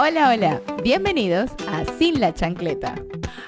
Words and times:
Hola, 0.00 0.30
hola, 0.30 0.62
bienvenidos 0.84 1.50
a 1.66 1.84
Sin 1.98 2.20
la 2.20 2.32
Chancleta. 2.32 2.94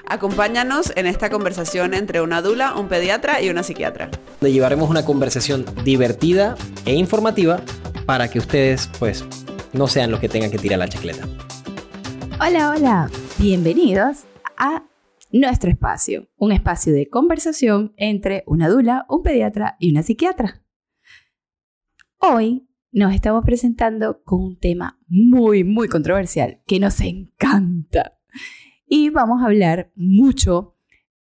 Acompáñanos 0.05 0.91
en 0.97 1.05
esta 1.05 1.29
conversación 1.29 1.93
entre 1.93 2.19
una 2.19 2.41
dula, 2.41 2.75
un 2.75 2.89
pediatra 2.89 3.41
y 3.41 3.49
una 3.49 3.63
psiquiatra. 3.63 4.11
Donde 4.41 4.51
llevaremos 4.51 4.89
una 4.89 5.05
conversación 5.05 5.63
divertida 5.85 6.57
e 6.85 6.93
informativa 6.93 7.61
para 8.05 8.29
que 8.29 8.39
ustedes, 8.39 8.89
pues, 8.99 9.23
no 9.71 9.87
sean 9.87 10.11
los 10.11 10.19
que 10.19 10.27
tengan 10.27 10.51
que 10.51 10.57
tirar 10.57 10.79
la 10.79 10.89
chancleta. 10.89 11.25
Hola, 12.41 12.71
hola, 12.71 13.09
bienvenidos 13.37 14.25
a 14.57 14.83
nuestro 15.31 15.71
espacio, 15.71 16.27
un 16.35 16.51
espacio 16.51 16.91
de 16.91 17.07
conversación 17.07 17.93
entre 17.95 18.43
una 18.45 18.67
dula, 18.67 19.05
un 19.07 19.23
pediatra 19.23 19.77
y 19.79 19.91
una 19.91 20.03
psiquiatra. 20.03 20.61
Hoy 22.17 22.67
nos 22.91 23.13
estamos 23.13 23.45
presentando 23.45 24.21
con 24.23 24.41
un 24.41 24.59
tema 24.59 24.99
muy, 25.07 25.63
muy 25.63 25.87
controversial 25.87 26.61
que 26.67 26.79
nos 26.79 26.99
encanta. 26.99 28.17
Y 28.85 29.09
vamos 29.09 29.41
a 29.41 29.45
hablar 29.45 29.91
mucho, 29.95 30.75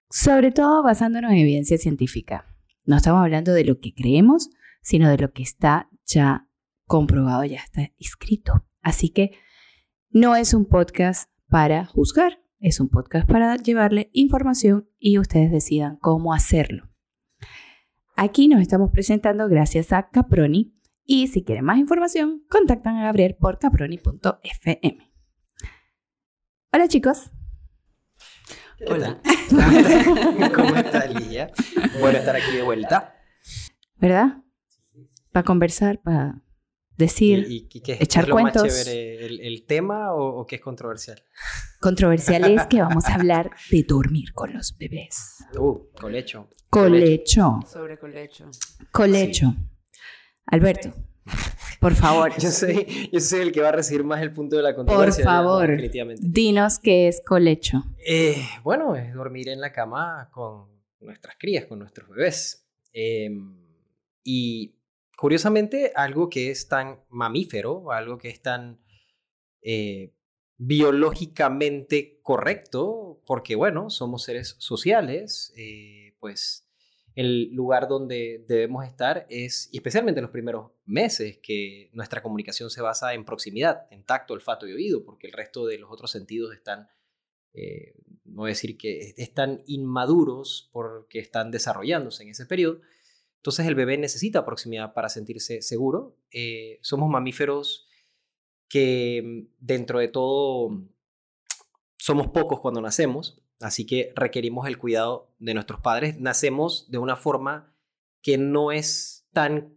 sobre 0.09 0.53
todo 0.53 0.83
basándonos 0.83 1.33
en 1.33 1.39
evidencia 1.39 1.77
científica. 1.77 2.47
No 2.85 2.97
estamos 2.97 3.21
hablando 3.21 3.53
de 3.53 3.65
lo 3.65 3.81
que 3.81 3.93
creemos, 3.93 4.51
sino 4.81 5.11
de 5.11 5.19
lo 5.19 5.33
que 5.33 5.43
está 5.43 5.91
ya 6.05 6.49
comprobado, 6.87 7.45
ya 7.45 7.59
está 7.59 7.91
escrito. 7.99 8.65
Así 8.81 9.09
que 9.09 9.33
no 10.11 10.37
es 10.37 10.55
un 10.55 10.67
podcast 10.67 11.29
para 11.49 11.85
juzgar, 11.85 12.39
es 12.61 12.79
un 12.79 12.89
podcast 12.89 13.29
para 13.29 13.57
llevarle 13.57 14.11
información 14.13 14.89
y 15.01 15.19
ustedes 15.19 15.51
decidan 15.51 15.97
cómo 15.97 16.33
hacerlo. 16.33 16.89
Aquí 18.15 18.47
nos 18.47 18.61
estamos 18.61 18.93
presentando 18.93 19.49
gracias 19.49 19.93
a 19.93 20.09
Caproni, 20.09 20.76
y 21.07 21.29
si 21.29 21.45
quieren 21.45 21.65
más 21.65 21.79
información, 21.79 22.45
contactan 22.51 22.97
a 22.97 23.05
Gabriel 23.05 23.37
por 23.39 23.59
caproni.fm. 23.59 25.13
Hola 26.73 26.89
chicos. 26.89 27.31
Hola. 28.89 29.21
¿Cómo 30.55 30.77
estás, 30.77 31.15
Lidia? 31.15 31.51
Bueno 32.01 32.19
estar 32.19 32.37
aquí 32.37 32.53
de 32.57 32.63
vuelta. 32.63 33.15
¿Verdad? 33.97 34.43
Para 35.33 35.45
conversar, 35.45 36.01
para 36.03 36.43
decir, 36.99 37.47
¿Y, 37.49 37.69
y 37.73 37.81
qué, 37.81 37.97
echar 38.01 38.25
es 38.25 38.29
lo 38.29 38.35
cuentos. 38.35 38.63
más 38.65 38.85
chévere? 38.85 39.27
¿El, 39.27 39.41
el 39.41 39.65
tema 39.65 40.13
o, 40.13 40.41
o 40.41 40.47
qué 40.47 40.57
es 40.57 40.63
controversial? 40.63 41.23
Controversial 41.81 42.51
es 42.51 42.67
que 42.67 42.81
vamos 42.83 43.07
a 43.07 43.15
hablar 43.15 43.51
de 43.71 43.83
dormir 43.85 44.33
con 44.35 44.53
los 44.53 44.77
bebés. 44.77 45.45
Uh, 45.59 45.79
colecho. 45.99 46.49
Colecho. 46.69 47.61
Sobre 47.67 47.99
colecho. 47.99 48.51
Colecho. 48.93 49.55
Alberto, 50.47 50.93
por 51.81 51.95
favor, 51.95 52.33
Yo 52.39 52.51
soy, 52.51 53.11
yo 53.13 53.21
soy 53.21 53.41
el 53.41 53.53
que 53.53 53.61
va 53.61 53.69
a 53.69 53.73
recibir 53.73 54.05
más 54.05 54.23
el 54.23 54.33
punto 54.33 54.57
de 54.57 54.63
la 54.63 54.75
controversia. 54.75 55.25
ya, 55.25 55.31
favor. 55.31 55.69
Definitivamente. 55.69 56.23
dinos 56.25 56.79
qué 56.79 57.09
es 57.09 57.21
colecho. 57.25 57.85
Eh, 58.07 58.47
bueno, 58.63 58.97
es 58.97 59.13
dormir 59.15 59.49
en 59.49 59.61
la 59.61 59.73
cama 59.73 60.29
con 60.33 60.69
nuestras 61.01 61.37
crías, 61.39 61.67
con 61.67 61.79
nuestros 61.79 62.09
bebés. 62.09 62.67
Eh, 62.93 63.31
y 64.25 64.75
curiosamente, 65.17 65.93
algo 65.95 66.29
que 66.29 66.51
es 66.51 66.69
tan 66.69 67.01
mamífero, 67.09 67.93
algo 67.93 68.19
que 68.19 68.29
es 68.29 68.41
tan 68.41 68.81
eh, 69.63 70.13
biológicamente 70.59 72.21
correcto, 72.23 73.21
porque 73.27 73.55
bueno, 73.55 73.91
somos 73.91 74.25
seres 74.25 74.57
sociales, 74.59 75.53
eh, 75.57 76.15
pues 76.19 76.66
el 77.17 77.51
lugar 77.55 77.89
donde 77.89 78.45
debemos 78.47 78.85
estar 78.85 79.27
es, 79.31 79.71
y 79.73 79.79
especialmente 79.79 80.21
en 80.21 80.25
los 80.25 80.31
primeros 80.31 80.73
meses, 80.85 81.39
que 81.43 81.89
nuestra 81.95 82.23
comunicación 82.23 82.69
se 82.69 82.83
basa 82.83 83.15
en 83.15 83.25
proximidad, 83.25 83.87
en 83.91 84.05
tacto, 84.05 84.35
olfato 84.35 84.69
y 84.69 84.73
oído, 84.73 85.03
porque 85.03 85.27
el 85.27 85.33
resto 85.33 85.65
de 85.65 85.79
los 85.79 85.91
otros 85.91 86.11
sentidos 86.11 86.55
están, 86.55 86.89
eh, 87.55 87.95
no 88.27 88.43
voy 88.43 88.51
decir 88.51 88.77
que 88.77 89.15
están 89.17 89.63
inmaduros 89.67 90.69
porque 90.73 91.19
están 91.19 91.51
desarrollándose 91.51 92.23
en 92.23 92.29
ese 92.29 92.45
periodo. 92.45 92.83
Entonces 93.37 93.67
el 93.67 93.75
bebé 93.75 93.97
necesita 93.97 94.45
proximidad 94.45 94.93
para 94.93 95.09
sentirse 95.09 95.63
seguro. 95.63 96.19
Eh, 96.33 96.79
somos 96.83 97.09
mamíferos 97.09 97.89
que 98.69 99.23
mm, 99.25 99.55
dentro 99.59 100.01
de 100.01 100.09
todo 100.09 100.83
somos 101.97 102.29
pocos 102.29 102.61
cuando 102.61 102.83
nacemos, 102.83 103.41
así 103.61 103.87
que 103.87 104.13
requerimos 104.15 104.67
el 104.67 104.79
cuidado 104.79 105.35
de 105.39 105.55
nuestros 105.55 105.81
padres. 105.81 106.19
Nacemos 106.19 106.91
de 106.91 106.99
una 106.99 107.17
forma 107.17 107.75
que 108.23 108.39
no 108.39 108.73
es 108.73 109.29
tan, 109.33 109.77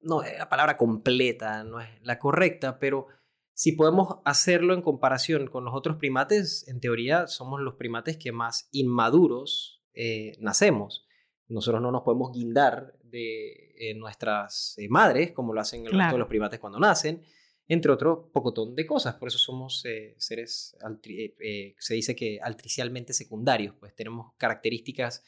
no, 0.00 0.22
la 0.22 0.48
palabra 0.48 0.76
completa 0.76 1.64
no 1.64 1.80
es 1.80 1.88
la 2.02 2.18
correcta, 2.18 2.78
pero 2.78 3.06
si 3.54 3.72
podemos 3.72 4.18
hacerlo 4.24 4.74
en 4.74 4.82
comparación 4.82 5.46
con 5.46 5.64
los 5.64 5.74
otros 5.74 5.96
primates, 5.96 6.66
en 6.68 6.80
teoría 6.80 7.26
somos 7.26 7.60
los 7.60 7.74
primates 7.74 8.16
que 8.16 8.32
más 8.32 8.68
inmaduros 8.72 9.84
eh, 9.94 10.36
nacemos. 10.40 11.06
Nosotros 11.48 11.82
no 11.82 11.92
nos 11.92 12.02
podemos 12.02 12.32
guindar 12.32 12.94
de 13.02 13.74
eh, 13.76 13.94
nuestras 13.94 14.74
eh, 14.78 14.88
madres, 14.88 15.32
como 15.32 15.52
lo 15.52 15.60
hacen 15.60 15.80
el 15.80 15.86
resto 15.86 15.96
Claro. 15.98 16.12
de 16.14 16.18
los 16.20 16.28
primates 16.28 16.58
cuando 16.60 16.78
nacen, 16.80 17.22
entre 17.68 17.92
otro 17.92 18.30
pocotón 18.32 18.74
de 18.74 18.86
cosas. 18.86 19.14
Por 19.14 19.28
eso 19.28 19.38
somos 19.38 19.84
eh, 19.84 20.14
seres, 20.18 20.76
eh, 21.04 21.34
eh, 21.40 21.74
se 21.78 21.94
dice 21.94 22.14
que 22.16 22.38
altricialmente 22.42 23.12
secundarios, 23.12 23.74
pues 23.78 23.94
tenemos 23.94 24.32
características 24.36 25.24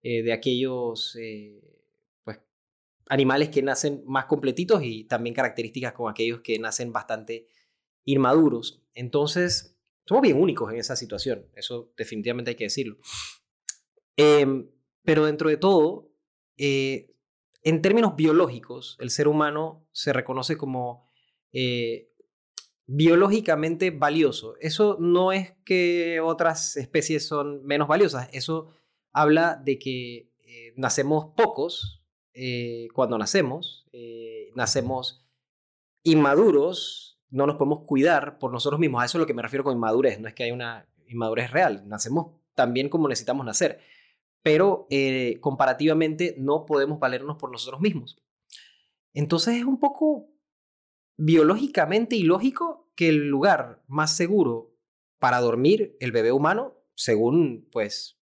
de 0.00 0.32
aquellos 0.32 1.18
pues, 2.22 2.38
animales 3.08 3.48
que 3.48 3.62
nacen 3.62 4.04
más 4.06 4.26
completitos 4.26 4.80
y 4.82 5.04
también 5.04 5.34
características 5.34 5.92
con 5.92 6.08
aquellos 6.08 6.40
que 6.40 6.56
nacen 6.58 6.92
bastante 6.92 7.48
inmaduros. 8.04 8.80
Entonces, 8.94 9.76
somos 10.06 10.22
bien 10.22 10.40
únicos 10.40 10.72
en 10.72 10.78
esa 10.78 10.94
situación, 10.94 11.46
eso 11.56 11.92
definitivamente 11.96 12.52
hay 12.52 12.54
que 12.54 12.64
decirlo. 12.64 12.96
Em, 14.16 14.70
pero 15.02 15.26
dentro 15.26 15.50
de 15.50 15.56
todo, 15.56 16.12
en 16.56 17.82
términos 17.82 18.14
biológicos, 18.14 18.96
el 19.00 19.10
ser 19.10 19.26
humano 19.26 19.84
se 19.90 20.12
reconoce 20.12 20.56
como 20.56 21.07
eh, 21.52 22.10
biológicamente 22.86 23.90
valioso. 23.90 24.54
Eso 24.60 24.96
no 25.00 25.32
es 25.32 25.54
que 25.64 26.20
otras 26.20 26.76
especies 26.76 27.26
son 27.26 27.64
menos 27.64 27.88
valiosas, 27.88 28.28
eso 28.32 28.68
habla 29.12 29.56
de 29.56 29.78
que 29.78 30.30
eh, 30.44 30.72
nacemos 30.76 31.26
pocos 31.36 32.02
eh, 32.34 32.88
cuando 32.94 33.18
nacemos, 33.18 33.86
nacemos 34.54 35.24
inmaduros, 36.02 37.20
no 37.30 37.46
nos 37.46 37.56
podemos 37.56 37.80
cuidar 37.84 38.38
por 38.38 38.52
nosotros 38.52 38.80
mismos. 38.80 39.02
A 39.02 39.06
eso 39.06 39.18
es 39.18 39.20
lo 39.20 39.26
que 39.26 39.34
me 39.34 39.42
refiero 39.42 39.64
con 39.64 39.74
inmadurez, 39.74 40.20
no 40.20 40.28
es 40.28 40.34
que 40.34 40.44
haya 40.44 40.54
una 40.54 40.88
inmadurez 41.08 41.50
real, 41.50 41.86
nacemos 41.86 42.36
también 42.54 42.88
como 42.88 43.08
necesitamos 43.08 43.44
nacer, 43.44 43.80
pero 44.42 44.86
comparativamente 45.40 46.36
no 46.38 46.64
podemos 46.64 46.98
valernos 46.98 47.36
por 47.36 47.50
nosotros 47.50 47.80
mismos. 47.80 48.22
Entonces 49.12 49.56
es 49.56 49.64
un 49.64 49.78
poco 49.78 50.28
biológicamente 51.18 52.16
ilógico 52.16 52.90
que 52.94 53.08
el 53.08 53.28
lugar 53.28 53.82
más 53.88 54.16
seguro 54.16 54.74
para 55.18 55.40
dormir 55.40 55.96
el 56.00 56.12
bebé 56.12 56.32
humano, 56.32 56.80
según 56.94 57.68
pues 57.70 58.18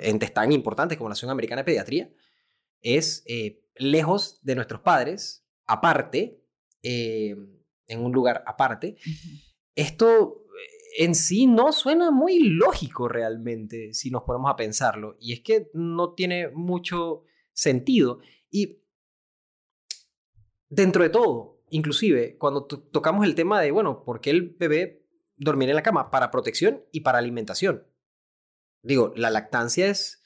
entes 0.00 0.32
tan 0.32 0.52
importantes 0.52 0.96
como 0.96 1.08
la 1.08 1.12
Asociación 1.12 1.32
Americana 1.32 1.60
de 1.60 1.66
Pediatría, 1.66 2.12
es 2.80 3.24
eh, 3.26 3.64
lejos 3.76 4.40
de 4.42 4.54
nuestros 4.54 4.80
padres, 4.80 5.44
aparte, 5.66 6.44
eh, 6.82 7.36
en 7.86 8.00
un 8.00 8.12
lugar 8.12 8.44
aparte. 8.46 8.96
Esto 9.74 10.46
eh, 10.46 11.04
en 11.04 11.14
sí 11.14 11.46
no 11.46 11.72
suena 11.72 12.12
muy 12.12 12.38
lógico 12.38 13.08
realmente 13.08 13.94
si 13.94 14.10
nos 14.10 14.22
ponemos 14.22 14.50
a 14.50 14.56
pensarlo. 14.56 15.16
Y 15.20 15.32
es 15.32 15.40
que 15.40 15.70
no 15.74 16.14
tiene 16.14 16.48
mucho 16.50 17.24
sentido. 17.52 18.20
Y 18.50 18.80
dentro 20.68 21.02
de 21.02 21.10
todo, 21.10 21.51
inclusive 21.72 22.36
cuando 22.38 22.66
to- 22.66 22.80
tocamos 22.80 23.26
el 23.26 23.34
tema 23.34 23.60
de, 23.60 23.70
bueno, 23.70 24.04
¿por 24.04 24.20
qué 24.20 24.30
el 24.30 24.50
bebé 24.50 25.04
dormir 25.36 25.68
en 25.68 25.76
la 25.76 25.82
cama? 25.82 26.10
Para 26.10 26.30
protección 26.30 26.84
y 26.92 27.00
para 27.00 27.18
alimentación. 27.18 27.86
Digo, 28.82 29.12
la 29.16 29.30
lactancia 29.30 29.88
es 29.88 30.22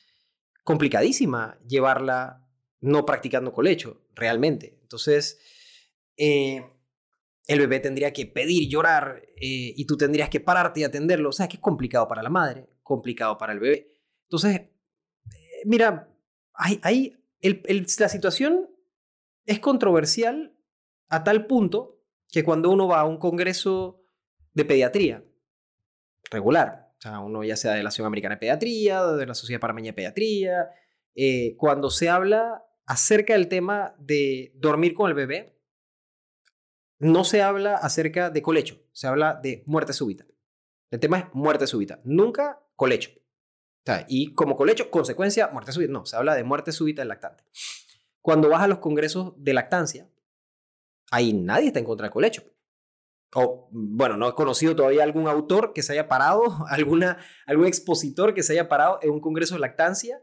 complicadísima 0.65 1.59
llevarla 1.67 2.47
no 2.81 3.06
practicando 3.06 3.53
colecho, 3.53 4.06
realmente. 4.15 4.79
Entonces, 4.82 5.38
eh, 6.17 6.65
el 7.47 7.61
bebé 7.61 7.81
tendría 7.81 8.12
que 8.12 8.26
pedir, 8.26 8.69
llorar, 8.69 9.23
eh, 9.37 9.73
y 9.76 9.87
tú 9.87 9.97
tendrías 9.97 10.29
que 10.29 10.41
pararte 10.41 10.81
y 10.81 10.85
atenderlo. 10.85 11.29
O 11.29 11.32
sea, 11.32 11.49
que 11.49 11.56
es 11.56 11.62
complicado 11.62 12.09
para 12.09 12.23
la 12.23 12.31
madre, 12.31 12.69
complicado 12.82 13.38
para 13.38 13.53
el 13.53 13.61
bebé. 13.61 13.93
Entonces, 14.25 14.62
mira, 15.65 16.12
hay, 16.55 16.81
hay 16.82 17.17
la 17.99 18.09
situación 18.09 18.69
es 19.44 19.61
controversial 19.61 20.56
a 21.08 21.25
tal 21.25 21.47
punto 21.47 22.00
que 22.29 22.44
cuando 22.44 22.70
uno 22.70 22.88
va 22.88 23.00
a 23.00 23.05
un 23.05 23.19
congreso 23.19 24.03
de 24.53 24.64
pediatría 24.64 25.25
regular, 26.31 26.93
o 26.99 27.00
sea, 27.00 27.20
uno 27.20 27.44
ya 27.44 27.56
sea 27.56 27.73
de 27.73 27.82
la 27.82 27.88
Asociación 27.88 28.06
Americana 28.06 28.35
de 28.35 28.41
Pediatría, 28.41 29.05
de 29.05 29.26
la 29.26 29.35
Sociedad 29.35 29.61
Panameña 29.61 29.91
de 29.91 29.94
Pediatría, 29.94 30.70
eh, 31.14 31.56
cuando 31.56 31.91
se 31.91 32.08
habla 32.08 32.64
acerca 32.87 33.35
del 33.35 33.49
tema 33.49 33.94
de 33.99 34.53
dormir 34.56 34.94
con 34.94 35.08
el 35.08 35.14
bebé, 35.14 35.58
no 36.99 37.25
se 37.25 37.43
habla 37.43 37.76
acerca 37.76 38.31
de 38.31 38.43
colecho, 38.43 38.81
se 38.93 39.06
habla 39.06 39.35
de 39.35 39.62
muerte 39.67 39.93
súbita. 39.93 40.26
El 40.91 41.00
tema 41.00 41.19
es 41.19 41.25
muerte 41.35 41.67
súbita, 41.67 42.00
nunca 42.05 42.62
colecho. 42.75 43.11
O 43.14 43.87
sea, 43.87 44.05
y 44.08 44.35
como 44.35 44.56
colecho, 44.56 44.91
consecuencia, 44.91 45.49
muerte 45.49 45.73
súbita. 45.73 45.93
No, 45.93 46.06
se 46.06 46.17
habla 46.17 46.35
de 46.35 46.44
muerte 46.44 46.73
súbita 46.73 47.03
del 47.03 47.08
lactante. 47.08 47.44
Cuando 48.20 48.49
vas 48.49 48.62
a 48.62 48.69
los 48.69 48.79
congresos 48.79 49.35
de 49.37 49.53
lactancia, 49.53 50.08
ahí 51.11 51.32
nadie 51.32 51.69
está 51.69 51.79
en 51.79 51.85
contra 51.85 52.05
del 52.05 52.12
colecho. 52.12 52.43
O, 53.35 53.69
bueno, 53.70 54.17
no 54.17 54.29
he 54.29 54.35
conocido 54.35 54.75
todavía 54.76 55.03
algún 55.03 55.29
autor 55.29 55.73
que 55.73 55.82
se 55.82 55.93
haya 55.93 56.08
parado, 56.08 56.43
alguna, 56.69 57.19
algún 57.47 57.67
expositor 57.67 58.35
que 58.35 58.43
se 58.43 58.53
haya 58.53 58.69
parado 58.69 58.99
en 59.03 59.11
un 59.11 59.20
congreso 59.20 59.55
de 59.55 59.61
lactancia 59.61 60.23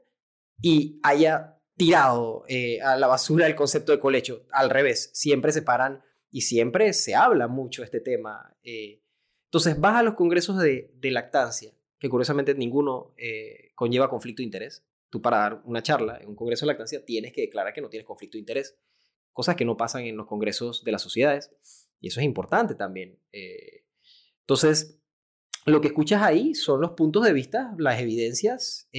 y 0.61 0.99
haya 1.03 1.59
tirado 1.75 2.43
eh, 2.47 2.81
a 2.81 2.95
la 2.97 3.07
basura 3.07 3.47
el 3.47 3.55
concepto 3.55 3.91
de 3.91 3.99
colecho. 3.99 4.45
Al 4.51 4.69
revés, 4.69 5.09
siempre 5.13 5.51
se 5.51 5.61
paran 5.61 6.03
y 6.31 6.41
siempre 6.41 6.93
se 6.93 7.15
habla 7.15 7.47
mucho 7.47 7.81
de 7.81 7.85
este 7.85 7.99
tema. 7.99 8.57
Eh. 8.63 9.03
Entonces, 9.45 9.79
vas 9.79 9.95
a 9.97 10.03
los 10.03 10.15
congresos 10.15 10.57
de, 10.59 10.91
lactancia, 11.03 11.73
que 11.99 12.09
curiosamente 12.09 12.55
ninguno 12.55 13.13
eh, 13.17 13.71
conlleva 13.75 14.09
conflicto 14.09 14.41
de 14.41 14.45
interés. 14.45 14.85
Tú 15.09 15.21
para 15.21 15.37
dar 15.37 15.61
una 15.65 15.83
charla 15.83 16.17
en 16.17 16.29
un 16.29 16.35
congreso 16.35 16.65
de 16.65 16.71
lactancia 16.71 17.05
tienes 17.05 17.33
que 17.33 17.41
declarar 17.41 17.71
que 17.71 17.81
no 17.81 17.89
tienes 17.89 18.07
conflicto 18.07 18.37
de 18.37 18.39
interés, 18.39 18.79
cosas 19.33 19.55
que 19.55 19.65
no 19.65 19.75
pasan 19.75 20.03
en 20.03 20.15
los 20.15 20.27
congresos 20.27 20.83
de 20.83 20.91
las 20.91 21.01
sociedades. 21.01 21.51
Y 21.99 22.07
eso 22.07 22.19
es 22.19 22.25
importante 22.25 22.75
también. 22.75 23.19
entonces, 24.41 24.99
lo 25.65 25.81
que 25.81 25.87
escuchas 25.87 26.21
ahí 26.21 26.55
son 26.55 26.81
los 26.81 26.91
puntos 26.91 27.23
de 27.23 27.33
vista, 27.33 27.73
las 27.77 27.99
evidencias 27.99 28.89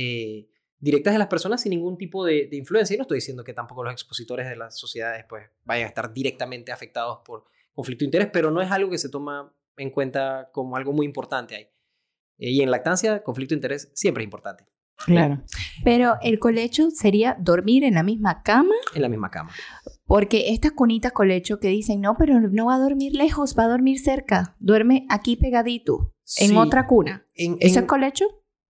directas 0.84 1.14
de 1.14 1.18
las 1.18 1.28
personas 1.28 1.62
sin 1.62 1.70
ningún 1.70 1.96
tipo 1.96 2.26
de, 2.26 2.48
influencia. 2.52 2.94
Y 2.94 2.98
no 2.98 3.02
estoy 3.02 3.16
diciendo 3.16 3.42
que 3.42 3.54
tampoco 3.54 3.82
los 3.82 3.92
expositores 3.92 4.46
de 4.46 4.54
las 4.54 4.78
sociedades 4.78 5.24
pues, 5.26 5.48
vayan 5.64 5.86
a 5.86 5.88
estar 5.88 6.12
directamente 6.12 6.72
afectados 6.72 7.20
por 7.24 7.44
conflicto 7.72 8.02
de 8.02 8.06
interés, 8.06 8.28
pero 8.30 8.50
no 8.50 8.60
es 8.60 8.70
algo 8.70 8.90
que 8.90 8.98
se 8.98 9.08
toma 9.08 9.54
en 9.78 9.90
cuenta 9.90 10.50
como 10.52 10.76
algo 10.76 10.92
muy 10.92 11.06
importante 11.06 11.56
ahí. 11.56 11.68
Eh, 12.38 12.50
y 12.50 12.60
en 12.60 12.70
lactancia, 12.70 13.22
conflicto 13.22 13.54
de 13.54 13.58
interés 13.58 13.90
siempre 13.94 14.22
es 14.22 14.26
importante. 14.26 14.66
Claro. 15.06 15.42
Pero 15.84 16.14
el 16.22 16.38
colecho 16.38 16.90
sería 16.90 17.36
dormir 17.40 17.84
en 17.84 17.94
la 17.94 18.02
misma 18.02 18.42
cama. 18.42 18.74
En 18.94 19.02
la 19.02 19.08
misma 19.08 19.30
cama. 19.30 19.50
Porque 20.06 20.50
estas 20.50 20.72
cunitas 20.72 21.12
colecho 21.12 21.58
que 21.58 21.68
dicen, 21.68 22.00
no, 22.00 22.16
pero 22.18 22.40
no 22.40 22.66
va 22.66 22.76
a 22.76 22.78
dormir 22.78 23.14
lejos, 23.14 23.56
va 23.58 23.64
a 23.64 23.68
dormir 23.68 23.98
cerca. 23.98 24.56
Duerme 24.60 25.06
aquí 25.10 25.36
pegadito, 25.36 26.14
en 26.38 26.56
otra 26.56 26.86
cuna. 26.86 27.26
En, 27.34 27.56
¿Eso 27.60 27.80
es 27.80 27.86
colecho? 27.86 28.26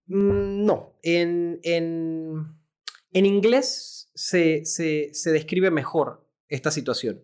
Mm, 0.07 0.65
no, 0.65 0.99
en, 1.03 1.61
en, 1.63 2.47
en 3.13 3.27
inglés 3.27 4.11
se, 4.15 4.65
se, 4.65 5.11
se, 5.13 5.33
describe 5.33 5.71
mejor 5.71 6.29
esta 6.49 6.71
situación, 6.71 7.23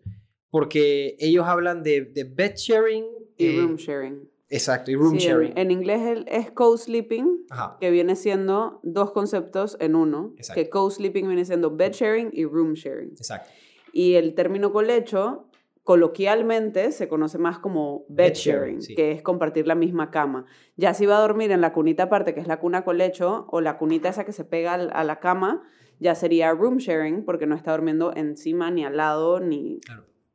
porque 0.51 1.17
ellos 1.19 1.47
hablan 1.47 1.83
de, 1.83 2.03
de 2.03 2.25
bed 2.25 2.55
sharing 2.57 3.05
y 3.37 3.47
eh, 3.47 3.61
room 3.61 3.77
sharing. 3.77 4.31
Exacto, 4.51 4.91
y 4.91 4.97
room 4.97 5.17
sharing. 5.17 5.53
En, 5.57 5.71
inglés 5.71 6.25
es 6.27 6.51
co-sleeping, 6.51 7.47
que 7.81 7.91
viene 7.91 8.17
siendo 8.17 8.81
dos 8.83 9.13
conceptos 9.13 9.77
en 9.81 9.95
uno, 9.95 10.35
que 10.55 10.69
co-sleeping 10.69 11.27
viene 11.29 11.45
siendo 11.45 11.71
bed 11.71 11.93
sharing 11.93 12.31
y 12.33 12.45
room 12.45 12.75
sharing. 12.75 13.11
Exacto. 13.11 13.49
Y 13.93 14.15
el 14.15 14.35
término 14.35 14.73
colecho 14.73 15.47
coloquialmente 15.85 16.93
se 16.93 17.09
conoce 17.09 17.39
más 17.39 17.59
como 17.59 18.05
bed 18.09 18.35
sharing, 18.35 18.81
que 18.95 19.13
es 19.13 19.23
compartir 19.23 19.67
la 19.67 19.77
misma 19.77 20.11
cama. 20.11 20.47
Ya 20.77 20.95
si 20.95 21.07
va 21.07 21.19
a 21.19 21.21
dormir 21.21 21.53
en 21.53 21.61
la 21.61 21.73
cunita 21.73 22.05
aparte, 22.05 22.35
que 22.35 22.41
es 22.41 22.47
la 22.49 22.59
cuna 22.59 22.85
colecho, 22.85 23.47
o 23.51 23.61
la 23.61 23.79
cunita 23.79 24.09
esa 24.09 24.25
que 24.25 24.33
se 24.33 24.45
pega 24.45 24.75
a 24.75 25.05
la 25.05 25.21
cama, 25.21 25.63
ya 26.01 26.15
sería 26.15 26.53
room 26.53 26.79
sharing, 26.79 27.25
porque 27.25 27.47
no 27.47 27.55
está 27.55 27.73
durmiendo 27.73 28.13
encima, 28.17 28.71
ni 28.71 28.85
al 28.85 28.97
lado, 28.97 29.41
ni, 29.41 29.81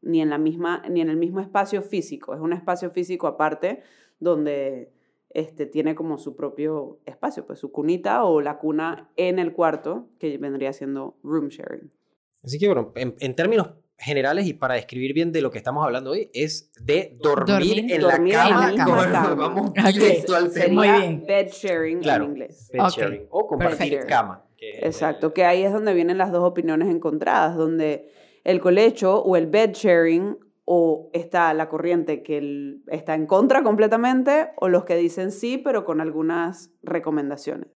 ni, 0.01 0.21
en, 0.21 0.29
la 0.29 0.37
misma, 0.37 0.83
ni 0.89 1.01
en 1.01 1.09
el 1.09 1.17
mismo 1.17 1.41
espacio 1.41 1.81
físico. 1.81 2.33
Es 2.33 2.39
un 2.39 2.53
espacio 2.53 2.91
físico 2.91 3.27
aparte 3.27 3.81
donde 4.19 4.91
este, 5.29 5.65
tiene 5.65 5.95
como 5.95 6.17
su 6.17 6.35
propio 6.35 6.99
espacio, 7.05 7.45
pues 7.45 7.59
su 7.59 7.71
cunita 7.71 8.23
o 8.23 8.41
la 8.41 8.57
cuna 8.57 9.11
en 9.15 9.39
el 9.39 9.53
cuarto, 9.53 10.09
que 10.19 10.37
vendría 10.37 10.73
siendo 10.73 11.17
room 11.23 11.49
sharing. 11.49 11.91
Así 12.43 12.59
que 12.59 12.67
bueno, 12.67 12.93
en 12.95 13.35
términos 13.35 13.69
generales 13.97 14.45
y 14.47 14.53
para 14.53 14.75
describir 14.75 15.13
bien 15.13 15.31
de 15.31 15.41
lo 15.41 15.51
que 15.51 15.57
estamos 15.57 15.83
hablando 15.83 16.11
hoy 16.11 16.29
es 16.33 16.71
de 16.81 17.17
dormir, 17.21 17.91
en, 17.91 18.03
la 18.03 18.17
cama. 18.17 19.35
Vamos 19.35 19.71
Muy 20.71 20.87
bien. 20.87 21.23
bed 21.25 21.47
sharing 21.51 22.03
en 22.07 22.23
inglés. 22.23 22.69
Bed 22.71 22.89
sharing 22.89 23.27
o 23.29 23.47
compartir 23.47 23.99
cama. 24.07 24.45
Exacto, 24.59 25.33
que 25.33 25.45
ahí 25.45 25.63
es 25.63 25.71
donde 25.71 25.93
vienen 25.93 26.17
las 26.17 26.31
dos 26.31 26.43
opiniones 26.43 26.89
encontradas, 26.89 27.55
donde 27.55 28.09
el 28.43 28.59
colecho 28.59 29.21
o 29.21 29.35
el 29.35 29.47
bed 29.47 29.71
sharing 29.73 30.37
o 30.65 31.09
está 31.13 31.53
la 31.53 31.69
corriente 31.69 32.23
que 32.23 32.79
está 32.87 33.15
en 33.15 33.27
contra 33.27 33.63
completamente 33.63 34.51
o 34.57 34.67
los 34.67 34.83
que 34.85 34.95
dicen 34.95 35.31
sí, 35.31 35.57
pero 35.57 35.85
con 35.85 36.01
algunas 36.01 36.73
recomendaciones. 36.81 37.69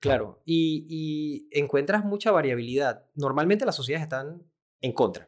Claro, 0.00 0.40
y, 0.44 0.86
y 0.88 1.48
encuentras 1.58 2.04
mucha 2.04 2.30
variabilidad. 2.30 3.06
Normalmente 3.16 3.66
las 3.66 3.74
sociedades 3.74 4.04
están 4.04 4.42
en 4.80 4.92
contra 4.92 5.26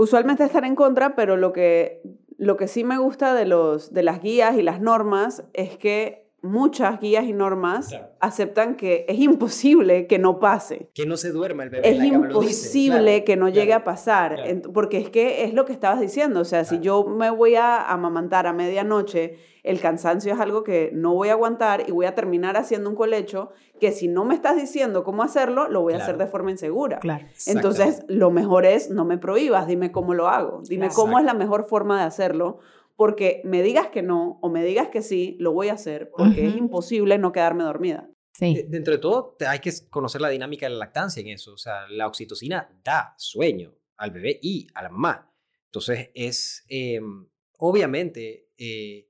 usualmente 0.00 0.44
están 0.44 0.64
en 0.64 0.74
contra, 0.74 1.14
pero 1.14 1.36
lo 1.36 1.52
que, 1.52 2.00
lo 2.38 2.56
que 2.56 2.68
sí 2.68 2.84
me 2.84 2.98
gusta 2.98 3.34
de, 3.34 3.44
los, 3.44 3.92
de 3.92 4.02
las 4.02 4.22
guías 4.22 4.56
y 4.56 4.62
las 4.62 4.80
normas 4.80 5.44
es 5.52 5.76
que 5.76 6.29
muchas 6.42 7.00
guías 7.00 7.24
y 7.24 7.32
normas 7.32 7.94
aceptan 8.18 8.76
que 8.76 9.04
es 9.08 9.18
imposible 9.18 10.06
que 10.06 10.18
no 10.18 10.38
pase. 10.38 10.90
Que 10.94 11.06
no 11.06 11.16
se 11.16 11.32
duerma 11.32 11.64
el 11.64 11.70
bebé. 11.70 11.88
Es 11.88 12.02
imposible 12.02 13.24
que 13.24 13.36
no 13.36 13.48
llegue 13.48 13.72
a 13.72 13.84
pasar, 13.84 14.36
porque 14.72 14.98
es 14.98 15.10
que 15.10 15.44
es 15.44 15.54
lo 15.54 15.64
que 15.64 15.72
estabas 15.72 16.00
diciendo, 16.00 16.40
o 16.40 16.44
sea, 16.44 16.64
si 16.64 16.80
yo 16.80 17.04
me 17.04 17.30
voy 17.30 17.56
a 17.56 17.90
amamantar 17.90 18.46
a 18.46 18.52
medianoche, 18.52 19.38
el 19.62 19.80
cansancio 19.80 20.32
es 20.32 20.40
algo 20.40 20.64
que 20.64 20.90
no 20.94 21.14
voy 21.14 21.28
a 21.28 21.32
aguantar 21.32 21.84
y 21.86 21.92
voy 21.92 22.06
a 22.06 22.14
terminar 22.14 22.56
haciendo 22.56 22.88
un 22.88 22.96
colecho 22.96 23.50
que 23.78 23.92
si 23.92 24.08
no 24.08 24.24
me 24.24 24.34
estás 24.34 24.56
diciendo 24.56 25.04
cómo 25.04 25.22
hacerlo, 25.22 25.68
lo 25.68 25.82
voy 25.82 25.94
a 25.94 25.98
hacer 25.98 26.16
de 26.16 26.26
forma 26.26 26.50
insegura. 26.50 26.98
Claro. 26.98 27.26
Entonces, 27.46 28.04
lo 28.08 28.30
mejor 28.30 28.64
es 28.64 28.90
no 28.90 29.04
me 29.04 29.18
prohíbas, 29.18 29.66
dime 29.66 29.92
cómo 29.92 30.14
lo 30.14 30.28
hago, 30.28 30.62
dime 30.66 30.88
cómo 30.94 31.18
es 31.18 31.24
la 31.24 31.34
mejor 31.34 31.64
forma 31.64 32.00
de 32.00 32.06
hacerlo 32.06 32.58
porque 33.00 33.40
me 33.44 33.62
digas 33.62 33.86
que 33.88 34.02
no 34.02 34.38
o 34.42 34.50
me 34.50 34.62
digas 34.62 34.90
que 34.90 35.00
sí, 35.00 35.34
lo 35.40 35.54
voy 35.54 35.68
a 35.68 35.72
hacer 35.72 36.10
porque 36.10 36.46
es 36.46 36.54
imposible 36.54 37.16
no 37.16 37.32
quedarme 37.32 37.64
dormida. 37.64 38.10
Sí. 38.34 38.62
dentro 38.68 38.92
de 38.92 38.98
todo, 38.98 39.38
hay 39.48 39.60
que 39.60 39.72
conocer 39.88 40.20
la 40.20 40.28
dinámica 40.28 40.66
de 40.66 40.72
la 40.74 40.80
lactancia 40.80 41.22
en 41.22 41.28
eso. 41.28 41.54
O 41.54 41.56
sea, 41.56 41.88
la 41.88 42.06
oxitocina 42.06 42.78
da 42.84 43.14
sueño 43.16 43.74
al 43.96 44.10
bebé 44.10 44.38
y 44.42 44.66
a 44.74 44.82
la 44.82 44.90
mamá. 44.90 45.34
Entonces, 45.64 46.10
es 46.12 46.66
em, 46.68 47.26
obviamente 47.56 48.50
eh, 48.58 49.08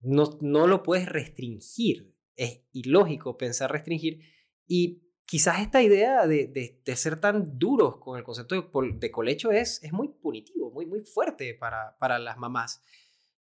no, 0.00 0.38
no 0.40 0.66
lo 0.66 0.82
puedes 0.82 1.06
restringir. 1.06 2.16
Es 2.34 2.62
ilógico 2.72 3.36
pensar 3.36 3.70
restringir. 3.70 4.22
Y 4.66 5.02
quizás 5.26 5.60
esta 5.60 5.82
idea 5.82 6.26
de, 6.26 6.46
de, 6.82 6.96
ser 6.96 7.20
tan 7.20 7.58
duros 7.58 7.98
con 7.98 8.16
el 8.16 8.24
concepto 8.24 8.54
de, 8.54 8.92
de 8.94 9.10
colecho 9.10 9.50
es, 9.50 9.84
es 9.84 9.92
muy 9.92 10.08
punitivo, 10.08 10.70
muy, 10.70 10.86
muy 10.86 11.02
fuerte 11.02 11.52
para, 11.52 11.94
para 11.98 12.18
las 12.18 12.38
mamás. 12.38 12.82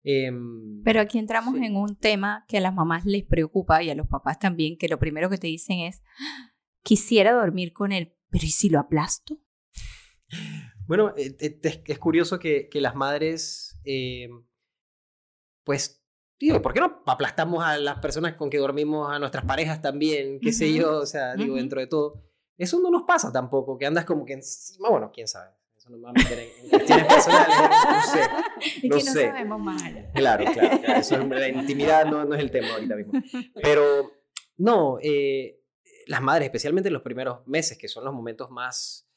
Em, 0.09 0.85
Pero 0.85 1.01
aquí 1.01 1.19
entramos 1.19 1.57
en 1.57 1.75
un 1.75 1.97
tema 1.97 2.45
que 2.47 2.59
a 2.59 2.61
las 2.61 2.73
mamás 2.73 3.05
les 3.07 3.25
preocupa 3.25 3.83
y 3.83 3.91
a 3.91 3.95
los 3.97 4.07
papás 4.07 4.39
también, 4.39 4.79
que 4.79 4.87
lo 4.87 5.01
primero 5.01 5.29
que 5.29 5.37
te 5.37 5.49
dicen 5.49 5.81
es, 5.81 6.01
quisiera 6.85 7.33
dormir 7.33 7.73
con 7.73 7.91
él, 7.91 8.15
pero 8.31 8.45
¿y 8.45 8.51
si 8.51 8.71
lo 8.71 8.79
aplasto? 8.79 9.41
Bueno, 10.87 11.13
eh, 11.17 11.37
eh, 11.41 11.83
es, 11.85 11.99
curioso 11.99 12.39
que, 12.39 12.69
que, 12.69 12.81
las 12.81 12.95
madres, 12.95 13.81
em, 13.83 14.47
pues, 15.65 16.01
digo, 16.39 16.63
¿por 16.63 16.73
qué 16.73 16.79
no 16.79 17.03
aplastamos 17.05 17.65
a 17.65 17.77
las 17.77 17.99
personas 17.99 18.35
con 18.37 18.49
que 18.49 18.59
dormimos, 18.59 19.11
a 19.11 19.19
nuestras 19.19 19.45
parejas 19.45 19.83
también, 19.83 20.39
qué 20.39 20.53
sé 20.53 20.73
yo? 20.73 20.99
O 20.99 21.07
sea, 21.07 21.35
digo, 21.35 21.57
dentro 21.57 21.81
de 21.81 21.89
todo. 21.89 22.23
Eso 22.57 22.79
no 22.79 22.93
nos 22.93 23.03
pasa 23.03 23.33
tampoco, 23.33 23.77
que 23.77 23.87
andas 23.87 24.05
como 24.05 24.25
que 24.25 24.35
encima, 24.35 24.89
bueno, 24.89 25.11
quién 25.13 25.27
sabe 25.27 25.51
no 25.89 25.97
me 25.97 26.03
vamos 26.03 26.25
a 26.25 26.29
meter 26.29 26.39
en, 26.39 26.69
cuestiones 26.69 27.07
personales, 27.07 27.57
no 27.59 28.03
sé. 28.03 28.21
Y 28.77 28.81
que 28.83 28.89
no 28.89 29.01
sabemos 29.01 29.61
mal. 29.61 30.11
Claro, 30.15 30.45
claro, 30.53 30.99
eso 30.99 31.17
es, 31.21 31.29
la 31.29 31.49
intimidad 31.49 32.07
no, 32.07 32.25
no, 32.25 32.35
es 32.35 32.41
el 32.41 32.51
tema 32.51 32.73
ahorita 32.75 32.97
mismo. 32.97 33.13
Pero 33.63 34.13
no, 34.57 34.99
eh, 35.03 35.61
las 36.07 36.23
madres, 36.23 36.47
especialmente 36.47 36.89
en 36.89 36.95
los 36.95 37.03
primeros 37.03 37.47
meses, 37.47 37.79
que 37.79 37.89
son 37.89 38.05
los 38.05 38.15
momentos 38.15 38.51
más... 38.51 39.09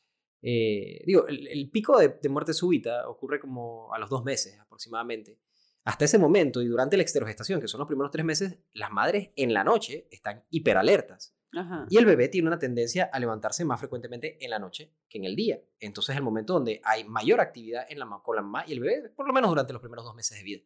Eh, 0.42 1.02
digo, 1.06 1.28
el, 1.28 1.70
pico 1.70 2.00
de, 2.00 2.18
de, 2.22 2.30
muerte 2.30 2.54
súbita 2.54 3.10
ocurre 3.10 3.42
como 3.42 3.94
a 3.94 4.00
los 4.00 4.10
dos 4.10 4.24
meses 4.24 4.58
aproximadamente. 4.60 5.38
Hasta 5.84 6.06
ese 6.06 6.18
momento 6.18 6.62
y 6.62 6.68
durante 6.68 6.98
la 6.98 7.04
exterogestación, 7.04 7.60
que 7.60 7.68
son 7.68 7.80
los 7.80 7.88
primeros 7.88 8.12
tres 8.12 8.24
meses, 8.24 8.58
las 8.74 8.92
madres 8.92 9.32
en 9.36 9.54
la 9.54 9.64
noche 9.64 10.08
están 10.12 10.46
hiperalertas. 10.50 11.36
Y 11.90 11.98
el 11.98 12.06
bebé 12.06 12.30
tiene 12.30 12.48
una 12.48 12.60
tendencia 12.60 13.10
a 13.12 13.20
levantarse 13.20 13.66
más 13.66 13.80
frecuentemente 13.80 14.44
en 14.44 14.52
la 14.52 14.60
noche 14.60 14.94
que 15.10 15.18
en 15.18 15.26
el 15.26 15.36
día. 15.36 15.60
Entonces 15.80 16.14
es 16.14 16.18
el 16.18 16.24
momento 16.24 16.54
donde 16.54 16.80
hay 16.84 17.04
mayor 17.04 17.42
actividad 17.42 17.86
en 17.90 18.00
la, 18.00 18.08
con 18.24 18.36
la 18.36 18.42
mamá 18.42 18.66
y 18.68 18.74
el 18.74 18.80
bebé, 18.80 19.10
por 19.10 19.28
lo 19.28 19.34
menos 19.34 19.50
durante 19.50 19.74
los 19.74 19.82
primeros 19.82 20.06
dos 20.06 20.16
meses 20.16 20.38
de 20.38 20.44
vida. 20.44 20.62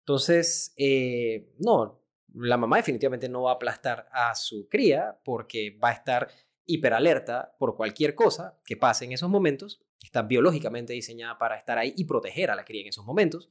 Entonces, 0.00 0.74
eh, 0.76 1.52
no, 1.58 2.02
la 2.34 2.56
mamá 2.56 2.76
definitivamente 2.76 3.28
no 3.28 3.42
va 3.42 3.52
a 3.52 3.54
aplastar 3.54 4.08
a 4.12 4.34
su 4.34 4.68
cría 4.68 5.18
porque 5.24 5.78
va 5.82 5.90
a 5.90 5.92
estar 5.92 6.28
hiperalerta 6.66 7.54
por 7.58 7.76
cualquier 7.76 8.14
cosa 8.14 8.58
que 8.64 8.76
pase 8.76 9.04
en 9.04 9.12
esos 9.12 9.28
momentos. 9.28 9.82
Está 10.02 10.22
biológicamente 10.22 10.92
diseñada 10.92 11.38
para 11.38 11.56
estar 11.56 11.78
ahí 11.78 11.94
y 11.96 12.04
proteger 12.04 12.50
a 12.50 12.56
la 12.56 12.64
cría 12.64 12.82
en 12.82 12.88
esos 12.88 13.04
momentos. 13.04 13.50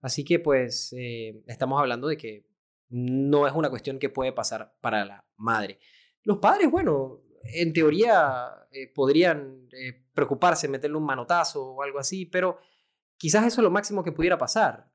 Así 0.00 0.24
que 0.24 0.38
pues 0.38 0.94
eh, 0.96 1.42
estamos 1.46 1.80
hablando 1.80 2.08
de 2.08 2.16
que 2.16 2.46
no 2.88 3.46
es 3.46 3.52
una 3.54 3.70
cuestión 3.70 3.98
que 3.98 4.08
puede 4.08 4.32
pasar 4.32 4.74
para 4.80 5.04
la 5.04 5.26
madre. 5.36 5.78
Los 6.24 6.38
padres, 6.38 6.70
bueno, 6.70 7.22
en 7.42 7.72
teoría 7.72 8.66
eh, 8.70 8.88
podrían 8.92 9.68
eh, 9.72 10.04
preocuparse, 10.12 10.68
meterle 10.68 10.96
un 10.96 11.04
manotazo 11.04 11.72
o 11.72 11.82
algo 11.82 11.98
así, 11.98 12.26
pero 12.26 12.58
quizás 13.16 13.46
eso 13.46 13.60
es 13.60 13.64
lo 13.64 13.70
máximo 13.70 14.04
que 14.04 14.12
pudiera 14.12 14.38
pasar. 14.38 14.90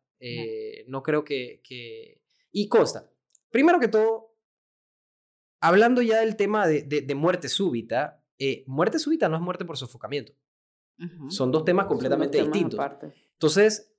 no 0.88 1.03
creo 1.03 1.24
que, 1.24 1.62
que... 1.63 2.22
Y 2.51 2.70
consta, 2.70 3.10
primero 3.50 3.79
que 3.79 3.88
todo, 3.88 4.38
hablando 5.60 6.01
ya 6.01 6.20
del 6.20 6.36
tema 6.36 6.67
de, 6.67 6.84
de, 6.84 7.15
muerte 7.15 7.50
súbita, 7.50 8.24
muerte 8.65 8.98
súbita 8.98 9.27
no 9.27 9.36
es 9.36 9.41
muerte 9.41 9.65
por 9.65 9.77
sofocamiento. 9.77 10.34
Son 11.29 11.51
dos 11.51 11.65
temas 11.65 11.88
completamente 11.88 12.41
distintos. 12.41 12.79
Entonces, 13.34 13.95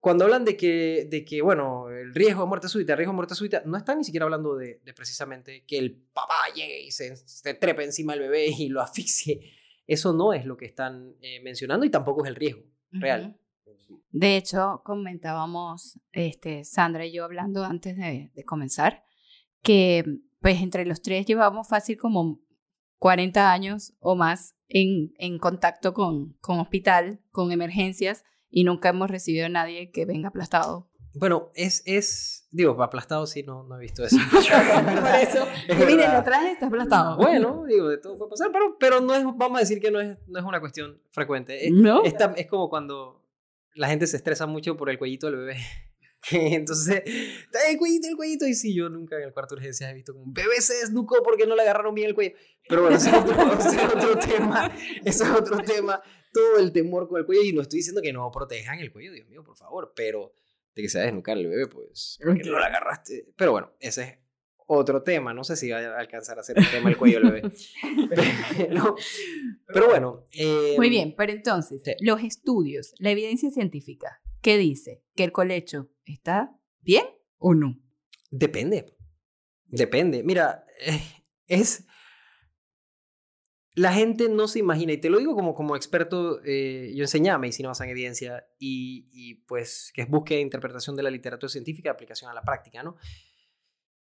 cuando 0.00 0.24
hablan 0.24 0.44
de 0.44 0.56
que, 0.56 1.08
de 1.10 1.24
que, 1.24 1.42
bueno, 1.42 1.88
el 1.90 2.14
riesgo 2.14 2.42
de 2.42 2.48
muerte 2.48 2.68
súbita, 2.68 2.92
el 2.92 2.98
riesgo 2.98 3.12
de 3.12 3.16
muerte 3.16 3.34
súbita, 3.34 3.62
no 3.66 3.76
están 3.76 3.98
ni 3.98 4.04
siquiera 4.04 4.24
hablando 4.24 4.56
de, 4.56 4.80
precisamente 4.94 5.64
que 5.66 5.78
el 5.78 5.96
papá 6.12 6.34
llegue 6.54 6.82
y 6.82 6.90
se, 6.90 7.14
trepe 7.54 7.84
encima 7.84 8.12
del 8.12 8.22
bebé 8.22 8.46
y 8.46 8.68
lo 8.68 8.80
asfixie. 8.80 9.52
Eso 9.86 10.12
no 10.12 10.32
es 10.32 10.44
lo 10.44 10.56
que 10.56 10.66
están 10.66 11.16
eh, 11.20 11.40
mencionando 11.42 11.84
y 11.84 11.90
tampoco 11.90 12.22
es 12.22 12.28
el 12.28 12.36
riesgo 12.36 12.62
real. 12.90 13.38
De 14.10 14.36
hecho, 14.36 14.82
comentábamos 14.84 15.98
este, 16.12 16.64
Sandra 16.64 17.04
y 17.04 17.12
yo 17.12 17.24
hablando 17.24 17.64
antes 17.64 17.96
de, 17.96 18.30
de 18.34 18.44
comenzar 18.44 19.04
que 19.62 20.04
pues 20.40 20.60
entre 20.60 20.84
los 20.84 21.02
tres 21.02 21.26
llevamos 21.26 21.68
fácil 21.68 21.98
como 21.98 22.40
40 22.98 23.50
años 23.52 23.94
o 24.00 24.14
más 24.14 24.54
en, 24.68 25.12
en 25.18 25.38
contacto 25.38 25.94
con, 25.94 26.34
con 26.40 26.60
hospital, 26.60 27.20
con 27.30 27.50
emergencias 27.52 28.24
y 28.50 28.64
nunca 28.64 28.90
hemos 28.90 29.10
recibido 29.10 29.46
a 29.46 29.50
nadie 29.50 29.90
que 29.90 30.04
venga 30.04 30.28
aplastado. 30.28 30.90
Bueno, 31.14 31.50
es, 31.54 31.82
es, 31.84 32.46
digo, 32.50 32.80
aplastado 32.82 33.26
sí, 33.26 33.42
no, 33.42 33.64
no 33.64 33.76
he 33.76 33.80
visto 33.80 34.04
eso. 34.04 34.16
Por 34.30 34.40
eso, 34.40 35.46
miren, 35.86 36.10
atrás 36.10 36.44
está 36.46 36.66
aplastado. 36.66 37.16
Bueno, 37.16 37.64
digo, 37.66 37.88
de 37.88 37.98
todo 37.98 38.16
puede 38.16 38.30
pasar, 38.30 38.50
pero, 38.52 38.76
pero 38.78 39.00
no 39.00 39.14
es, 39.14 39.24
vamos 39.24 39.56
a 39.56 39.60
decir 39.60 39.80
que 39.80 39.90
no 39.90 40.00
es, 40.00 40.16
no 40.26 40.38
es 40.38 40.44
una 40.44 40.60
cuestión 40.60 41.00
frecuente. 41.10 41.66
Es, 41.66 41.72
¿No? 41.72 42.02
es 42.04 42.46
como 42.46 42.68
cuando 42.68 43.24
la 43.74 43.88
gente 43.88 44.06
se 44.06 44.16
estresa 44.16 44.46
mucho 44.46 44.76
por 44.76 44.90
el 44.90 44.98
cuellito 44.98 45.26
del 45.26 45.36
bebé. 45.36 45.56
Entonces, 46.30 47.02
el 47.68 47.78
cuellito, 47.78 48.08
el 48.08 48.16
cuellito. 48.16 48.46
Y 48.46 48.54
sí, 48.54 48.74
yo 48.74 48.88
nunca 48.88 49.16
en 49.16 49.22
el 49.22 49.32
cuarto 49.32 49.54
de 49.54 49.60
urgencias 49.60 49.90
he 49.90 49.94
visto 49.94 50.12
como 50.12 50.26
bebé 50.28 50.60
se 50.60 50.74
desnucó 50.74 51.22
porque 51.22 51.46
no 51.46 51.56
le 51.56 51.62
agarraron 51.62 51.94
bien 51.94 52.08
el 52.08 52.14
cuello. 52.14 52.36
Pero 52.68 52.82
bueno, 52.82 52.96
ese 52.96 53.10
es 53.10 53.16
otro, 53.16 53.52
ese 53.54 53.76
es 53.76 53.94
otro 53.94 54.18
tema. 54.18 54.70
Ese 55.04 55.24
es 55.24 55.30
otro 55.30 55.58
tema 55.58 56.02
todo 56.38 56.58
el 56.58 56.72
temor 56.72 57.08
con 57.08 57.18
el 57.18 57.26
cuello 57.26 57.42
y 57.42 57.52
no 57.52 57.62
estoy 57.62 57.78
diciendo 57.78 58.00
que 58.00 58.12
no 58.12 58.30
protejan 58.30 58.78
el 58.78 58.92
cuello, 58.92 59.12
Dios 59.12 59.28
mío, 59.28 59.42
por 59.42 59.56
favor, 59.56 59.92
pero 59.96 60.34
de 60.74 60.82
que 60.82 60.88
se 60.88 60.98
va 60.98 61.02
a 61.02 61.06
desnucar 61.06 61.36
el 61.36 61.48
bebé, 61.48 61.66
pues, 61.66 62.18
porque 62.22 62.44
no 62.44 62.52
lo 62.52 62.58
agarraste. 62.58 63.32
Pero 63.36 63.52
bueno, 63.52 63.72
ese 63.80 64.02
es 64.02 64.18
otro 64.66 65.02
tema, 65.02 65.34
no 65.34 65.42
sé 65.42 65.56
si 65.56 65.70
va 65.70 65.78
a 65.78 65.98
alcanzar 65.98 66.38
a 66.38 66.42
ser 66.44 66.58
el 66.58 66.70
tema 66.70 66.90
el 66.90 66.96
cuello 66.96 67.20
del 67.20 67.32
bebé. 67.32 67.52
pero, 68.56 68.94
pero 69.66 69.88
bueno. 69.88 70.28
Muy 70.76 70.86
em, 70.86 70.90
bien, 70.90 71.14
pero 71.16 71.32
entonces, 71.32 71.82
los 72.00 72.22
estudios, 72.22 72.94
la 72.98 73.10
evidencia 73.10 73.50
científica, 73.50 74.20
¿qué 74.40 74.58
dice? 74.58 75.02
¿Que 75.16 75.24
el 75.24 75.32
colecho 75.32 75.90
está 76.04 76.56
bien 76.82 77.06
o 77.38 77.54
no? 77.54 77.80
Depende. 78.30 78.94
Depende. 79.64 80.22
Mira, 80.22 80.64
eh, 80.80 81.00
es 81.48 81.87
la 83.78 83.92
gente 83.92 84.28
no 84.28 84.48
se 84.48 84.58
imagina, 84.58 84.92
y 84.92 84.98
te 84.98 85.08
lo 85.08 85.18
digo 85.18 85.36
como, 85.36 85.54
como 85.54 85.76
experto, 85.76 86.40
eh, 86.44 86.92
yo 86.96 87.04
enseñaba 87.04 87.38
medicina 87.38 87.68
basada 87.68 87.86
en 87.86 87.92
evidencia 87.92 88.44
y, 88.58 89.08
y, 89.12 89.34
pues 89.46 89.92
que 89.94 90.02
es 90.02 90.08
búsqueda 90.08 90.38
e 90.38 90.42
interpretación 90.42 90.96
de 90.96 91.04
la 91.04 91.10
literatura 91.10 91.48
científica, 91.48 91.92
aplicación 91.92 92.28
a 92.28 92.34
la 92.34 92.42
práctica, 92.42 92.82
¿no? 92.82 92.96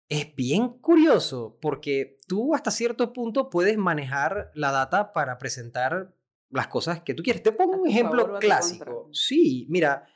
Es 0.09 0.35
bien 0.35 0.81
curioso 0.81 1.59
porque 1.61 2.19
tú 2.27 2.57
hasta 2.57 2.73
cierto 2.73 3.13
punto 3.13 3.51
puedes 3.51 3.79
manejar 3.79 4.51
la 4.55 4.73
data 4.73 5.13
para 5.13 5.39
presentar 5.39 6.13
las 6.51 6.67
cosas 6.67 7.03
que 7.03 7.15
tú 7.15 7.23
quieres. 7.23 7.45
Te 7.45 7.53
pongo 7.53 7.77
un 7.77 7.89
ejemplo 7.89 8.39
clásico. 8.41 9.09
Sí, 9.13 9.67
mira, 9.71 10.09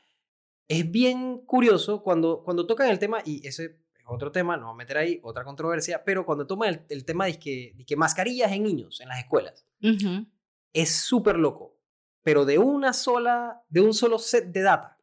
es 0.66 0.90
bien 0.90 1.38
curioso 1.46 2.02
cuando, 2.02 2.42
cuando 2.42 2.66
tocan 2.66 2.90
el 2.90 2.98
tema, 2.98 3.22
y 3.24 3.46
ese 3.46 3.85
otro 4.06 4.30
tema, 4.32 4.56
no 4.56 4.74
meter 4.74 4.98
ahí 4.98 5.20
otra 5.22 5.44
controversia, 5.44 6.04
pero 6.04 6.24
cuando 6.24 6.46
toma 6.46 6.68
el, 6.68 7.04
tema 7.04 7.26
de 7.26 7.38
que, 7.38 7.72
de 7.76 7.84
que, 7.84 7.96
mascarillas 7.96 8.52
en 8.52 8.62
niños 8.62 9.00
en 9.00 9.08
las 9.08 9.18
escuelas, 9.18 9.66
es 10.72 10.90
súper 10.90 11.36
loco, 11.36 11.78
pero 12.22 12.44
de 12.44 12.58
una 12.58 12.92
sola, 12.92 13.62
de 13.68 13.80
un 13.80 13.94
solo 13.94 14.18
set 14.18 14.46
de 14.46 14.62
data, 14.62 14.98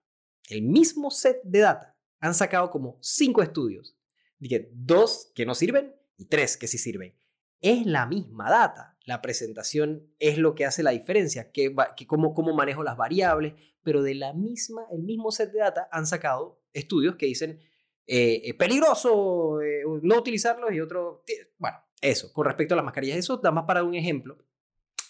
el 0.49 0.61
mismo 0.61 1.11
set 1.11 1.41
de 1.43 1.59
data, 1.59 1.97
han 2.19 2.33
sacado 2.33 2.69
como 2.69 2.97
cinco 3.01 3.41
estudios, 3.41 3.95
de 4.39 4.69
dos 4.73 5.31
que 5.35 5.45
no 5.45 5.55
sirven 5.55 5.95
y 6.17 6.25
tres 6.25 6.57
que 6.57 6.67
sí 6.67 6.77
sirven. 6.77 7.15
Es 7.61 7.85
la 7.85 8.05
misma 8.05 8.49
data, 8.49 8.97
la 9.05 9.21
presentación 9.21 10.07
es 10.19 10.37
lo 10.37 10.55
que 10.55 10.65
hace 10.65 10.83
la 10.83 10.91
diferencia, 10.91 11.51
que, 11.51 11.75
que 11.95 12.07
cómo, 12.07 12.33
cómo 12.33 12.53
manejo 12.53 12.83
las 12.83 12.97
variables, 12.97 13.53
pero 13.83 14.01
de 14.01 14.15
la 14.15 14.33
misma, 14.33 14.85
el 14.91 15.03
mismo 15.03 15.31
set 15.31 15.51
de 15.51 15.59
data 15.59 15.87
han 15.91 16.05
sacado 16.05 16.61
estudios 16.73 17.15
que 17.15 17.25
dicen 17.25 17.59
eh, 18.05 18.41
eh, 18.43 18.53
peligroso 18.55 19.61
eh, 19.61 19.83
no 20.01 20.17
utilizarlos 20.17 20.73
y 20.73 20.81
otro, 20.81 21.23
bueno, 21.57 21.77
eso, 22.01 22.33
con 22.33 22.45
respecto 22.45 22.73
a 22.73 22.77
las 22.77 22.85
mascarillas, 22.85 23.17
eso 23.17 23.37
da 23.37 23.51
más 23.51 23.65
para 23.65 23.83
un 23.83 23.95
ejemplo 23.95 24.37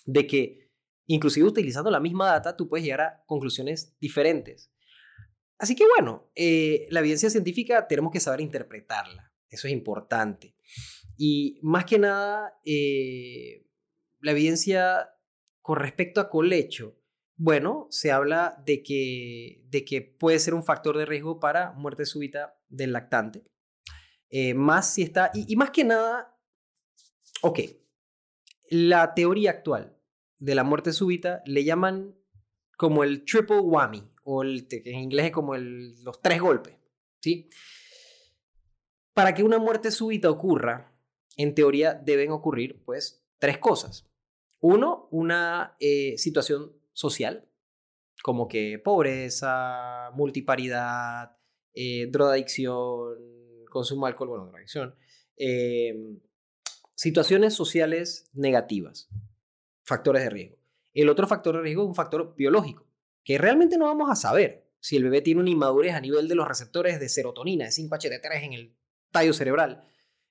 de 0.05 0.27
que 0.27 0.71
inclusive 1.07 1.47
utilizando 1.47 1.89
la 1.89 1.99
misma 1.99 2.27
data 2.27 2.55
tú 2.55 2.69
puedes 2.69 2.85
llegar 2.85 3.01
a 3.01 3.23
conclusiones 3.25 3.97
diferentes. 3.99 4.71
Así 5.57 5.75
que 5.75 5.85
bueno, 5.87 6.29
la 6.35 6.99
evidencia 6.99 7.29
científica 7.29 7.87
tenemos 7.87 8.11
que 8.11 8.19
saber 8.19 8.41
interpretarla, 8.41 9.33
eso 9.49 9.67
es 9.67 9.73
importante. 9.73 10.55
Y 11.17 11.59
más 11.61 11.85
que 11.85 11.99
nada, 11.99 12.59
la 14.19 14.31
evidencia 14.31 15.09
con 15.61 15.79
respecto 15.79 16.19
a 16.19 16.29
colecho, 16.29 16.99
bueno, 17.35 17.87
se 17.89 18.11
habla 18.11 18.61
de 18.65 18.83
que, 18.83 19.63
de 19.69 19.85
que 19.85 20.01
puede 20.01 20.39
ser 20.39 20.53
un 20.53 20.63
factor 20.63 20.97
de 20.97 21.05
riesgo 21.05 21.39
para 21.39 21.71
muerte 21.71 22.05
súbita 22.05 22.59
del 22.69 22.93
lactante. 22.93 23.43
Eh, 24.29 24.53
más 24.53 24.93
si 24.93 25.03
está, 25.03 25.31
y, 25.33 25.55
más 25.55 25.71
que 25.71 25.83
nada, 25.83 26.35
ok, 27.41 27.59
la 28.69 29.13
teoría 29.13 29.51
actual 29.51 29.97
de 30.39 30.55
la 30.55 30.63
muerte 30.63 30.91
súbita 30.91 31.41
le 31.45 31.63
llaman 31.63 32.15
como 32.77 33.03
el 33.03 33.25
triple 33.25 33.59
whammy, 33.59 34.11
o 34.23 34.41
el, 34.41 34.67
en 34.69 34.99
inglés 34.99 35.27
es 35.27 35.31
como 35.31 35.55
el, 35.55 36.03
los 36.03 36.21
tres 36.21 36.41
golpes, 36.41 36.75
¿sí? 37.21 37.49
Para 39.13 39.33
que 39.33 39.43
una 39.43 39.59
muerte 39.59 39.91
súbita 39.91 40.29
ocurra, 40.29 40.95
en 41.37 41.53
teoría 41.53 41.93
deben 41.93 42.31
ocurrir, 42.31 42.83
pues, 42.85 43.23
tres 43.37 43.57
cosas. 43.57 44.09
Uno, 44.59 45.07
una 45.11 45.75
eh, 45.79 46.17
situación 46.17 46.73
social, 46.93 47.49
como 48.23 48.47
que 48.47 48.79
pobreza, 48.79 50.11
multiparidad, 50.13 51.37
eh, 51.73 52.07
drogadicción, 52.09 53.17
consumo 53.69 54.05
de 54.05 54.11
alcohol, 54.11 54.29
bueno, 54.29 54.45
drogadicción, 54.45 54.95
em, 55.35 56.19
situaciones 56.95 57.53
sociales 57.53 58.29
negativas, 58.33 59.09
factores 59.83 60.23
de 60.23 60.29
riesgo. 60.29 60.57
El 60.93 61.09
otro 61.09 61.27
factor 61.27 61.55
de 61.55 61.63
riesgo 61.63 61.83
es 61.83 61.89
un 61.89 61.95
factor 61.95 62.35
biológico, 62.35 62.87
que 63.23 63.37
realmente 63.37 63.77
no 63.77 63.85
vamos 63.85 64.09
a 64.11 64.15
saber 64.15 64.69
si 64.79 64.97
el 64.97 65.03
bebé 65.03 65.21
tiene 65.21 65.41
una 65.41 65.49
inmadurez 65.49 65.93
a 65.93 66.01
nivel 66.01 66.27
de 66.27 66.35
los 66.35 66.47
receptores 66.47 66.99
de 66.99 67.09
serotonina, 67.09 67.65
de 67.65 67.71
5HT3 67.71 68.43
en 68.43 68.53
el 68.53 68.75
tallo 69.11 69.33
cerebral, 69.33 69.83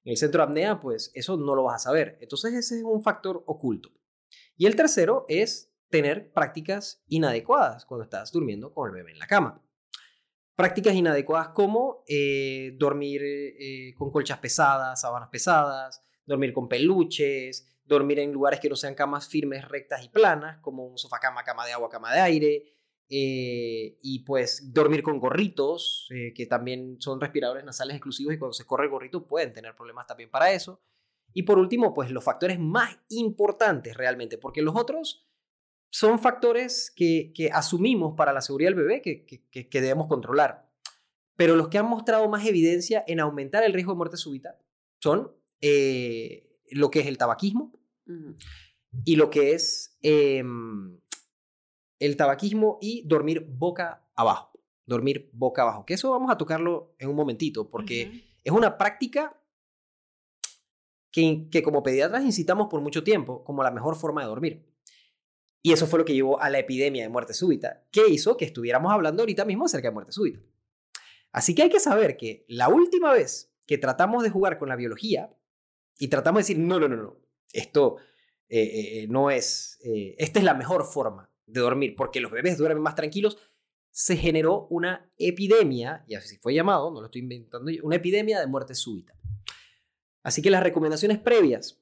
en 0.04 0.10
el 0.10 0.16
centro 0.16 0.38
de 0.38 0.44
apnea, 0.44 0.80
pues 0.80 1.10
eso 1.14 1.36
no 1.36 1.54
lo 1.54 1.64
vas 1.64 1.76
a 1.76 1.84
saber. 1.90 2.18
Entonces 2.20 2.52
ese 2.54 2.78
es 2.78 2.82
un 2.84 3.02
factor 3.02 3.42
oculto. 3.46 3.90
Y 4.56 4.66
el 4.66 4.76
tercero 4.76 5.24
es 5.28 5.71
tener 5.92 6.32
prácticas 6.32 7.04
inadecuadas 7.06 7.84
cuando 7.84 8.04
estás 8.04 8.32
durmiendo 8.32 8.72
con 8.72 8.88
el 8.88 8.94
bebé 8.94 9.12
en 9.12 9.18
la 9.18 9.26
cama. 9.26 9.62
Prácticas 10.56 10.94
inadecuadas 10.94 11.48
como 11.48 12.02
eh, 12.08 12.74
dormir 12.78 13.20
eh, 13.22 13.94
con 13.98 14.10
colchas 14.10 14.38
pesadas, 14.38 15.02
sábanas 15.02 15.28
pesadas, 15.28 16.02
dormir 16.24 16.54
con 16.54 16.66
peluches, 16.66 17.78
dormir 17.84 18.20
en 18.20 18.32
lugares 18.32 18.58
que 18.58 18.70
no 18.70 18.76
sean 18.76 18.94
camas 18.94 19.28
firmes, 19.28 19.68
rectas 19.68 20.02
y 20.02 20.08
planas, 20.08 20.60
como 20.62 20.86
un 20.86 20.96
sofá 20.96 21.18
cama, 21.18 21.44
cama 21.44 21.66
de 21.66 21.72
agua, 21.72 21.90
cama 21.90 22.12
de 22.14 22.20
aire, 22.20 22.64
eh, 23.10 23.98
y 24.00 24.20
pues 24.20 24.72
dormir 24.72 25.02
con 25.02 25.18
gorritos, 25.18 26.08
que 26.34 26.46
también 26.46 26.96
son 27.00 27.20
respiradores 27.20 27.64
nasales 27.64 27.96
exclusivos 27.96 28.32
y 28.32 28.38
cuando 28.38 28.54
se 28.54 28.64
corre 28.64 28.84
el 28.84 28.90
gorrito 28.90 29.26
pueden 29.26 29.52
tener 29.52 29.76
problemas 29.76 30.06
también 30.06 30.30
para 30.30 30.52
eso. 30.52 30.80
Y 31.34 31.42
por 31.42 31.58
último, 31.58 31.92
pues 31.92 32.10
los 32.10 32.24
factores 32.24 32.58
más 32.58 32.98
importantes 33.10 33.94
realmente, 33.94 34.38
porque 34.38 34.62
los 34.62 34.74
otros 34.74 35.26
son 35.92 36.18
factores 36.18 36.90
que, 36.90 37.50
asumimos 37.52 38.14
para 38.16 38.32
la 38.32 38.40
seguridad 38.40 38.70
del 38.70 38.82
bebé 38.82 39.02
que, 39.02 39.26
que, 39.26 39.80
debemos 39.80 40.06
controlar. 40.06 40.70
Pero 41.36 41.54
los 41.54 41.68
que 41.68 41.76
han 41.76 41.86
mostrado 41.86 42.28
más 42.30 42.46
evidencia 42.46 43.04
en 43.06 43.20
aumentar 43.20 43.62
el 43.62 43.74
riesgo 43.74 43.92
de 43.92 43.98
muerte 43.98 44.16
súbita 44.16 44.58
son 45.00 45.30
eh, 45.60 46.58
lo 46.70 46.90
que 46.90 47.00
es 47.00 47.06
el 47.06 47.18
tabaquismo 47.18 47.72
y 49.04 49.16
lo 49.16 49.28
que 49.28 49.52
es 49.52 49.98
em, 50.00 50.98
el 51.98 52.16
tabaquismo 52.16 52.78
y 52.80 53.06
dormir 53.06 53.46
boca 53.46 54.08
abajo. 54.14 54.50
dormir 54.86 55.30
boca 55.32 55.62
abajo, 55.62 55.84
que 55.84 55.94
eso 55.94 56.10
vamos 56.10 56.30
a 56.30 56.38
tocarlo 56.38 56.94
en 56.98 57.10
un 57.10 57.16
momentito, 57.16 57.70
porque 57.70 58.24
es 58.42 58.52
una 58.52 58.78
práctica 58.78 59.38
que, 61.10 61.48
que 61.50 61.62
como 61.62 61.82
pediatras 61.82 62.24
incitamos 62.24 62.68
por 62.68 62.80
mucho 62.80 63.04
tiempo 63.04 63.44
como 63.44 63.62
la 63.62 63.70
mejor 63.70 63.94
forma 63.96 64.22
de 64.22 64.28
dormir. 64.28 64.71
Y 65.62 65.72
eso 65.72 65.86
fue 65.86 66.00
lo 66.00 66.04
que 66.04 66.14
llevó 66.14 66.40
a 66.40 66.50
la 66.50 66.58
epidemia 66.58 67.04
de 67.04 67.08
muerte 67.08 67.34
súbita, 67.34 67.84
que 67.92 68.08
hizo 68.08 68.36
que 68.36 68.44
estuviéramos 68.44 68.92
hablando 68.92 69.22
ahorita 69.22 69.44
mismo 69.44 69.66
acerca 69.66 69.88
de 69.88 69.94
muerte 69.94 70.12
súbita. 70.12 70.40
Así 71.30 71.54
que 71.54 71.62
hay 71.62 71.70
que 71.70 71.80
saber 71.80 72.16
que 72.16 72.44
la 72.48 72.68
última 72.68 73.12
vez 73.12 73.52
que 73.66 73.78
tratamos 73.78 74.22
de 74.22 74.30
jugar 74.30 74.58
con 74.58 74.68
la 74.68 74.76
biología 74.76 75.30
y 75.98 76.08
tratamos 76.08 76.38
de 76.38 76.42
decir, 76.42 76.58
no, 76.58 76.80
no, 76.80 76.88
no, 76.88 76.96
no, 76.96 77.16
esto 77.52 77.96
eh, 78.48 79.02
eh, 79.02 79.06
no 79.08 79.30
es, 79.30 79.78
eh, 79.84 80.14
esta 80.18 80.40
es 80.40 80.44
la 80.44 80.54
mejor 80.54 80.84
forma 80.84 81.30
de 81.46 81.60
dormir, 81.60 81.94
porque 81.96 82.20
los 82.20 82.32
bebés 82.32 82.58
duermen 82.58 82.82
más 82.82 82.94
tranquilos, 82.94 83.38
se 83.90 84.16
generó 84.16 84.66
una 84.70 85.10
epidemia, 85.18 86.04
y 86.08 86.14
así 86.14 86.38
fue 86.38 86.54
llamado, 86.54 86.90
no 86.90 87.00
lo 87.00 87.06
estoy 87.06 87.20
inventando 87.20 87.70
una 87.82 87.96
epidemia 87.96 88.40
de 88.40 88.46
muerte 88.46 88.74
súbita. 88.74 89.14
Así 90.22 90.40
que 90.40 90.50
las 90.50 90.62
recomendaciones 90.62 91.18
previas, 91.18 91.80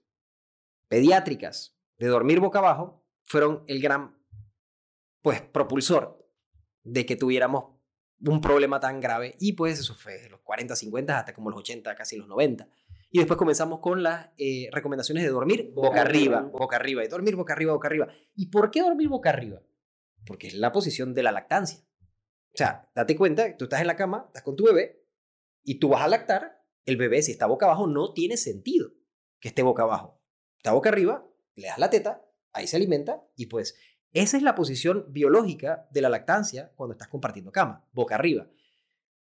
pediátricas, 0.89 1.77
de 1.99 2.09
dormir 2.09 2.41
boca 2.41 2.59
abajo, 2.59 3.00
fueron 3.31 3.63
el 3.69 3.81
gran, 3.81 4.21
pues, 5.23 5.41
propulsor 5.41 6.29
de 6.83 7.07
que 7.07 7.15
tuviéramos 7.15 7.77
un 8.27 8.41
problema 8.41 8.81
tan 8.81 8.99
grave. 8.99 9.37
Y 9.39 9.53
pues 9.53 9.79
eso 9.79 9.95
fue 9.95 10.19
de 10.19 10.29
los 10.29 10.41
40, 10.41 10.75
50 10.75 11.17
hasta 11.17 11.33
como 11.33 11.49
los 11.49 11.61
80, 11.61 11.95
casi 11.95 12.17
los 12.17 12.27
90. 12.27 12.69
Y 13.13 13.19
después 13.19 13.39
comenzamos 13.39 13.79
con 13.79 14.03
las 14.03 14.31
eh, 14.37 14.69
recomendaciones 14.73 15.23
de 15.23 15.31
dormir 15.31 15.71
boca 15.73 16.01
arriba, 16.01 16.41
boca 16.41 16.75
arriba, 16.75 17.05
y 17.05 17.09
dormir 17.09 17.37
boca 17.37 17.53
arriba, 17.53 17.73
boca 17.73 17.87
arriba. 17.87 18.09
¿Y 18.35 18.47
por 18.47 18.73
qué 18.73 18.81
dormir 18.83 19.09
boca 19.09 19.31
arriba? 19.31 19.63
Porque 20.27 20.49
es 20.49 20.55
la 20.55 20.73
posición 20.73 21.15
de 21.15 21.23
la 21.23 21.31
lactancia. 21.31 21.85
O 22.53 22.57
sea, 22.57 22.91
date 22.97 23.15
cuenta, 23.15 23.57
tú 23.57 23.67
estás 23.67 23.81
en 23.81 23.87
la 23.87 23.95
cama, 23.95 24.25
estás 24.27 24.43
con 24.43 24.57
tu 24.57 24.65
bebé, 24.65 25.05
y 25.63 25.79
tú 25.79 25.91
vas 25.91 26.03
a 26.03 26.09
lactar, 26.09 26.65
el 26.85 26.97
bebé 26.97 27.23
si 27.23 27.31
está 27.31 27.47
boca 27.47 27.67
abajo 27.67 27.87
no 27.87 28.13
tiene 28.13 28.37
sentido 28.37 28.91
que 29.39 29.51
esté 29.51 29.63
boca 29.63 29.85
abajo. 29.85 30.21
Está 30.57 30.73
boca 30.73 30.89
arriba, 30.89 31.25
le 31.55 31.69
das 31.69 31.79
la 31.79 31.91
teta, 31.91 32.25
ahí 32.53 32.67
se 32.67 32.77
alimenta, 32.77 33.23
y 33.37 33.47
pues 33.47 33.77
esa 34.13 34.37
es 34.37 34.43
la 34.43 34.55
posición 34.55 35.07
biológica 35.09 35.89
de 35.93 36.01
la 36.01 36.09
lactancia 36.09 36.73
cuando 36.75 36.93
estás 36.93 37.09
compartiendo 37.09 37.53
cama, 37.53 37.89
boca 37.93 38.17
arriba. 38.17 38.49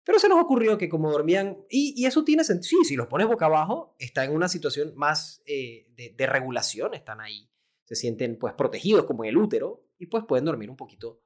Pero 0.03 0.19
se 0.19 0.27
nos 0.27 0.41
ocurrió 0.41 0.77
que 0.77 0.89
como 0.89 1.09
dormían, 1.09 1.57
y, 1.69 2.05
eso 2.05 2.25
tiene 2.25 2.43
sentido, 2.43 2.81
sí, 2.81 2.89
si 2.89 2.95
los 2.95 3.07
pones 3.07 3.27
boca 3.27 3.45
abajo, 3.45 3.95
está 3.99 4.25
en 4.25 4.33
una 4.33 4.49
situación 4.49 4.93
más 4.95 5.41
eh, 5.45 5.87
de, 5.95 6.27
regulación, 6.27 6.93
están 6.93 7.21
ahí, 7.21 7.49
se 7.85 7.95
sienten 7.95 8.37
pues 8.37 8.53
protegidos 8.53 9.05
como 9.05 9.23
en 9.23 9.29
el 9.29 9.37
útero 9.37 9.87
y 9.97 10.07
pues 10.07 10.25
pueden 10.27 10.43
dormir 10.43 10.69
un 10.69 10.75
poquito 10.75 11.21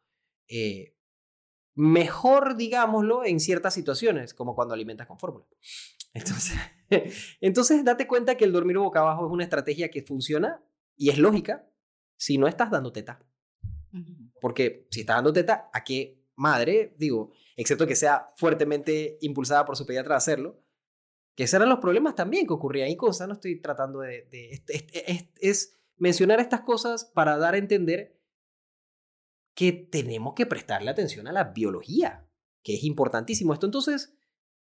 eh, 0.47 0.95
mejor, 1.73 2.57
digámoslo, 2.57 3.25
en 3.25 3.39
ciertas 3.39 3.73
situaciones, 3.73 4.35
como 4.35 4.53
cuando 4.53 4.75
alimentas 4.75 5.07
con 5.07 5.19
fórmula. 5.19 5.45
Entonces, 6.13 6.57
entonces, 7.41 7.83
date 7.83 8.07
cuenta 8.07 8.37
que 8.37 8.45
el 8.45 8.53
dormir 8.53 8.77
boca 8.77 9.01
abajo 9.01 9.27
es 9.27 9.31
una 9.31 9.43
estrategia 9.43 9.91
que 9.91 10.01
funciona 10.01 10.63
y 10.95 11.09
es 11.09 11.17
lógica 11.17 11.67
si 12.17 12.37
no 12.37 12.47
estás 12.47 12.69
dando 12.69 12.91
teta. 12.91 13.19
Porque 14.41 14.87
si 14.91 15.01
estás 15.01 15.17
dando 15.17 15.33
teta, 15.33 15.69
¿a 15.73 15.83
qué 15.83 16.23
madre? 16.35 16.93
Digo, 16.97 17.31
excepto 17.55 17.87
que 17.87 17.95
sea 17.95 18.31
fuertemente 18.35 19.17
impulsada 19.21 19.65
por 19.65 19.77
su 19.77 19.85
pediatra 19.85 20.15
a 20.15 20.17
hacerlo, 20.17 20.61
que 21.35 21.43
esos 21.43 21.55
eran 21.55 21.69
los 21.69 21.79
problemas 21.79 22.15
también 22.15 22.47
que 22.47 22.53
ocurrían 22.53 22.89
y 22.89 22.97
cosas, 22.97 23.27
no 23.27 23.35
estoy 23.35 23.61
tratando 23.61 23.99
de... 23.99 24.27
es, 25.39 25.73
mencionar 25.99 26.39
estas 26.39 26.61
cosas 26.61 27.05
para 27.05 27.37
dar 27.37 27.55
a 27.55 27.57
entender 27.57 28.19
que 29.55 29.71
tenemos 29.71 30.35
que 30.35 30.45
prestarle 30.45 30.91
atención 30.91 31.27
a 31.27 31.31
la 31.31 31.45
biología, 31.45 32.27
que 32.63 32.75
es 32.75 32.83
importantísimo 32.83 33.53
esto. 33.53 33.65
Entonces, 33.65 34.15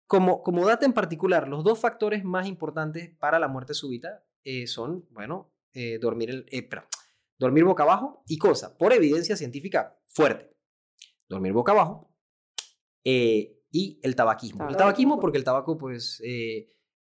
como, 0.06 0.42
como 0.42 0.66
data 0.66 0.84
en 0.84 0.92
particular, 0.92 1.48
los 1.48 1.64
dos 1.64 1.78
factores 1.78 2.22
más 2.22 2.46
importantes 2.46 3.14
para 3.18 3.38
la 3.38 3.48
muerte 3.48 3.72
súbita 3.72 4.24
eh, 4.44 4.66
son, 4.66 5.06
bueno, 5.10 5.50
eh, 5.72 5.98
dormir, 5.98 6.28
el, 6.28 6.46
eh, 6.50 6.68
dormir 7.42 7.64
boca 7.64 7.82
abajo 7.82 8.22
y 8.28 8.38
cosa, 8.38 8.78
por 8.78 8.92
evidencia 8.92 9.36
científica 9.36 9.98
fuerte. 10.06 10.56
Dormir 11.28 11.52
boca 11.52 11.72
abajo 11.72 12.14
eh, 13.02 13.60
y 13.72 13.98
el 14.04 14.14
tabaquismo. 14.14 14.68
El 14.68 14.76
tabaquismo 14.76 15.18
porque 15.18 15.38
el 15.38 15.44
tabaco, 15.44 15.76
pues, 15.76 16.22
eh, 16.24 16.68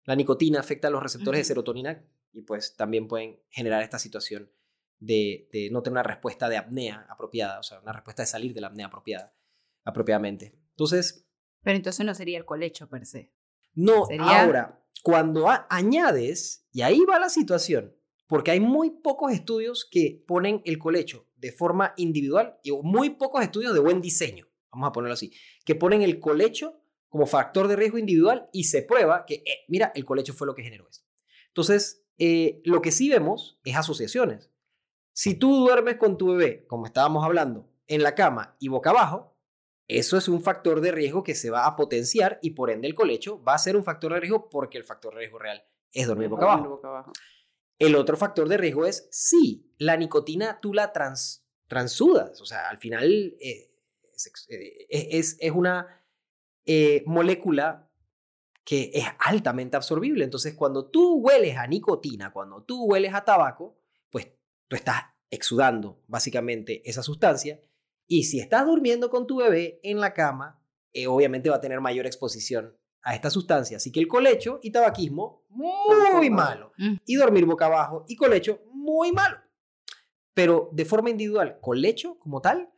la 0.03 0.15
nicotina 0.15 0.59
afecta 0.59 0.88
a 0.88 0.91
los 0.91 1.03
receptores 1.03 1.41
de 1.41 1.43
serotonina 1.43 2.03
y 2.33 2.41
pues 2.41 2.75
también 2.75 3.07
pueden 3.07 3.39
generar 3.49 3.83
esta 3.83 3.99
situación 3.99 4.49
de, 4.97 5.47
de, 5.51 5.69
no 5.69 5.83
tener 5.83 5.93
una 5.93 6.03
respuesta 6.03 6.49
de 6.49 6.57
apnea 6.57 7.05
apropiada, 7.07 7.59
o 7.59 7.63
sea, 7.63 7.79
una 7.81 7.93
respuesta 7.93 8.23
de 8.23 8.27
salir 8.27 8.55
de 8.55 8.61
la 8.61 8.67
apnea 8.67 8.88
apropiada, 8.88 9.35
apropiadamente. 9.83 10.57
Entonces... 10.71 11.27
Pero 11.61 11.77
entonces 11.77 12.03
no 12.03 12.15
sería 12.15 12.39
el 12.39 12.45
colecho 12.45 12.89
per 12.89 13.05
se. 13.05 13.31
No, 13.75 14.07
ahora, 14.21 14.83
cuando 15.03 15.47
añades, 15.69 16.67
y 16.71 16.81
ahí 16.81 17.01
va 17.05 17.19
la 17.19 17.29
situación, 17.29 17.94
porque 18.27 18.51
hay 18.51 18.59
muy 18.59 18.91
pocos 18.91 19.31
estudios 19.31 19.88
que 19.89 20.23
ponen 20.27 20.61
el 20.65 20.79
colecho 20.79 21.27
de 21.35 21.51
forma 21.51 21.93
individual 21.97 22.57
y 22.63 22.71
muy 22.71 23.11
pocos 23.11 23.43
estudios 23.43 23.73
de 23.73 23.79
buen 23.79 24.01
diseño, 24.01 24.47
vamos 24.71 24.89
a 24.89 24.91
ponerlo 24.91 25.13
así, 25.13 25.31
que 25.63 25.75
ponen 25.75 26.01
el 26.01 26.19
colecho 26.19 26.81
como 27.09 27.27
factor 27.27 27.67
de 27.67 27.75
riesgo 27.75 27.97
individual 27.97 28.49
y 28.51 28.65
se 28.65 28.81
prueba 28.81 29.25
que, 29.25 29.35
eh, 29.35 29.65
mira, 29.67 29.91
el 29.95 30.05
colecho 30.05 30.33
fue 30.33 30.47
lo 30.47 30.55
que 30.55 30.63
generó 30.63 30.88
esto. 30.89 31.05
Entonces, 31.47 32.05
eh, 32.17 32.61
lo 32.65 32.81
que 32.81 32.91
sí 32.91 33.09
vemos 33.09 33.59
es 33.63 33.75
asociaciones. 33.75 34.51
Si 35.13 35.35
tú 35.35 35.55
duermes 35.55 35.95
con 35.95 36.17
tu 36.17 36.33
bebé, 36.33 36.65
como 36.67 36.85
estábamos 36.85 37.23
hablando, 37.23 37.69
en 37.88 38.03
la 38.03 38.15
cama 38.15 38.57
y 38.59 38.67
boca 38.67 38.89
abajo, 38.89 39.38
eso 39.88 40.17
es 40.17 40.27
un 40.27 40.41
factor 40.41 40.81
de 40.81 40.91
riesgo 40.91 41.23
que 41.23 41.35
se 41.35 41.51
va 41.51 41.67
a 41.67 41.75
potenciar 41.75 42.39
y 42.41 42.51
por 42.51 42.71
ende 42.71 42.88
el 42.88 42.95
colecho 42.95 43.41
va 43.43 43.53
a 43.53 43.59
ser 43.59 43.77
un 43.77 43.83
factor 43.83 44.13
de 44.13 44.19
riesgo 44.19 44.49
porque 44.49 44.77
el 44.77 44.83
factor 44.83 45.13
de 45.13 45.19
riesgo 45.19 45.39
real 45.39 45.63
es 45.93 46.07
dormir 46.07 46.27
boca 46.27 46.45
abajo. 46.45 47.13
El 47.77 47.95
otro 47.95 48.15
factor 48.15 48.47
de 48.47 48.57
riesgo 48.57 48.85
es 48.85 49.07
si 49.11 49.73
la 49.77 49.97
nicotina 49.97 50.59
tú 50.61 50.73
la 50.73 50.93
trans, 50.93 51.45
transudas, 51.67 52.39
o 52.41 52.45
sea, 52.45 52.69
al 52.69 52.77
final 52.77 53.35
eh, 53.39 53.71
eh, 54.49 54.88
es, 54.89 55.38
es, 55.39 55.51
una 55.51 56.03
eh, 56.65 57.03
molécula 57.05 57.89
que 58.63 58.91
es 58.93 59.05
altamente 59.19 59.75
absorbible. 59.75 60.23
Entonces, 60.23 60.53
cuando 60.53 60.89
tú 60.89 61.17
hueles 61.17 61.57
a 61.57 61.67
nicotina, 61.67 62.31
cuando 62.31 62.63
tú 62.63 62.85
hueles 62.85 63.13
a 63.13 63.25
tabaco, 63.25 63.77
pues 64.09 64.31
tú 64.67 64.75
estás 64.75 65.03
exudando 65.29 66.01
básicamente 66.07 66.81
esa 66.89 67.03
sustancia. 67.03 67.59
Y 68.07 68.23
si 68.23 68.39
estás 68.39 68.65
durmiendo 68.65 69.09
con 69.09 69.27
tu 69.27 69.38
bebé 69.38 69.79
en 69.83 69.99
la 69.99 70.13
cama, 70.13 70.63
obviamente 71.07 71.49
va 71.49 71.57
a 71.57 71.61
tener 71.61 71.81
mayor 71.81 72.05
exposición 72.05 72.77
a 73.05 73.13
esta 73.13 73.29
sustancia. 73.29 73.77
Así 73.77 73.91
que 73.91 73.99
el 73.99 74.07
colecho 74.07 74.59
y 74.61 74.71
tabaquismo, 74.71 75.45
muy 75.49 76.29
malo. 76.29 76.73
Mm. 76.77 76.95
Y 77.05 77.15
dormir 77.15 77.45
boca 77.45 77.67
abajo 77.67 78.03
y 78.07 78.15
colecho, 78.15 78.63
muy 78.73 79.11
malo. 79.11 79.37
Pero 80.33 80.69
de 80.73 80.85
forma 80.85 81.11
individual, 81.11 81.59
colecho 81.61 82.17
como 82.19 82.41
tal, 82.41 82.69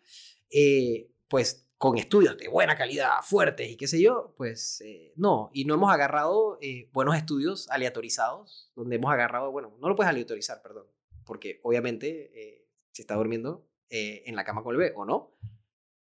eh, 0.52 1.10
pues 1.30 1.70
con 1.78 1.98
estudios 1.98 2.38
de 2.38 2.50
buena 2.50 2.76
calidad, 2.76 3.22
fuertes 3.24 3.70
y 3.70 3.78
qué 3.78 3.88
sé 3.88 4.02
yo, 4.02 4.34
pues 4.36 4.82
eh, 4.82 5.14
no. 5.16 5.50
Y 5.54 5.64
no 5.64 5.76
hemos 5.76 5.92
agarrado 5.94 6.58
eh, 6.62 6.90
buenos 6.92 7.16
estudios 7.16 7.70
aleatorizados, 7.70 8.72
donde 8.76 8.98
hemos 8.98 9.12
agarrado, 9.12 9.52
bueno, 9.52 9.78
no 9.80 9.88
lo 9.88 9.96
puedes 9.96 10.10
aleatorizar, 10.10 10.62
perdón, 10.62 10.88
porque 11.26 11.62
obviamente 11.64 12.66
si 12.92 13.02
está 13.02 13.16
durmiendo 13.16 13.66
en 13.90 14.36
la 14.36 14.44
cama 14.44 14.64
con 14.64 14.74
el 14.74 14.80
bebé 14.80 14.94
o 14.98 15.06
no, 15.06 15.38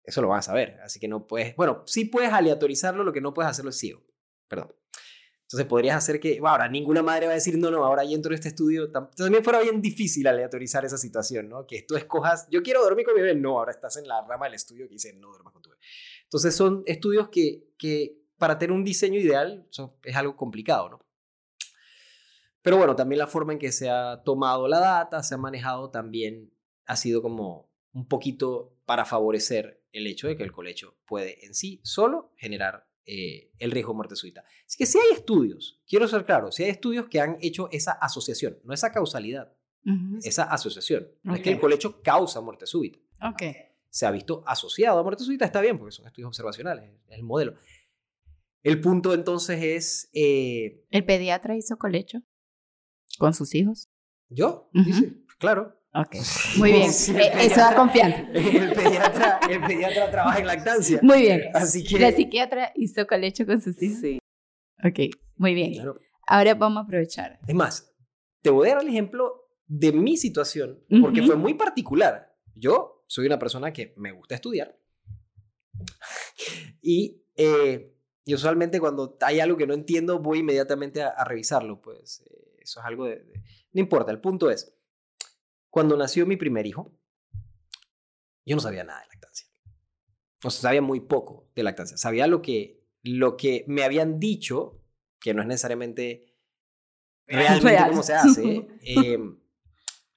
eso 0.04 0.22
lo 0.22 0.28
van 0.28 0.40
a 0.40 0.44
saber. 0.44 0.80
Así 0.84 1.00
que 1.00 1.08
no 1.08 1.26
puedes, 1.26 1.56
bueno, 1.56 1.84
sí 1.86 2.06
puedes 2.06 2.32
aleatorizarlo, 2.32 3.04
lo 3.04 3.14
que 3.14 3.22
no 3.22 3.34
puedes 3.34 3.50
hacerlo 3.50 3.72
es 3.72 3.78
ciego. 3.78 4.11
Perdón. 4.52 4.76
Entonces 5.44 5.66
podrías 5.66 5.96
hacer 5.96 6.20
que, 6.20 6.42
bueno, 6.42 6.50
ahora 6.50 6.68
ninguna 6.68 7.02
madre 7.02 7.26
va 7.26 7.32
a 7.32 7.36
decir, 7.36 7.58
no, 7.58 7.72
no, 7.72 7.86
ahora 7.86 8.04
ya 8.04 8.16
entro 8.16 8.34
en 8.34 8.36
este 8.36 8.50
estudio. 8.50 8.92
También 8.92 9.46
fuera 9.46 9.62
bien 9.62 9.82
difícil 9.82 10.28
aleatorizar 10.28 10.84
esa 10.84 10.98
situación, 10.98 11.48
¿no? 11.48 11.66
Que 11.66 11.84
tú 11.84 11.96
escojas, 11.96 12.48
yo 12.50 12.62
quiero 12.62 12.84
dormir 12.84 13.06
con 13.06 13.16
mi 13.16 13.22
bebé. 13.22 13.36
No, 13.36 13.60
ahora 13.60 13.72
estás 13.72 13.96
en 13.96 14.10
la 14.10 14.26
rama 14.28 14.48
del 14.48 14.56
estudio 14.56 14.88
que 14.88 14.96
dice, 14.96 15.14
no 15.14 15.30
duermas 15.30 15.54
con 15.54 15.62
tu 15.62 15.70
bebé. 15.70 15.82
Entonces 16.24 16.54
son 16.54 16.84
estudios 16.86 17.30
que, 17.30 17.70
que 17.78 18.18
para 18.38 18.58
tener 18.58 18.74
un 18.74 18.84
diseño 18.84 19.18
ideal 19.18 19.66
es 20.04 20.16
algo 20.18 20.36
complicado, 20.36 20.90
¿no? 20.90 21.00
Pero 22.62 22.76
bueno, 22.76 22.94
también 22.98 23.20
la 23.20 23.28
forma 23.28 23.54
en 23.54 23.60
que 23.60 23.72
se 23.72 23.90
ha 23.90 24.22
tomado 24.24 24.68
la 24.68 24.82
data, 24.82 25.24
se 25.24 25.36
ha 25.36 25.38
manejado, 25.38 25.92
también 25.92 26.54
ha 26.88 26.98
sido 26.98 27.22
como 27.22 27.72
un 27.94 28.06
poquito 28.06 28.76
para 28.86 29.06
favorecer 29.06 29.82
el 29.94 30.08
hecho 30.08 30.28
de 30.28 30.36
que 30.36 30.44
el 30.44 30.52
colecho 30.52 30.98
puede 31.06 31.46
en 31.46 31.56
sí 31.56 31.80
solo 31.84 32.34
generar 32.36 32.91
eh, 33.06 33.52
el 33.58 33.72
riesgo 33.72 33.94
de 33.94 33.98
muerte 33.98 34.16
súbita. 34.16 34.44
Así 34.66 34.78
que 34.78 34.86
si 34.86 34.98
hay 34.98 35.14
estudios, 35.14 35.82
quiero 35.88 36.08
ser 36.08 36.26
claro, 36.26 36.52
si 36.52 36.64
hay 36.64 36.70
estudios 36.70 37.08
que 37.08 37.20
han 37.20 37.38
hecho 37.42 37.70
esa 37.72 37.94
asociación, 37.94 38.60
no 38.64 38.74
esa 38.74 38.92
causalidad, 38.92 39.54
esa 40.24 40.44
asociación. 40.44 41.08
No 41.24 41.36
es 41.36 41.42
que 41.42 41.52
el 41.52 41.60
colecho 41.60 42.02
causa 42.02 42.40
muerte 42.42 42.68
súbita. 42.68 43.00
Okay. 43.34 43.56
Se 43.90 44.06
ha 44.06 44.12
visto 44.12 44.44
asociado 44.46 45.00
a 45.00 45.04
muerte 45.04 45.24
súbita, 45.24 45.46
está 45.46 45.60
bien, 45.62 45.78
porque 45.78 45.92
son 45.92 46.06
estudios 46.06 46.28
observacionales, 46.28 46.92
es 47.08 47.18
el 47.18 47.24
modelo. 47.24 47.56
El 48.64 48.80
punto 48.80 49.14
entonces 49.14 49.64
es... 49.64 50.10
Eh, 50.14 50.86
¿El 50.92 51.04
pediatra 51.04 51.58
hizo 51.58 51.78
colecho 51.78 52.22
con 53.18 53.34
sus 53.34 53.56
hijos? 53.56 53.90
¿Yo? 54.30 54.70
Dice, 54.74 55.14
claro. 55.40 55.81
Ok, 55.94 56.16
muy 56.58 56.72
bien. 56.72 56.90
Eh, 56.90 57.32
eso 57.42 57.56
da 57.58 57.76
confianza. 57.76 58.20
El 58.34 58.74
pediatra, 58.74 59.40
el 59.50 59.62
pediatra 59.62 60.10
trabaja 60.12 60.40
en 60.40 60.48
lactancia. 60.48 61.00
Muy 61.02 61.22
bien. 61.22 61.42
Así 61.54 61.84
que... 61.84 62.00
La 62.00 62.12
psiquiatra 62.12 62.72
hizo 62.76 63.06
colecho 63.06 63.46
con 63.46 63.62
sus 63.62 63.82
hijos. 63.82 64.00
Sí. 64.00 64.20
Ok, 64.84 65.14
muy 65.36 65.54
bien. 65.54 65.74
Claro. 65.74 66.00
Ahora 66.28 66.54
vamos 66.56 66.84
a 66.84 66.86
aprovechar. 66.86 67.40
Es 67.46 67.56
más, 67.56 67.94
te 68.42 68.50
voy 68.50 68.70
a 68.70 68.76
dar 68.76 68.84
el 68.84 68.90
ejemplo 68.90 69.50
de 69.68 69.92
mi 69.92 70.16
situación, 70.18 70.82
porque 71.02 71.20
Ujú. 71.20 71.28
fue 71.28 71.36
muy 71.36 71.54
particular. 71.56 72.36
Yo 72.56 73.04
soy 73.08 73.26
una 73.26 73.38
persona 73.40 73.74
que 73.74 73.94
me 73.98 74.12
gusta 74.14 74.36
estudiar. 74.36 74.78
y, 76.82 77.24
eh, 77.36 77.94
y 78.24 78.34
usualmente 78.34 78.80
cuando 78.80 79.18
hay 79.22 79.40
algo 79.40 79.58
que 79.58 79.68
no 79.68 79.74
entiendo, 79.74 80.20
voy 80.20 80.40
inmediatamente 80.40 81.02
a, 81.02 81.10
a 81.10 81.24
revisarlo. 81.26 81.82
Pues 81.82 82.24
eh, 82.30 82.58
eso 82.62 82.80
es 82.80 82.86
algo 82.86 83.06
de, 83.06 83.18
de- 83.18 83.44
No 83.74 83.82
importa, 83.82 84.12
el 84.12 84.20
punto 84.22 84.50
es, 84.50 84.74
cuando 85.72 85.98
nació 85.98 86.28
mi 86.28 86.36
primer 86.36 86.68
hijo, 86.68 86.94
yo 88.46 88.56
no 88.56 88.62
sabía 88.62 88.84
nada 88.84 89.00
de 89.02 89.08
lactancia. 89.08 89.48
O 90.44 90.52
sea, 90.52 90.62
sabía 90.62 90.82
muy 90.82 91.00
poco 91.00 91.50
de 91.56 91.64
lactancia. 91.64 91.98
Sabía 91.98 92.28
lo 92.28 92.42
que, 92.42 92.84
lo 93.02 93.38
que 93.38 93.64
me 93.68 93.84
habían 93.84 94.20
dicho, 94.20 94.84
que 95.20 95.34
no 95.34 95.42
es 95.42 95.48
necesariamente 95.48 96.36
realmente 97.28 97.70
Real. 97.70 97.90
cómo 97.90 98.04
se 98.04 98.14
hace. 98.14 98.68
eh, 98.82 99.18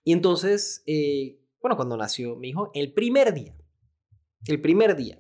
y 0.03 0.13
entonces, 0.13 0.83
eh, 0.87 1.41
bueno, 1.61 1.77
cuando 1.77 1.97
nació 1.97 2.37
mi 2.37 2.49
hijo, 2.49 2.71
el 2.75 2.93
primer 2.93 3.33
día, 3.33 3.57
el 4.47 4.61
primer 4.61 4.97
día, 4.97 5.19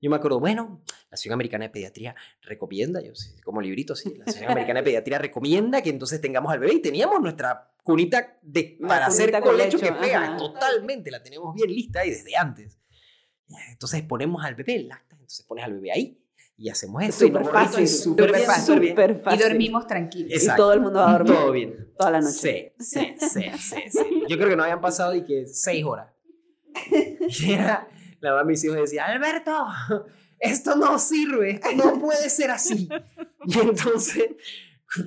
yo 0.00 0.10
me 0.10 0.16
acuerdo, 0.16 0.40
bueno, 0.40 0.82
la 1.12 1.16
Asociación 1.16 1.34
Americana 1.34 1.64
de 1.66 1.70
Pediatría 1.70 2.14
recomienda, 2.40 3.02
yo 3.02 3.14
sí, 3.14 3.38
como 3.44 3.60
librito, 3.60 3.94
sí, 3.94 4.14
la 4.16 4.24
Asociación 4.24 4.50
Americana 4.50 4.80
de 4.80 4.84
Pediatría 4.86 5.18
recomienda 5.18 5.82
que 5.82 5.90
entonces 5.90 6.22
tengamos 6.22 6.50
al 6.50 6.58
bebé 6.58 6.72
y 6.72 6.80
teníamos 6.80 7.20
nuestra 7.20 7.70
cunita 7.82 8.38
de, 8.40 8.78
La 8.80 8.88
para 8.88 9.06
hacer 9.06 9.30
colecho 9.30 9.76
colecho, 9.76 9.78
que 9.78 9.92
pega, 9.92 10.22
ajá. 10.22 10.36
totalmente, 10.38 11.10
la 11.10 11.22
tenemos 11.22 11.54
bien 11.54 11.70
lista 11.70 12.06
y 12.06 12.10
desde 12.10 12.34
antes. 12.34 12.78
Entonces 13.70 14.02
ponemos 14.04 14.42
al 14.42 14.54
bebé, 14.54 14.78
lacta, 14.84 15.14
entonces 15.16 15.44
pones 15.44 15.66
al 15.66 15.74
bebé 15.74 15.92
ahí 15.92 16.18
y 16.56 16.70
hacemos 16.70 17.02
eso. 17.02 17.26
y 17.26 17.28
Súper 17.28 17.42
y 17.42 17.44
fácil. 17.44 17.88
súper 17.88 18.30
fácil. 18.46 18.94
fácil. 19.22 19.40
Y 19.40 19.42
dormimos 19.42 19.86
tranquilos. 19.86 20.30
Y 20.30 20.34
Exacto. 20.34 20.62
todo 20.62 20.72
el 20.72 20.80
mundo 20.80 21.00
va 21.00 21.10
a 21.10 21.12
dormir 21.18 21.34
Todo 21.34 21.52
bien. 21.52 21.92
toda 21.98 22.10
la 22.10 22.20
noche. 22.22 22.72
Sí, 22.78 23.14
sí, 23.18 23.28
sí, 23.28 23.50
sí, 23.58 23.76
sí. 23.90 24.22
Yo 24.28 24.36
creo 24.38 24.48
que 24.48 24.56
no 24.56 24.62
habían 24.62 24.80
pasado 24.80 25.14
y 25.14 25.26
que 25.26 25.46
seis 25.46 25.84
horas. 25.84 26.08
Y 27.28 27.52
era, 27.52 27.86
la 28.20 28.30
mamá 28.30 28.42
de 28.44 28.46
mis 28.48 28.64
hijos 28.64 28.76
decía, 28.76 29.04
Alberto, 29.06 29.66
esto 30.42 30.76
no 30.76 30.98
sirve, 30.98 31.52
esto 31.52 31.72
no 31.74 31.98
puede 32.00 32.28
ser 32.28 32.50
así. 32.50 32.88
Y 33.46 33.58
entonces, 33.60 34.30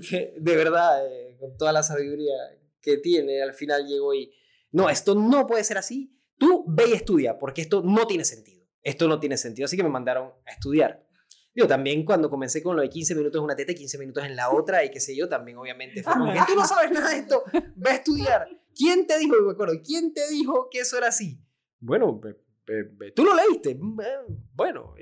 de 0.02 0.56
verdad, 0.56 1.06
eh, 1.08 1.38
con 1.40 1.58
toda 1.58 1.72
la 1.72 1.84
sabiduría 1.84 2.34
que 2.82 2.98
tiene, 2.98 3.42
al 3.42 3.54
final 3.54 3.86
llegó 3.88 4.14
y, 4.14 4.32
no, 4.72 4.90
esto 4.90 5.16
no 5.16 5.46
puede 5.48 5.64
ser 5.64 5.78
así. 5.78 6.12
Tú 6.38 6.66
ve 6.68 6.86
y 6.90 6.94
estudia, 6.94 7.38
porque 7.40 7.62
esto 7.62 7.82
no 7.84 8.06
tiene 8.08 8.26
sentido. 8.26 8.66
Esto 8.82 9.08
no 9.08 9.20
tiene 9.20 9.38
sentido, 9.38 9.66
así 9.66 9.78
que 9.78 9.84
me 9.84 9.90
mandaron 9.90 10.32
a 10.46 10.52
estudiar. 10.52 11.06
Digo, 11.54 11.68
también 11.68 12.04
cuando 12.04 12.30
comencé 12.30 12.62
con 12.62 12.76
lo 12.76 12.82
de 12.82 12.90
15 12.90 13.16
minutos 13.16 13.40
en 13.40 13.46
una 13.46 13.56
teta 13.56 13.72
y 13.72 13.76
15 13.76 13.98
minutos 13.98 14.26
en 14.26 14.36
la 14.36 14.52
otra 14.52 14.84
y 14.84 14.92
qué 14.92 15.00
sé 15.00 15.16
yo, 15.16 15.30
también 15.30 15.58
obviamente 15.58 16.04
fue 16.04 16.14
como 16.14 16.34
que 16.34 16.40
tú 16.46 16.54
no 16.56 16.68
sabes 16.68 16.92
nada 16.92 17.10
de 17.12 17.20
esto, 17.20 17.44
ve 17.76 17.90
a 17.92 17.94
estudiar. 17.94 18.48
¿Quién 18.76 19.08
te 19.08 19.18
dijo, 19.18 19.36
me 19.42 19.54
acuerdo, 19.54 19.76
quién 19.84 20.14
te 20.14 20.28
dijo 20.30 20.68
que 20.70 20.80
eso 20.80 20.98
era 20.98 21.08
así? 21.08 21.40
Bueno, 21.80 22.20
ve- 22.20 22.36
tú 23.16 23.24
lo 23.24 23.36
leíste. 23.36 23.78
Bueno, 24.54 24.96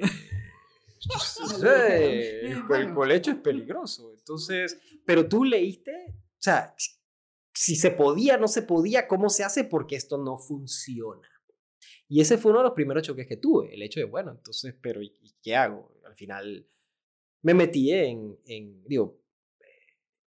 el, 2.73 2.93
colecho 2.93 3.31
es 3.31 3.37
peligroso. 3.37 4.13
Entonces, 4.17 4.79
pero 5.05 5.27
tú 5.27 5.43
leíste, 5.43 5.91
o 6.09 6.41
sea, 6.41 6.75
si 7.53 7.75
se 7.75 7.91
podía, 7.91 8.37
no 8.37 8.47
se 8.47 8.61
podía, 8.61 9.07
¿cómo 9.07 9.29
se 9.29 9.43
hace? 9.43 9.63
Porque 9.63 9.95
esto 9.95 10.17
no 10.17 10.37
funciona. 10.37 11.27
Y 12.07 12.21
ese 12.21 12.37
fue 12.37 12.51
uno 12.51 12.59
de 12.59 12.65
los 12.65 12.73
primeros 12.73 13.03
choques 13.03 13.27
que 13.27 13.37
tuve, 13.37 13.73
el 13.73 13.81
hecho 13.81 13.99
de, 13.99 14.05
bueno, 14.05 14.31
entonces, 14.31 14.75
pero 14.81 15.01
¿y, 15.01 15.35
qué 15.41 15.55
hago? 15.55 15.99
Al 16.05 16.15
final 16.15 16.67
me 17.41 17.53
metí 17.53 17.91
en, 17.91 18.37
en 18.45 18.83
digo, 18.85 19.19
eh, 19.59 19.65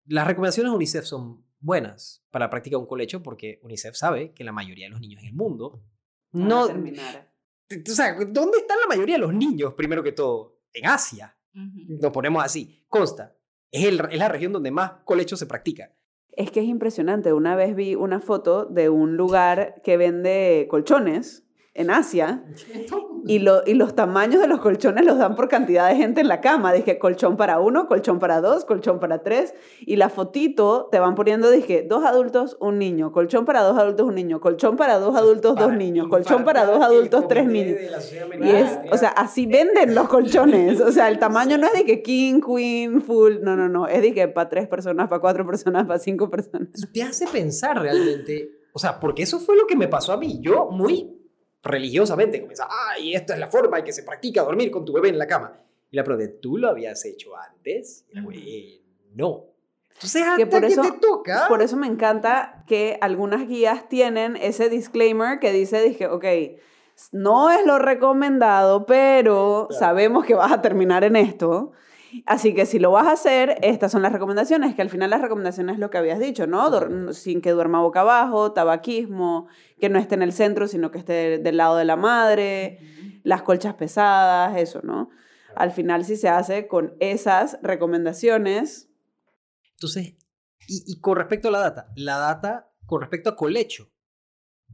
las 0.05 0.27
recomendaciones 0.27 0.71
de 0.71 0.75
UNICEF 0.75 1.05
son 1.05 1.45
buenas 1.59 2.23
para 2.31 2.49
practicar 2.49 2.79
un 2.79 2.85
colecho 2.85 3.21
porque 3.21 3.59
UNICEF 3.63 3.95
sabe 3.95 4.33
que 4.33 4.43
la 4.43 4.51
mayoría 4.51 4.85
de 4.85 4.91
los 4.91 5.01
niños 5.01 5.21
en 5.21 5.29
el 5.29 5.33
mundo 5.33 5.83
no... 6.35 6.67
terminar. 6.67 7.31
O 7.71 7.91
sea, 7.91 8.13
¿dónde 8.13 8.59
están 8.59 8.79
la 8.79 8.87
mayoría 8.87 9.15
de 9.15 9.21
los 9.21 9.33
niños, 9.33 9.73
primero 9.73 10.03
que 10.03 10.11
todo? 10.11 10.59
En 10.73 10.85
Asia. 10.87 11.37
Nos 11.53 12.11
ponemos 12.11 12.43
así. 12.43 12.83
Consta, 12.87 13.35
es, 13.71 13.85
el, 13.85 14.01
es 14.11 14.19
la 14.19 14.27
región 14.27 14.51
donde 14.51 14.71
más 14.71 14.91
colecho 15.05 15.37
se 15.37 15.45
practica. 15.45 15.95
Es 16.31 16.51
que 16.51 16.59
es 16.59 16.67
impresionante. 16.67 17.33
Una 17.33 17.55
vez 17.55 17.75
vi 17.75 17.95
una 17.95 18.19
foto 18.19 18.65
de 18.65 18.89
un 18.89 19.15
lugar 19.15 19.81
que 19.83 19.97
vende 19.97 20.67
colchones 20.69 21.47
en 21.73 21.89
Asia 21.89 22.43
y, 23.27 23.39
lo, 23.39 23.63
y 23.65 23.73
los 23.73 23.95
tamaños 23.95 24.39
de 24.39 24.47
los 24.47 24.59
colchones 24.59 25.03
los 25.03 25.17
dan 25.17 25.35
por 25.35 25.49
cantidad 25.49 25.89
de 25.89 25.95
gente 25.95 26.21
en 26.21 26.27
la 26.27 26.41
cama. 26.41 26.71
Dije, 26.73 26.99
colchón 26.99 27.37
para 27.37 27.59
uno, 27.59 27.87
colchón 27.87 28.19
para 28.19 28.39
dos, 28.39 28.65
colchón 28.65 28.99
para 28.99 29.23
tres. 29.23 29.55
Y 29.79 29.95
la 29.95 30.09
fotito 30.09 30.89
te 30.91 30.99
van 30.99 31.15
poniendo, 31.15 31.49
dije, 31.49 31.83
dos 31.89 32.05
adultos, 32.05 32.55
un 32.59 32.77
niño. 32.77 33.11
Colchón 33.11 33.45
para 33.45 33.61
dos 33.61 33.79
adultos, 33.79 34.07
un 34.07 34.15
niño. 34.15 34.39
Colchón 34.39 34.77
para 34.77 34.99
dos 34.99 35.15
adultos, 35.15 35.55
dos 35.55 35.65
Para 35.65 35.75
niños. 35.75 36.07
Colchón 36.07 36.43
para 36.43 36.65
dos 36.65 36.83
adultos, 36.83 37.27
tres 37.27 37.47
niños. 37.47 37.79
Y 38.41 38.49
es, 38.49 38.83
de 38.83 38.89
o 38.91 38.97
sea, 38.97 39.09
así 39.09 39.47
venden 39.47 39.95
los 39.95 40.07
colchones. 40.07 40.79
O 40.79 40.91
sea, 40.91 41.09
el 41.09 41.17
tamaño 41.17 41.57
no 41.57 41.65
es 41.65 41.73
de 41.73 41.83
que 41.83 42.03
king, 42.03 42.41
queen, 42.41 43.01
full. 43.01 43.37
No, 43.41 43.55
no, 43.55 43.67
no. 43.67 43.87
Es 43.87 44.03
de 44.03 44.13
que 44.13 44.27
para 44.27 44.49
tres 44.49 44.67
personas, 44.67 45.09
para 45.09 45.19
cuatro 45.19 45.45
personas, 45.47 45.87
para 45.87 45.97
cinco 45.97 46.29
personas. 46.29 46.69
te 46.93 47.01
hace 47.01 47.25
pensar 47.25 47.81
realmente, 47.81 48.51
o 48.71 48.77
sea, 48.77 48.99
porque 48.99 49.23
eso 49.23 49.39
fue 49.39 49.55
lo 49.55 49.65
que 49.65 49.75
me 49.75 49.87
pasó 49.87 50.13
a 50.13 50.17
mí. 50.17 50.39
Yo 50.41 50.69
muy 50.69 51.14
religiosamente 51.65 52.39
comencé, 52.41 52.63
ay, 52.91 53.13
esta 53.15 53.33
es 53.33 53.39
la 53.39 53.47
forma 53.47 53.79
en 53.79 53.85
que 53.85 53.91
se 53.93 54.03
practica 54.03 54.43
dormir 54.43 54.71
con 54.71 54.85
tu 54.85 54.93
bebé 54.93 55.09
en 55.09 55.17
la 55.17 55.27
cama. 55.27 55.59
Y 55.91 55.97
la 55.97 56.03
pregunté, 56.03 56.29
¿tú 56.29 56.57
lo 56.57 56.69
habías 56.69 57.03
hecho 57.05 57.35
antes? 57.35 58.05
Y 58.11 58.15
la 58.15 58.21
güey, 58.23 58.81
no. 59.13 59.45
Entonces, 59.93 60.21
hasta 60.23 60.35
Que 60.37 60.43
que, 60.43 60.47
por 60.51 60.65
eso- 60.65 60.81
te 60.81 60.91
toca. 60.99 61.45
Por 61.47 61.61
eso 61.61 61.77
me 61.77 61.87
encanta 61.87 62.63
que 62.67 62.97
algunas 63.01 63.47
guías 63.47 63.87
tienen 63.89 64.35
ese 64.35 64.69
disclaimer 64.69 65.39
que 65.39 65.51
dice, 65.51 65.81
dije, 65.81 66.07
ok, 66.07 66.25
no 67.11 67.49
es 67.49 67.65
lo 67.65 67.79
recomendado, 67.79 68.85
pero 68.85 69.67
Claro. 69.69 69.79
sabemos 69.79 70.25
que 70.25 70.33
vas 70.35 70.51
a 70.51 70.61
terminar 70.61 71.03
en 71.03 71.15
esto. 71.15 71.71
Así 72.25 72.53
que 72.53 72.65
si 72.65 72.79
lo 72.79 72.91
vas 72.91 73.07
a 73.07 73.11
hacer, 73.13 73.57
estas 73.61 73.91
son 73.91 74.01
las 74.01 74.11
recomendaciones, 74.13 74.75
que 74.75 74.81
al 74.81 74.89
final 74.89 75.09
las 75.09 75.21
recomendaciones 75.21 75.73
es 75.75 75.79
lo 75.79 75.89
que 75.89 75.97
habías 75.97 76.19
dicho, 76.19 76.47
¿no? 76.47 76.69
Dor- 76.69 77.13
sin 77.13 77.41
que 77.41 77.51
duerma 77.51 77.81
boca 77.81 78.01
abajo, 78.01 78.51
tabaquismo, 78.53 79.47
que 79.79 79.89
no 79.89 79.99
esté 79.99 80.15
en 80.15 80.21
el 80.21 80.31
centro, 80.33 80.67
sino 80.67 80.91
que 80.91 80.97
esté 80.99 81.39
del 81.39 81.57
lado 81.57 81.75
de 81.77 81.85
la 81.85 81.95
madre, 81.95 82.79
las 83.23 83.41
colchas 83.43 83.73
pesadas, 83.75 84.57
eso, 84.57 84.81
¿no? 84.83 85.09
Al 85.55 85.71
final, 85.71 86.03
si 86.05 86.15
se 86.17 86.29
hace 86.29 86.67
con 86.67 86.95
esas 86.99 87.57
recomendaciones, 87.61 88.89
Entonces, 89.73 90.15
y, 90.67 90.83
y 90.87 90.99
con 90.99 91.17
respecto 91.17 91.49
a 91.49 91.51
la 91.51 91.59
data, 91.59 91.91
la 91.95 92.17
data 92.17 92.71
con 92.85 93.01
respecto 93.01 93.29
a 93.29 93.35
colecho 93.35 93.89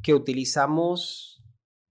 que 0.04 0.14
utilizamos, 0.14 1.44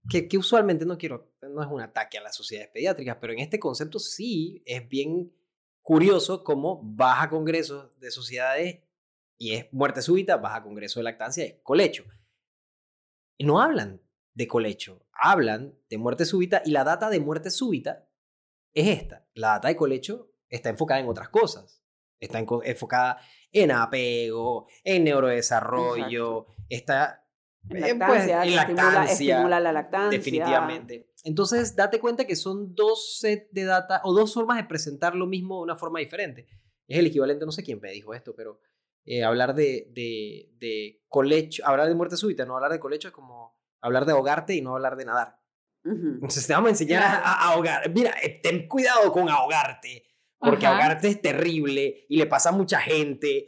que, 0.09 0.27
que 0.27 0.37
usualmente 0.37 0.85
no 0.85 0.97
quiero, 0.97 1.31
no 1.41 1.61
es 1.61 1.69
un 1.69 1.81
ataque 1.81 2.17
a 2.17 2.21
las 2.21 2.35
sociedades 2.35 2.71
pediátricas, 2.73 3.17
pero 3.19 3.33
en 3.33 3.39
este 3.39 3.59
concepto 3.59 3.99
sí 3.99 4.61
es 4.65 4.87
bien 4.87 5.31
curioso 5.81 6.43
cómo 6.43 6.79
vas 6.83 7.23
a 7.23 7.29
congresos 7.29 7.99
de 7.99 8.11
sociedades 8.11 8.81
y 9.37 9.55
es 9.55 9.73
muerte 9.73 10.01
súbita, 10.01 10.37
vas 10.37 10.55
a 10.55 10.63
congreso 10.63 10.99
de 10.99 11.03
lactancia, 11.03 11.45
es 11.45 11.55
colecho. 11.63 12.05
Y 13.37 13.45
no 13.45 13.61
hablan 13.61 14.01
de 14.33 14.47
colecho, 14.47 15.05
hablan 15.11 15.75
de 15.89 15.97
muerte 15.97 16.25
súbita 16.25 16.61
y 16.63 16.71
la 16.71 16.83
data 16.83 17.09
de 17.09 17.19
muerte 17.19 17.49
súbita 17.49 18.07
es 18.73 18.87
esta. 18.87 19.25
La 19.33 19.49
data 19.49 19.67
de 19.67 19.75
colecho 19.75 20.31
está 20.47 20.69
enfocada 20.69 20.99
en 20.99 21.09
otras 21.09 21.29
cosas. 21.29 21.83
Está 22.19 22.37
enfocada 22.37 23.19
en 23.51 23.71
apego, 23.71 24.67
en 24.83 25.05
neurodesarrollo, 25.05 26.45
está 26.69 27.20
en 27.69 27.77
eh, 27.77 27.95
pues, 27.95 28.27
lactancia, 28.27 28.43
estimula, 28.43 28.83
lactancia, 28.83 29.13
estimula 29.13 29.59
la 29.59 29.71
lactancia. 29.71 30.17
definitivamente. 30.17 31.11
Entonces, 31.23 31.75
date 31.75 31.99
cuenta 31.99 32.25
que 32.25 32.35
son 32.35 32.73
dos 32.75 33.19
sets 33.19 33.51
de 33.51 33.65
data 33.65 34.01
o 34.03 34.13
dos 34.13 34.33
formas 34.33 34.57
de 34.57 34.63
presentar 34.63 35.15
lo 35.15 35.27
mismo 35.27 35.57
de 35.57 35.63
una 35.63 35.75
forma 35.75 35.99
diferente. 35.99 36.47
Es 36.87 36.97
el 36.97 37.07
equivalente, 37.07 37.45
no 37.45 37.51
sé 37.51 37.63
quién 37.63 37.79
me 37.79 37.91
dijo 37.91 38.13
esto, 38.13 38.33
pero 38.35 38.59
eh, 39.05 39.23
hablar 39.23 39.55
de, 39.55 39.89
de, 39.93 40.49
de 40.57 41.03
colecho, 41.07 41.65
hablar 41.65 41.87
de 41.87 41.95
muerte 41.95 42.17
súbita, 42.17 42.45
no 42.45 42.55
hablar 42.55 42.71
de 42.71 42.79
colecho 42.79 43.07
es 43.07 43.13
como 43.13 43.55
hablar 43.81 44.05
de 44.05 44.11
ahogarte 44.11 44.53
y 44.55 44.61
no 44.61 44.75
hablar 44.75 44.95
de 44.97 45.05
nadar. 45.05 45.39
Ujú. 45.83 45.95
Entonces 46.15 46.45
te 46.45 46.53
vamos 46.53 46.67
a 46.67 46.71
enseñar 46.71 47.03
a, 47.03 47.15
a 47.17 47.51
ahogar. 47.53 47.89
Mira, 47.91 48.13
eh, 48.21 48.39
ten 48.43 48.67
cuidado 48.67 49.11
con 49.11 49.29
ahogarte, 49.29 50.05
porque 50.39 50.65
Ajá. 50.65 50.75
ahogarte 50.75 51.07
es 51.07 51.21
terrible 51.21 52.05
y 52.09 52.17
le 52.17 52.25
pasa 52.27 52.49
a 52.49 52.53
mucha 52.53 52.79
gente. 52.81 53.47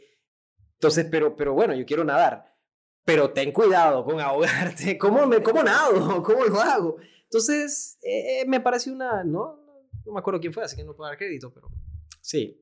Entonces, 0.74 1.06
pero, 1.10 1.36
pero 1.36 1.54
bueno, 1.54 1.74
yo 1.74 1.84
quiero 1.86 2.04
nadar, 2.04 2.53
pero 3.04 3.30
ten 3.30 3.52
cuidado 3.52 4.04
con 4.04 4.20
ahogarte. 4.20 4.96
¿Cómo, 4.98 5.26
me, 5.26 5.42
cómo 5.42 5.62
nado? 5.62 6.22
¿Cómo 6.22 6.44
lo 6.44 6.60
hago? 6.60 6.96
Entonces, 7.24 7.98
eh, 8.02 8.44
me 8.46 8.60
pareció 8.60 8.92
una, 8.92 9.24
no, 9.24 9.60
no 10.04 10.12
me 10.12 10.18
acuerdo 10.18 10.40
quién 10.40 10.52
fue, 10.52 10.64
así 10.64 10.76
que 10.76 10.84
no 10.84 10.94
puedo 10.94 11.08
dar 11.08 11.18
crédito, 11.18 11.52
pero 11.52 11.70
sí. 12.20 12.60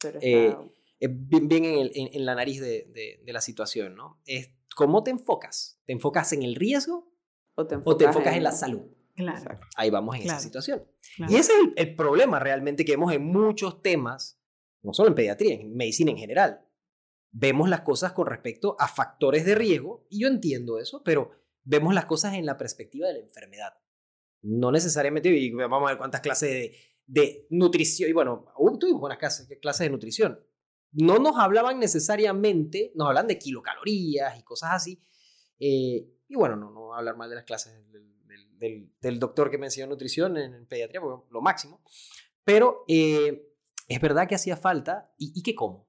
Pero 0.00 0.18
Eh, 0.22 0.56
está- 0.98 1.18
bien, 1.20 1.64
en, 1.64 2.24
la 2.24 2.34
nariz 2.34 2.60
de, 2.60 3.20
la 3.26 3.40
situación, 3.40 3.94
¿no? 3.94 4.20
Es 4.24 4.50
cómo 4.74 5.02
te 5.02 5.10
enfocas. 5.10 5.80
¿Te 5.84 5.92
enfocas 5.92 6.32
en 6.32 6.42
el 6.42 6.54
riesgo 6.54 7.12
o 7.54 7.66
te 7.66 7.74
enfocas, 7.74 8.36
en... 8.36 8.42
la 8.42 8.52
salud? 8.52 8.82
Claro. 9.14 9.60
Ahí 9.76 9.90
vamos 9.90 10.16
en 10.16 10.22
esa 10.22 10.40
situación. 10.40 10.84
Y 11.18 11.34
ese 11.34 11.52
es 11.52 11.58
el, 11.58 11.72
el, 11.76 11.94
problema 11.96 12.38
realmente 12.38 12.84
que 12.84 12.92
vemos 12.92 13.12
en 13.12 13.24
muchos 13.24 13.82
temas, 13.82 14.40
no 14.82 14.94
solo 14.94 15.08
en 15.08 15.14
pediatría, 15.14 15.54
en 15.54 15.74
medicina 15.76 16.10
en 16.12 16.16
general. 16.16 16.64
Vemos 17.32 17.68
las 17.70 17.80
cosas 17.80 18.12
con 18.12 18.26
respecto 18.26 18.76
a 18.78 18.86
factores 18.88 19.44
de 19.44 19.54
riesgo, 19.54 20.06
y 20.10 20.20
yo 20.20 20.28
entiendo 20.28 20.78
eso, 20.78 21.02
pero 21.02 21.30
vemos 21.64 21.94
las 21.94 22.04
cosas 22.04 22.34
en 22.34 22.44
la 22.44 22.58
perspectiva 22.58 23.08
de 23.08 23.14
la 23.14 23.20
enfermedad. 23.20 23.72
No 24.42 24.70
necesariamente, 24.70 25.30
y 25.30 25.50
vamos 25.50 25.84
a 25.84 25.92
ver 25.92 25.98
cuántas 25.98 26.20
clases 26.20 26.50
de, 26.50 26.76
de 27.06 27.46
nutrición, 27.50 28.10
y 28.10 28.12
bueno, 28.12 28.46
tuvimos 28.78 29.00
buenas 29.00 29.18
clases, 29.18 29.48
clases 29.60 29.86
de 29.86 29.90
nutrición. 29.90 30.40
No 30.92 31.18
nos 31.18 31.38
hablaban 31.38 31.78
necesariamente, 31.78 32.92
nos 32.94 33.08
hablan 33.08 33.26
de 33.26 33.38
kilocalorías 33.38 34.38
y 34.38 34.42
cosas 34.42 34.72
así. 34.72 35.02
Eh, 35.58 36.06
y 36.28 36.34
bueno, 36.34 36.56
no, 36.56 36.70
no 36.70 36.94
hablar 36.94 37.16
mal 37.16 37.30
de 37.30 37.36
las 37.36 37.44
clases 37.44 37.72
del, 38.58 38.90
del, 39.00 39.18
doctor 39.18 39.50
que 39.50 39.58
me 39.58 39.66
enseñó 39.66 39.86
nutrición 39.86 40.36
en, 40.36 40.66
pediatría, 40.66 41.00
porque 41.00 41.24
lo 41.30 41.40
máximo. 41.40 41.82
Pero 42.44 42.84
eh, 42.88 43.48
es 43.88 44.00
verdad 44.00 44.28
que 44.28 44.34
hacía 44.34 44.56
falta. 44.56 45.14
¿Y, 45.16 45.32
y 45.34 45.42
qué 45.42 45.54
como? 45.54 45.88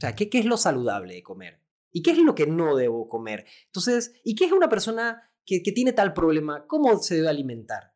O 0.00 0.02
sea, 0.02 0.14
¿qué, 0.14 0.30
¿qué 0.30 0.38
es 0.38 0.46
lo 0.46 0.56
saludable 0.56 1.12
de 1.12 1.22
comer? 1.22 1.60
¿Y 1.92 2.02
qué 2.02 2.12
es 2.12 2.18
lo 2.18 2.34
que 2.34 2.46
no 2.46 2.74
debo 2.74 3.06
comer? 3.06 3.44
Entonces, 3.66 4.14
¿y 4.24 4.34
qué 4.34 4.46
es 4.46 4.52
una 4.52 4.70
persona 4.70 5.30
que, 5.44 5.62
que 5.62 5.72
tiene 5.72 5.92
tal 5.92 6.14
problema? 6.14 6.66
¿Cómo 6.66 6.98
se 7.00 7.16
debe 7.16 7.28
alimentar? 7.28 7.92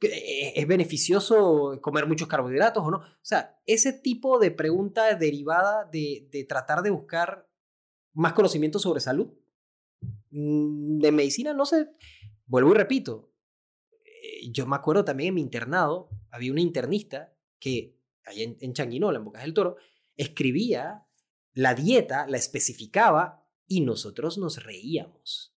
Eh, 0.00 0.52
¿Es 0.54 0.66
beneficioso 0.68 1.80
comer 1.82 2.06
muchos 2.06 2.28
carbohidratos 2.28 2.84
o 2.84 2.90
no? 2.92 2.98
O 2.98 3.18
sea, 3.22 3.58
ese 3.66 3.92
tipo 3.92 4.38
de 4.38 4.52
pregunta 4.52 5.12
derivada 5.16 5.88
de, 5.90 6.28
de 6.30 6.44
tratar 6.44 6.82
de 6.82 6.90
buscar 6.90 7.48
más 8.12 8.32
conocimiento 8.34 8.78
sobre 8.78 9.00
salud. 9.00 9.34
Mm, 10.30 11.00
de 11.00 11.10
medicina, 11.10 11.52
no 11.52 11.66
sé, 11.66 11.88
vuelvo 12.46 12.70
y 12.70 12.74
repito. 12.74 13.32
Eh, 14.04 14.52
yo 14.52 14.66
me 14.66 14.76
acuerdo 14.76 15.04
también 15.04 15.30
en 15.30 15.34
mi 15.34 15.40
internado, 15.40 16.10
había 16.30 16.52
una 16.52 16.60
internista 16.60 17.34
que, 17.58 17.98
en, 18.36 18.56
en 18.60 18.72
Changuinola, 18.72 19.18
en 19.18 19.24
Bocas 19.24 19.42
del 19.42 19.52
Toro, 19.52 19.78
escribía 20.16 21.03
la 21.54 21.74
dieta, 21.74 22.26
la 22.28 22.36
especificaba 22.36 23.46
y 23.66 23.80
nosotros 23.80 24.38
nos 24.38 24.62
reíamos. 24.62 25.52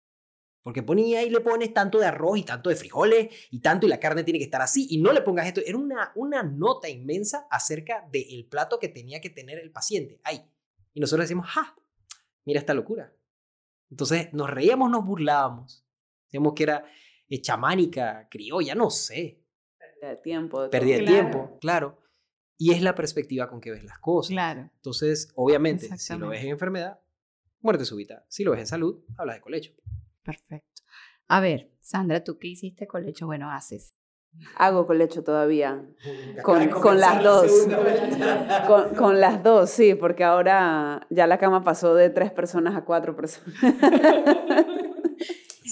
Porque 0.62 0.84
ponía 0.84 1.23
y 1.23 1.29
le 1.29 1.41
pones 1.41 1.73
tanto 1.73 1.99
de 1.99 2.08
arroz 2.08 2.39
y 2.39 2.43
tanto 2.43 2.69
de 2.69 2.75
frijoles 2.75 3.34
y 3.51 3.60
tanto 3.60 3.86
y 3.86 3.89
la 3.89 3.99
carne 3.99 4.23
tiene 4.23 4.39
que 4.39 4.45
estar 4.45 4.62
así 4.62 4.88
y 4.89 4.97
no 4.97 5.13
le 5.13 5.21
pongas 5.21 5.47
esto. 5.47 5.62
Era 5.63 5.77
una, 5.77 6.12
una 6.15 6.41
nota 6.43 6.89
inmensa 6.89 7.47
acerca 7.51 8.08
del 8.12 8.47
plato 8.49 8.79
que 8.79 8.89
tenía 8.89 9.21
que 9.21 9.29
tener 9.29 9.60
el 9.60 9.71
paciente. 9.71 10.19
Ahí. 10.23 10.41
Y 10.93 10.99
nosotros 10.99 11.25
decimos, 11.25 11.47
¡ja! 11.47 11.75
Mira 12.45 12.60
esta 12.60 12.73
locura. 12.73 13.13
Entonces 13.91 14.34
nos 14.34 14.49
reíamos, 14.49 14.89
nos 14.89 15.05
burlábamos. 15.05 15.86
Decíamos 16.25 16.53
que 16.53 16.63
era 16.63 16.86
eh, 17.29 17.41
chamánica, 17.41 18.27
criolla, 18.29 18.73
no 18.73 18.89
sé. 18.89 19.43
Perdía 19.77 20.10
de 20.10 20.17
tiempo. 20.17 20.69
Perdía 20.69 20.97
el 20.97 21.05
tiempo, 21.05 21.58
claro. 21.62 21.99
Y 22.58 22.72
es 22.72 22.82
la 22.82 22.96
perspectiva 22.96 23.50
con 23.50 23.60
que 23.60 23.72
ves 23.72 23.84
las 23.84 24.00
cosas. 24.00 24.32
Claro. 24.32 24.70
Entonces, 24.76 25.32
obviamente, 25.36 25.98
si 25.98 26.18
lo 26.18 26.30
ves 26.30 26.44
en 26.44 26.52
enfermedad, 26.52 27.00
muerte 27.60 27.86
súbita. 27.86 28.26
Si 28.30 28.44
lo 28.44 28.52
ves 28.52 28.62
en 28.62 28.68
salud, 28.68 29.04
hablas 29.18 29.38
de 29.38 29.41
colecho. 29.41 29.74
Perfecto. 30.24 30.84
A 31.28 31.39
ver, 31.41 31.72
Sandra, 31.82 32.24
¿tú 32.24 32.38
qué 32.38 32.48
hiciste 32.48 32.88
colecho? 32.88 33.26
Bueno, 33.26 33.52
haces. 33.52 33.94
Hago 34.58 34.86
colecho 34.86 35.24
todavía. 35.24 35.86
Con, 36.44 36.70
con 36.70 37.00
las 37.00 37.24
dos. 37.24 37.68
Con, 38.68 38.96
con, 38.96 39.20
las 39.20 39.41
dos, 39.44 39.70
sí, 39.70 39.96
porque 39.96 40.24
ahora 40.24 41.08
ya 41.10 41.26
la 41.26 41.38
cama 41.38 41.63
pasó 41.63 41.96
de 41.96 42.10
tres 42.10 42.32
personas 42.32 42.76
a 42.76 42.84
cuatro 42.86 43.15
personas. 43.15 43.56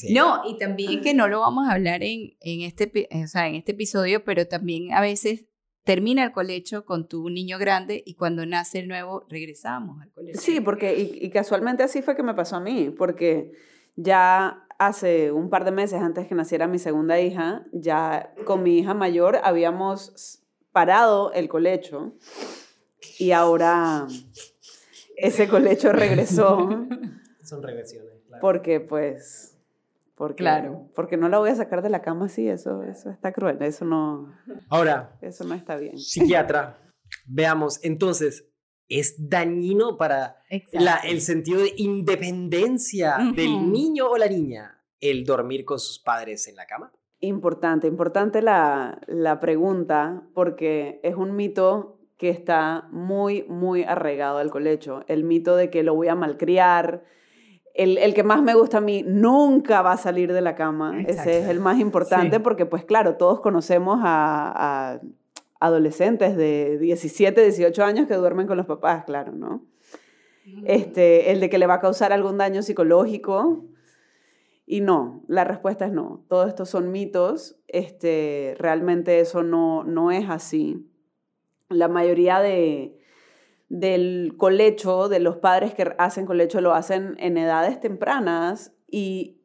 No, 0.10 0.41
y 0.46 0.58
también 0.58 1.02
que 1.02 1.13
no 1.13 1.28
lo 1.28 1.39
vamos 1.39 1.67
a 1.67 1.74
hablar 1.74 2.04
en, 2.04 2.36
en, 2.41 2.62
este, 2.62 3.08
o 3.12 3.28
sea, 3.28 3.48
en 3.48 3.56
este 3.56 3.72
episodio, 3.74 4.24
pero 4.24 4.48
también 4.48 4.91
a 4.91 5.02
veces 5.02 5.46
termina 5.84 6.24
el 6.24 6.32
colecho 6.32 6.86
con 6.86 7.08
tu 7.08 7.30
niño 7.30 7.58
grande 7.58 8.04
y 8.06 8.15
cuando 8.15 8.46
nace 8.46 8.80
el 8.80 8.88
nuevo 8.88 9.26
regresamos 9.30 10.02
al 10.02 10.12
colecho. 10.12 10.39
Sí, 10.39 10.62
porque 10.62 10.96
y, 10.98 11.30
casualmente 11.30 11.84
así 11.84 12.02
fue 12.02 12.15
que 12.15 12.24
me 12.24 12.34
pasó 12.34 12.56
a 12.56 12.60
mí, 12.60 12.89
porque 12.89 13.52
ya 13.96 14.65
hace 14.80 15.32
un 15.32 15.50
par 15.50 15.65
de 15.65 15.72
meses 15.72 16.02
antes 16.02 16.28
que 16.28 16.36
naciera 16.36 16.67
mi 16.67 16.80
segunda 16.80 17.19
hija, 17.19 17.65
ya 17.72 18.34
con 18.46 18.63
mi 18.63 18.80
hija 18.80 18.93
mayor 18.93 19.39
habíamos 19.43 20.41
parado 20.72 21.32
el 21.34 21.50
colecho 21.50 22.13
y 23.19 23.32
ahora 23.32 24.08
ese 25.17 25.48
colecho 25.48 25.91
regresó. 25.91 26.88
Son 27.43 27.62
regresiones, 27.62 28.22
claro. 28.26 28.41
Porque 28.41 28.80
pues 28.80 29.52
porque, 30.15 30.43
claro. 30.43 30.89
Porque 30.95 31.17
no 31.17 31.30
la 31.30 31.39
voy 31.39 31.49
a 31.49 31.56
sacar 31.56 31.82
de 31.82 31.89
la 31.89 32.02
cama 32.02 32.26
así, 32.26 32.47
eso, 32.47 32.84
eso 32.84 33.10
está 33.10 33.32
cruel, 33.32 33.62
eso 33.62 33.86
no... 33.86 34.34
Ahora, 34.69 35.17
eso 35.21 35.43
no 35.43 35.56
está 35.56 35.76
bien. 35.76 35.97
Psiquiatra, 35.97 36.78
veamos, 37.26 37.84
entonces, 37.84 38.47
¿es 38.88 39.15
dañino 39.30 39.97
para 39.97 40.38
la, 40.71 40.97
el 40.97 41.21
sentido 41.21 41.62
de 41.62 41.73
independencia 41.78 43.17
del 43.36 43.71
niño 43.71 44.10
o 44.10 44.17
la 44.17 44.28
niña 44.28 44.80
el 44.99 45.26
dormir 45.26 45.65
con 45.65 45.80
sus 45.80 45.99
padres 45.99 46.47
en 46.47 46.56
la 46.56 46.65
cama? 46.65 46.91
Importante, 47.19 47.88
importante 47.88 48.41
la, 48.41 49.02
la 49.08 49.39
pregunta, 49.39 50.28
porque 50.34 50.99
es 51.04 51.15
un 51.15 51.36
mito 51.36 51.99
que 52.17 52.30
está 52.30 52.88
muy, 52.91 53.43
muy 53.43 53.84
arraigado 53.84 54.38
al 54.38 54.52
colecho. 54.52 55.04
El 55.08 55.23
mito 55.23 55.56
de 55.56 55.69
que 55.69 55.84
lo 55.84 55.95
voy 55.95 56.08
a 56.08 56.15
malcriar, 56.15 57.04
el, 57.73 58.13
que 58.13 58.23
más 58.23 58.41
me 58.43 58.53
gusta 58.53 58.77
a 58.77 58.81
mí 58.81 59.03
nunca 59.05 59.81
va 59.81 59.93
a 59.93 59.97
salir 59.97 60.31
de 60.31 60.41
la 60.41 60.55
cama. 60.55 61.01
Ese 61.07 61.39
es 61.39 61.47
el 61.47 61.59
más 61.59 61.79
importante 61.79 62.39
porque, 62.39 62.65
pues 62.65 62.86
claro, 62.86 63.15
todos 63.15 63.41
conocemos 63.41 63.99
a, 64.03 64.99
adolescentes 65.59 66.36
de 66.36 66.77
17, 66.77 67.41
18 67.41 67.83
años 67.83 68.07
que 68.07 68.15
duermen 68.15 68.47
con 68.47 68.57
los 68.57 68.65
papás, 68.65 69.05
claro, 69.05 69.31
¿no? 69.31 69.65
Este, 70.65 71.31
el 71.31 71.39
de 71.39 71.49
que 71.49 71.57
le 71.57 71.67
va 71.67 71.75
a 71.75 71.79
causar 71.79 72.12
algún 72.12 72.38
daño 72.38 72.62
psicológico. 72.62 73.65
Y 74.65 74.81
no, 74.81 75.23
la 75.27 75.43
respuesta 75.43 75.86
es 75.86 75.93
no. 75.93 76.23
Todos 76.27 76.49
estos 76.49 76.69
son 76.69 76.91
mitos. 76.91 77.57
Este, 77.67 78.55
realmente 78.59 79.19
eso 79.19 79.41
no, 79.41 79.83
no 79.83 80.12
es 80.12 80.29
así. 80.29 80.86
La 81.69 81.88
mayoría 81.88 82.39
de, 82.39 82.97
del 83.73 84.36
colecho, 84.38 85.09
de 85.09 85.19
los 85.19 85.38
padres 85.38 85.73
que 85.73 85.95
hacen 85.97 86.27
colecho, 86.27 86.62
lo 86.62 86.75
hacen 86.75 87.15
en 87.17 87.38
edades 87.38 87.79
tempranas 87.79 88.71
y 88.88 89.41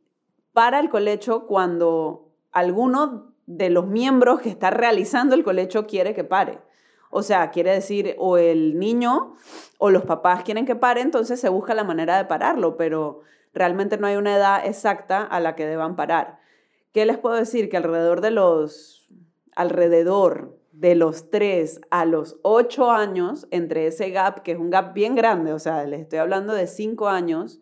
para 0.52 0.80
el 0.80 0.90
colecho 0.90 1.46
cuando 1.46 2.28
alguno 2.52 3.32
de 3.46 3.70
los 3.70 3.86
miembros 3.86 4.42
que 4.42 4.50
está 4.50 4.68
realizando 4.68 5.34
el 5.34 5.44
colecho 5.44 5.86
quiere 5.86 6.14
que 6.14 6.24
pare. 6.24 6.58
O 7.08 7.22
sea, 7.22 7.50
quiere 7.50 7.70
decir, 7.70 8.16
o 8.18 8.36
el 8.36 8.78
niño 8.78 9.32
o 9.78 9.88
los 9.88 10.02
papás 10.02 10.42
quieren 10.42 10.66
que 10.66 10.76
pare, 10.76 11.00
entonces 11.00 11.40
se 11.40 11.48
busca 11.48 11.72
la 11.72 11.84
manera 11.84 12.18
de 12.18 12.26
pararlo, 12.26 12.76
pero 12.76 13.22
realmente 13.54 13.96
no 13.96 14.08
hay 14.08 14.16
una 14.16 14.36
edad 14.36 14.66
exacta 14.66 15.22
a 15.22 15.40
la 15.40 15.56
que 15.56 15.64
deban 15.64 15.96
parar. 15.96 16.38
¿Qué 16.92 17.06
les 17.06 17.16
puedo 17.16 17.36
decir? 17.36 17.70
Que 17.70 17.78
alrededor 17.78 18.20
de 18.20 18.32
los, 18.32 19.08
alrededor 19.56 20.57
de 20.78 20.94
los 20.94 21.28
3 21.30 21.80
a 21.90 22.04
los 22.04 22.38
8 22.42 22.92
años, 22.92 23.48
entre 23.50 23.88
ese 23.88 24.10
gap, 24.10 24.44
que 24.44 24.52
es 24.52 24.58
un 24.58 24.70
gap 24.70 24.94
bien 24.94 25.16
grande, 25.16 25.52
o 25.52 25.58
sea, 25.58 25.84
les 25.84 26.02
estoy 26.02 26.20
hablando 26.20 26.52
de 26.52 26.68
5 26.68 27.08
años, 27.08 27.60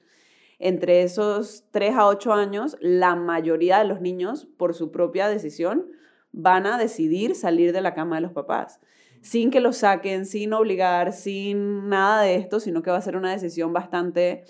entre 0.58 1.02
esos 1.02 1.64
3 1.70 1.94
a 1.94 2.08
8 2.08 2.34
años, 2.34 2.76
la 2.78 3.16
mayoría 3.16 3.78
de 3.78 3.86
los 3.86 4.02
niños, 4.02 4.46
por 4.58 4.74
su 4.74 4.90
propia 4.90 5.28
decisión, 5.28 5.86
van 6.32 6.66
a 6.66 6.76
decidir 6.76 7.34
salir 7.34 7.72
de 7.72 7.80
la 7.80 7.94
cama 7.94 8.16
de 8.16 8.22
los 8.22 8.32
papás, 8.32 8.80
sin 9.22 9.50
que 9.50 9.60
los 9.60 9.78
saquen, 9.78 10.26
sin 10.26 10.52
obligar, 10.52 11.14
sin 11.14 11.88
nada 11.88 12.20
de 12.20 12.34
esto, 12.34 12.60
sino 12.60 12.82
que 12.82 12.90
va 12.90 12.98
a 12.98 13.02
ser 13.02 13.16
una 13.16 13.32
decisión 13.32 13.72
bastante 13.72 14.44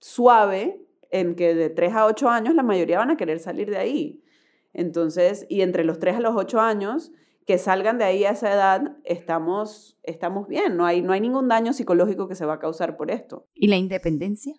suave 0.00 0.82
en 1.10 1.34
que 1.34 1.54
de 1.54 1.70
3 1.70 1.94
a 1.94 2.04
8 2.04 2.28
años 2.28 2.54
la 2.54 2.62
mayoría 2.62 2.98
van 2.98 3.10
a 3.10 3.16
querer 3.16 3.40
salir 3.40 3.70
de 3.70 3.78
ahí. 3.78 4.22
Entonces, 4.78 5.44
y 5.48 5.62
entre 5.62 5.82
los 5.82 5.98
3 5.98 6.18
a 6.18 6.20
los 6.20 6.36
8 6.36 6.60
años, 6.60 7.10
que 7.44 7.58
salgan 7.58 7.98
de 7.98 8.04
ahí 8.04 8.24
a 8.24 8.30
esa 8.30 8.52
edad, 8.52 8.96
estamos, 9.02 9.98
estamos 10.04 10.46
bien, 10.46 10.76
no 10.76 10.86
hay, 10.86 11.02
no 11.02 11.12
hay 11.12 11.20
ningún 11.20 11.48
daño 11.48 11.72
psicológico 11.72 12.28
que 12.28 12.36
se 12.36 12.46
va 12.46 12.54
a 12.54 12.58
causar 12.60 12.96
por 12.96 13.10
esto. 13.10 13.48
¿Y 13.54 13.66
la 13.66 13.74
independencia? 13.74 14.54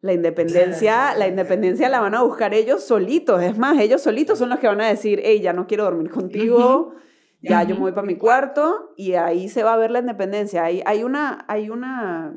La 0.00 0.14
independencia, 0.14 1.14
la 1.14 1.28
independencia 1.28 1.88
la 1.88 2.00
van 2.00 2.16
a 2.16 2.24
buscar 2.24 2.54
ellos 2.54 2.82
solitos. 2.82 3.40
Es 3.40 3.56
más, 3.56 3.78
ellos 3.78 4.02
solitos 4.02 4.36
son 4.36 4.48
los 4.48 4.58
que 4.58 4.66
van 4.66 4.80
a 4.80 4.88
decir, 4.88 5.20
hey, 5.22 5.40
ya 5.40 5.52
no 5.52 5.68
quiero 5.68 5.84
dormir 5.84 6.10
contigo, 6.10 6.94
ya 7.40 7.62
yo 7.62 7.76
me 7.76 7.82
voy 7.82 7.92
para 7.92 8.06
mi 8.06 8.16
cuarto 8.16 8.94
y 8.96 9.12
ahí 9.12 9.48
se 9.48 9.62
va 9.62 9.74
a 9.74 9.76
ver 9.76 9.92
la 9.92 10.00
independencia. 10.00 10.64
Hay, 10.64 10.82
hay, 10.86 11.04
una, 11.04 11.44
hay 11.46 11.70
una, 11.70 12.36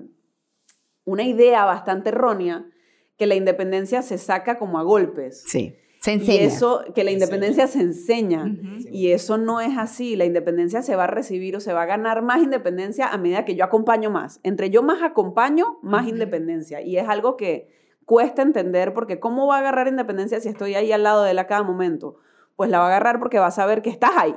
una 1.06 1.24
idea 1.24 1.66
bastante 1.66 2.10
errónea 2.10 2.70
que 3.18 3.26
la 3.26 3.34
independencia 3.34 4.04
se 4.04 4.20
saca 4.20 4.60
como 4.60 4.78
a 4.78 4.84
golpes. 4.84 5.42
Sí 5.48 5.76
Se 6.06 6.13
enseña. 6.13 6.44
Y 6.44 6.46
eso, 6.46 6.84
que 6.94 7.04
la 7.04 7.10
Se 7.10 7.13
independencia 7.15 7.65
se 7.65 7.80
enseña. 7.80 8.56
Y 8.91 9.10
eso 9.10 9.39
no 9.39 9.60
es 9.60 9.76
así. 9.76 10.15
La 10.15 10.26
independencia 10.26 10.84
se 10.84 10.96
va 10.96 11.06
a 11.06 11.08
recibir 11.08 11.56
o 11.56 11.60
se 11.60 11.74
va 11.74 11.82
a 11.82 11.86
ganar 11.88 12.22
más 12.22 12.44
independencia 12.44 13.08
a 13.08 13.18
medida 13.18 13.44
que 13.44 13.56
yo 13.56 13.65
acompaño 13.65 14.12
más. 14.12 14.39
Entre 14.44 14.70
yo 14.70 14.84
más 14.84 15.02
acompaño, 15.02 15.80
más 15.82 16.08
independencia. 16.08 16.80
Y 16.82 16.98
es 16.98 17.10
algo 17.10 17.38
que 17.38 17.70
cuesta 18.06 18.44
entender 18.44 18.94
porque 18.94 19.20
¿cómo 19.20 19.48
va 19.48 19.56
a 19.56 19.60
agarrar 19.62 19.88
independencia 19.88 20.39
si 20.39 20.48
estoy 20.48 20.76
ahí 20.76 20.91
al 20.91 21.02
lado 21.02 21.24
de 21.24 21.32
él 21.32 21.39
a 21.39 21.48
cada 21.48 21.63
momento? 21.63 22.18
Pues 22.56 22.70
la 22.70 22.78
va 22.78 22.84
a 22.84 22.88
agarrar 22.89 23.18
porque 23.18 23.39
va 23.39 23.48
a 23.48 23.52
saber 23.52 23.82
que 23.82 23.89
estás 23.89 24.12
ahí. 24.15 24.36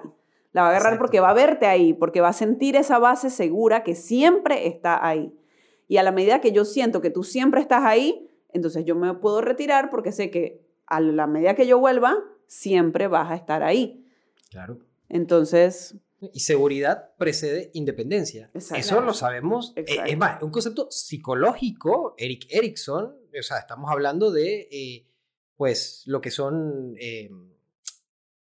La 0.53 0.63
va 0.63 0.69
a 0.69 0.71
agarrar 0.71 0.95
Exacto. 0.95 1.03
porque 1.03 1.21
va 1.21 1.29
a 1.29 1.35
verte 1.35 1.67
ahí, 1.67 1.93
porque 1.93 2.23
va 2.23 2.29
a 2.29 2.33
sentir 2.33 2.77
esa 2.77 2.99
base 2.99 3.29
segura 3.29 3.83
que 3.83 3.95
siempre 3.95 4.69
está 4.69 5.07
ahí. 5.07 5.35
Y 5.87 5.99
a 5.99 6.03
la 6.03 6.13
medida 6.13 6.41
que 6.41 6.51
yo 6.51 6.65
siento 6.65 7.03
que 7.03 7.11
tú 7.11 7.25
siempre 7.25 7.61
estás 7.61 7.85
ahí, 7.85 8.27
entonces 8.55 8.87
yo 8.87 8.97
me 8.97 9.13
puedo 9.13 9.43
retirar 9.43 9.91
porque 9.91 10.13
sé 10.13 10.31
que 10.31 10.67
a 10.89 11.01
la 11.01 11.27
medida 11.27 11.55
que 11.55 11.67
yo 11.67 11.79
vuelva, 11.79 12.17
siempre 12.47 13.09
vas 13.09 13.31
a 13.31 13.35
estar 13.35 13.63
ahí. 13.63 14.07
Claro. 14.51 14.79
Entonces, 15.09 15.97
Y 16.21 16.41
seguridad 16.41 17.11
precede 17.17 17.71
independencia. 17.75 18.51
Exacto. 18.55 18.81
Eso 18.81 19.01
lo 19.01 19.15
sabemos. 19.15 19.73
eh, 19.77 19.81
Exacto. 19.83 20.11
Es 20.11 20.19
más, 20.19 20.43
un 20.43 20.51
concepto 20.51 20.89
psicológico, 20.91 22.15
Eric 22.19 22.47
Erickson, 22.51 23.15
o 23.39 23.43
sea, 23.43 23.59
estamos 23.59 23.91
hablando 23.91 24.33
de, 24.33 24.69
eh, 24.71 25.07
pues, 25.57 26.03
lo 26.07 26.21
que 26.21 26.31
son 26.31 26.95
eh, 27.01 27.31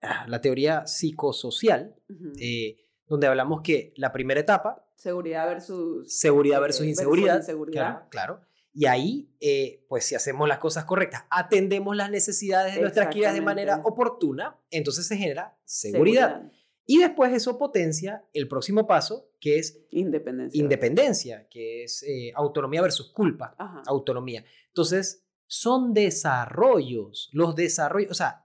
ah, 0.03 0.27
la 0.29 0.41
teoría 0.41 0.87
psicosocial, 0.87 1.97
eh, 2.39 2.77
donde 3.09 3.27
hablamos 3.27 3.63
que 3.63 3.93
la 3.97 4.13
primera 4.13 4.41
etapa, 4.41 4.87
seguridad 4.97 5.47
versus... 5.47 6.13
seguridad 6.17 6.59
eh, 6.59 6.63
versus 6.63 6.81
versus 6.81 6.99
inseguridad, 6.99 7.37
inseguridad. 7.39 8.09
Claro, 8.11 8.39
claro. 8.39 8.41
Y 8.77 8.87
ahí, 8.87 9.31
eh, 9.41 9.85
pues 9.89 10.05
si 10.05 10.17
hacemos 10.17 10.49
las 10.49 10.59
cosas 10.59 10.85
correctas, 10.85 11.25
atendemos 11.31 11.95
las 11.97 12.11
necesidades 12.11 12.75
de 12.75 12.81
nuestras 12.81 13.09
crías 13.09 13.33
de 13.33 13.41
manera 13.41 13.81
oportuna, 13.85 14.59
entonces 14.71 15.07
se 15.07 15.17
genera 15.17 15.57
seguridad. 15.65 16.51
Y 16.87 16.99
después 16.99 17.33
eso 17.33 17.57
potencia 17.57 18.25
el 18.35 18.47
próximo 18.49 18.87
paso, 18.87 19.31
que 19.41 19.59
es 19.59 19.81
Independencia. 19.91 20.61
independencia, 20.61 21.49
que 21.49 21.85
es 21.85 22.03
eh, 22.03 22.33
autonomía 22.35 22.83
versus 22.83 23.11
culpa, 23.13 23.55
Ajá. 23.59 23.83
autonomía. 23.87 24.45
Entonces, 24.69 25.25
son 25.47 25.95
desarrollos, 25.95 27.31
los 27.33 27.55
desarrollos, 27.55 28.11
o 28.11 28.15
sea, 28.15 28.44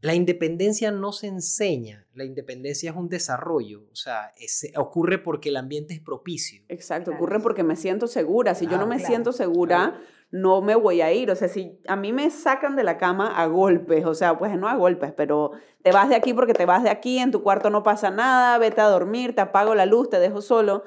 la 0.00 0.14
independencia 0.14 0.90
no 0.92 1.12
se 1.12 1.26
enseña, 1.26 2.06
la 2.14 2.24
independencia 2.24 2.90
es 2.90 2.96
un 2.96 3.08
desarrollo, 3.08 3.82
o 3.92 3.96
sea, 3.96 4.32
es- 4.38 4.70
ocurre 4.76 5.18
porque 5.18 5.48
el 5.48 5.56
ambiente 5.56 5.94
es 5.94 6.00
propicio. 6.00 6.62
Exacto, 6.68 7.10
Claro. 7.10 7.16
ocurre 7.24 7.40
porque 7.40 7.62
me 7.64 7.74
siento 7.76 8.06
segura. 8.06 8.54
Si 8.54 8.66
yo 8.66 8.78
no 8.78 8.86
me 8.86 8.96
claro, 8.96 9.08
siento 9.08 9.32
segura, 9.32 10.00
no 10.30 10.60
me 10.60 10.74
voy 10.76 11.00
a 11.00 11.12
ir. 11.12 11.30
O 11.30 11.34
sea, 11.36 11.48
si 11.48 11.80
a 11.88 11.96
mí 11.96 12.12
me 12.12 12.30
sacan 12.30 12.76
de 12.76 12.84
la 12.84 12.96
cama 12.98 13.40
a 13.42 13.46
golpes, 13.46 14.04
o 14.04 14.14
sea, 14.14 14.38
pues 14.38 14.56
no 14.56 14.68
a 14.68 14.76
golpes, 14.76 15.12
pero 15.16 15.52
te 15.82 15.90
vas 15.90 16.08
de 16.08 16.14
aquí 16.14 16.32
porque 16.34 16.54
te 16.54 16.64
vas 16.66 16.82
de 16.84 16.90
aquí, 16.90 17.18
en 17.18 17.30
tu 17.32 17.42
cuarto 17.42 17.70
no 17.70 17.82
pasa 17.82 18.10
nada, 18.10 18.56
vete 18.58 18.80
a 18.80 18.88
dormir, 18.88 19.34
te 19.34 19.40
apago 19.40 19.74
la 19.74 19.86
luz, 19.86 20.10
te 20.10 20.18
dejo 20.20 20.42
solo, 20.42 20.84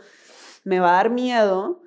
me 0.64 0.80
va 0.80 0.92
a 0.92 0.96
dar 0.98 1.10
miedo 1.10 1.81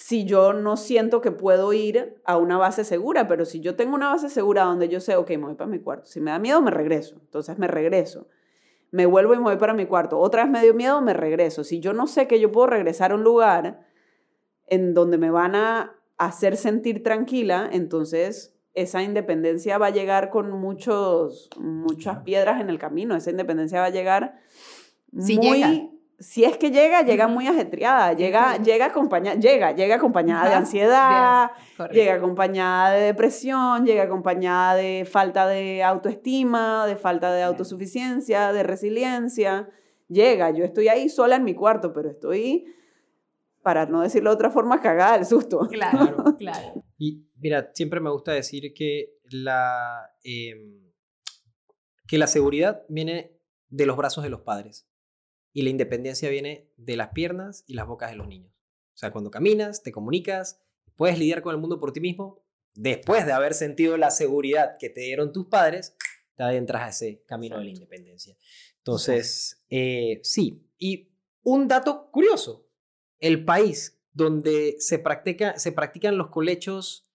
si 0.00 0.24
yo 0.24 0.54
no 0.54 0.78
siento 0.78 1.20
que 1.20 1.30
puedo 1.30 1.74
ir 1.74 2.22
a 2.24 2.38
una 2.38 2.56
base 2.56 2.84
segura, 2.84 3.28
pero 3.28 3.44
si 3.44 3.60
yo 3.60 3.76
tengo 3.76 3.94
una 3.94 4.08
base 4.08 4.30
segura 4.30 4.64
donde 4.64 4.88
yo 4.88 4.98
sé, 4.98 5.14
ok, 5.14 5.28
me 5.32 5.44
voy 5.44 5.56
para 5.56 5.68
mi 5.68 5.78
cuarto, 5.78 6.06
si 6.06 6.22
me 6.22 6.30
da 6.30 6.38
miedo, 6.38 6.62
me 6.62 6.70
regreso, 6.70 7.16
entonces 7.20 7.58
me 7.58 7.66
regreso. 7.66 8.26
Me 8.92 9.04
vuelvo 9.04 9.34
y 9.34 9.36
me 9.36 9.42
voy 9.42 9.56
para 9.58 9.74
mi 9.74 9.84
cuarto. 9.84 10.18
Otra 10.18 10.42
vez 10.42 10.50
me 10.50 10.62
dio 10.62 10.72
miedo, 10.72 11.02
me 11.02 11.12
regreso. 11.12 11.64
Si 11.64 11.80
yo 11.80 11.92
no 11.92 12.06
sé 12.06 12.26
que 12.26 12.40
yo 12.40 12.50
puedo 12.50 12.68
regresar 12.68 13.12
a 13.12 13.14
un 13.14 13.22
lugar 13.22 13.86
en 14.66 14.94
donde 14.94 15.18
me 15.18 15.30
van 15.30 15.54
a 15.54 15.94
hacer 16.16 16.56
sentir 16.56 17.02
tranquila, 17.02 17.68
entonces 17.70 18.56
esa 18.72 19.02
independencia 19.02 19.76
va 19.76 19.88
a 19.88 19.90
llegar 19.90 20.30
con 20.30 20.50
muchos, 20.50 21.50
muchas 21.58 22.20
piedras 22.20 22.62
en 22.62 22.70
el 22.70 22.78
camino. 22.78 23.14
Esa 23.14 23.30
independencia 23.30 23.80
va 23.80 23.86
a 23.86 23.90
llegar 23.90 24.40
Si 25.14 25.36
muy... 25.36 25.58
llega. 25.58 25.90
Si 26.20 26.44
es 26.44 26.58
que 26.58 26.70
llega, 26.70 27.00
llega 27.00 27.28
muy 27.28 27.46
ajetreada, 27.46 28.12
llega, 28.12 28.58
llega, 28.58 28.86
acompañada, 28.86 29.40
llega, 29.40 29.72
llega 29.72 29.94
acompañada 29.94 30.50
de 30.50 30.54
ansiedad, 30.54 31.50
llega 31.90 32.14
acompañada 32.14 32.92
de 32.92 33.06
depresión, 33.06 33.86
llega 33.86 34.02
acompañada 34.02 34.74
de 34.74 35.06
falta 35.10 35.46
de 35.46 35.82
autoestima, 35.82 36.86
de 36.86 36.96
falta 36.96 37.32
de 37.32 37.42
autosuficiencia, 37.42 38.52
de 38.52 38.62
resiliencia. 38.62 39.70
Llega, 40.08 40.50
yo 40.50 40.62
estoy 40.62 40.88
ahí 40.88 41.08
sola 41.08 41.36
en 41.36 41.44
mi 41.44 41.54
cuarto, 41.54 41.94
pero 41.94 42.10
estoy, 42.10 42.66
para 43.62 43.86
no 43.86 44.02
decirlo 44.02 44.28
de 44.28 44.34
otra 44.34 44.50
forma, 44.50 44.82
cagada 44.82 45.16
del 45.16 45.24
susto. 45.24 45.60
Claro, 45.70 46.22
claro. 46.38 46.84
Y 46.98 47.24
mira, 47.38 47.70
siempre 47.72 47.98
me 48.00 48.10
gusta 48.10 48.32
decir 48.32 48.74
que 48.74 49.14
la, 49.30 50.10
em, 50.22 50.92
que 52.06 52.18
la 52.18 52.26
seguridad 52.26 52.82
viene 52.90 53.38
de 53.70 53.86
los 53.86 53.96
brazos 53.96 54.22
de 54.22 54.28
los 54.28 54.42
padres 54.42 54.89
y 55.52 55.62
la 55.62 55.70
independencia 55.70 56.28
viene 56.28 56.70
de 56.76 56.96
las 56.96 57.08
piernas 57.08 57.64
y 57.66 57.74
las 57.74 57.86
bocas 57.86 58.10
de 58.10 58.16
los 58.16 58.28
niños. 58.28 58.52
O 58.94 58.98
sea, 59.00 59.12
cuando 59.12 59.30
caminas, 59.30 59.82
te 59.82 59.92
comunicas, 59.92 60.60
puedes 60.96 61.18
lidiar 61.18 61.42
con 61.42 61.54
el 61.54 61.60
mundo 61.60 61.80
por 61.80 61.92
ti 61.92 62.00
mismo, 62.00 62.44
después 62.74 63.26
de 63.26 63.32
haber 63.32 63.54
sentido 63.54 63.96
la 63.96 64.10
seguridad 64.10 64.76
que 64.78 64.90
te 64.90 65.00
dieron 65.00 65.32
tus 65.32 65.46
padres, 65.46 65.96
te 66.34 66.42
adentras 66.42 66.82
a 66.82 66.88
ese 66.88 67.24
camino 67.26 67.58
de 67.58 67.64
la 67.64 67.70
independencia. 67.70 68.36
Entonces, 68.78 69.64
eh, 69.68 70.20
sí. 70.22 70.66
Y 70.78 71.12
un 71.42 71.68
dato 71.68 72.10
curioso, 72.10 72.68
el 73.18 73.44
país 73.44 74.00
donde 74.12 74.76
se, 74.78 74.98
practica, 74.98 75.58
se 75.58 75.72
practican 75.72 76.18
los 76.18 76.28
colechos, 76.28 77.08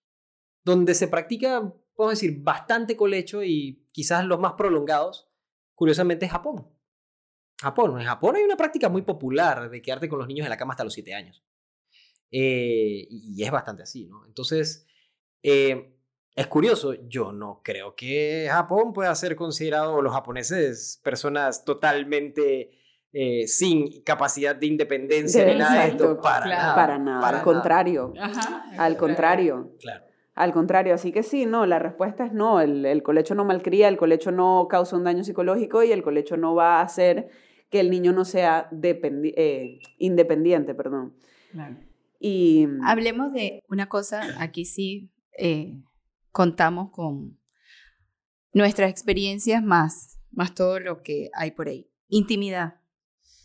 donde 0.64 0.94
se 0.96 1.08
practica, 1.08 1.74
podemos 1.96 2.20
decir, 2.20 2.42
bastante 2.42 2.96
colecho 2.96 3.44
y 3.44 3.86
quizás 3.92 4.26
los 4.26 4.40
más 4.40 4.54
prolongados, 4.54 5.30
curiosamente 5.74 6.26
es 6.26 6.32
Japón. 6.32 6.75
Japón. 7.62 8.00
En 8.00 8.06
Japón 8.08 8.36
hay 8.36 8.44
una 8.44 8.58
práctica 8.58 8.90
muy 8.90 9.02
popular 9.02 9.70
de 9.70 9.82
quedarte 9.82 10.10
con 10.10 10.20
los 10.20 10.28
niños 10.28 10.46
en 10.46 10.50
la 10.50 10.58
cama 10.58 10.74
hasta 10.74 10.84
los 10.84 10.94
7 10.94 11.14
años. 11.14 11.44
Eh, 12.32 13.08
y 13.10 13.44
es 13.44 13.52
bastante 13.52 13.84
así, 13.84 14.06
¿no? 14.08 14.26
Entonces, 14.26 14.86
eh, 15.44 15.96
es 16.36 16.48
curioso, 16.48 16.94
yo 17.08 17.32
no 17.32 17.62
creo 17.64 17.96
que 17.96 18.48
Japón 18.50 18.92
pueda 18.92 19.14
ser 19.16 19.36
considerado, 19.38 20.02
los 20.02 20.12
japoneses, 20.14 21.00
personas 21.04 21.64
totalmente 21.64 22.72
eh, 23.14 23.48
sin 23.48 24.02
capacidad 24.04 24.54
de 24.54 24.68
independencia 24.68 25.46
De- 25.46 25.54
ni 25.54 25.60
nada 25.60 25.84
de 25.84 25.92
esto. 25.92 26.20
Para 26.20 26.44
claro. 26.46 26.62
nada. 26.62 26.76
Para 26.76 26.98
nada, 27.00 27.22
para 27.22 27.38
al 27.38 27.44
contrario. 27.46 28.14
Ajá. 28.20 28.66
Al 28.78 28.98
contrario. 28.98 29.76
Claro. 29.80 30.04
Al 30.36 30.52
contrario, 30.52 30.94
así 30.94 31.12
que 31.14 31.24
sí, 31.24 31.46
no, 31.46 31.66
la 31.66 31.80
respuesta 31.80 32.26
es 32.26 32.34
no, 32.34 32.60
el, 32.60 32.86
el 32.86 33.04
colecho 33.04 33.36
no 33.36 33.46
malcría, 33.46 33.88
el 33.88 33.96
colecho 33.98 34.32
no 34.32 34.68
causa 34.70 34.98
un 34.98 35.06
daño 35.06 35.24
psicológico 35.24 35.82
y 35.84 35.92
el 35.94 36.04
colecho 36.04 36.36
no 36.36 36.54
va 36.56 36.80
a 36.80 36.82
hacer 36.82 37.30
que 37.70 37.80
el 37.80 37.90
niño 37.90 38.12
no 38.12 38.26
sea 38.26 38.70
dependi- 38.72 39.34
eh, 39.38 39.80
independiente, 39.98 40.76
perdón. 40.76 41.16
Claro. 41.52 41.78
Y 42.20 42.68
Hablemos 42.84 43.32
de 43.32 43.62
una 43.70 43.88
cosa, 43.88 44.24
aquí 44.40 44.66
sí 44.66 45.10
eh, 45.38 45.82
contamos 46.32 46.92
con 46.92 47.40
nuestras 48.54 48.90
experiencias 48.90 49.64
más, 49.64 50.20
más 50.32 50.54
todo 50.54 50.80
lo 50.80 51.02
que 51.02 51.30
hay 51.34 51.52
por 51.52 51.70
ahí. 51.70 51.90
Intimidad. 52.10 52.76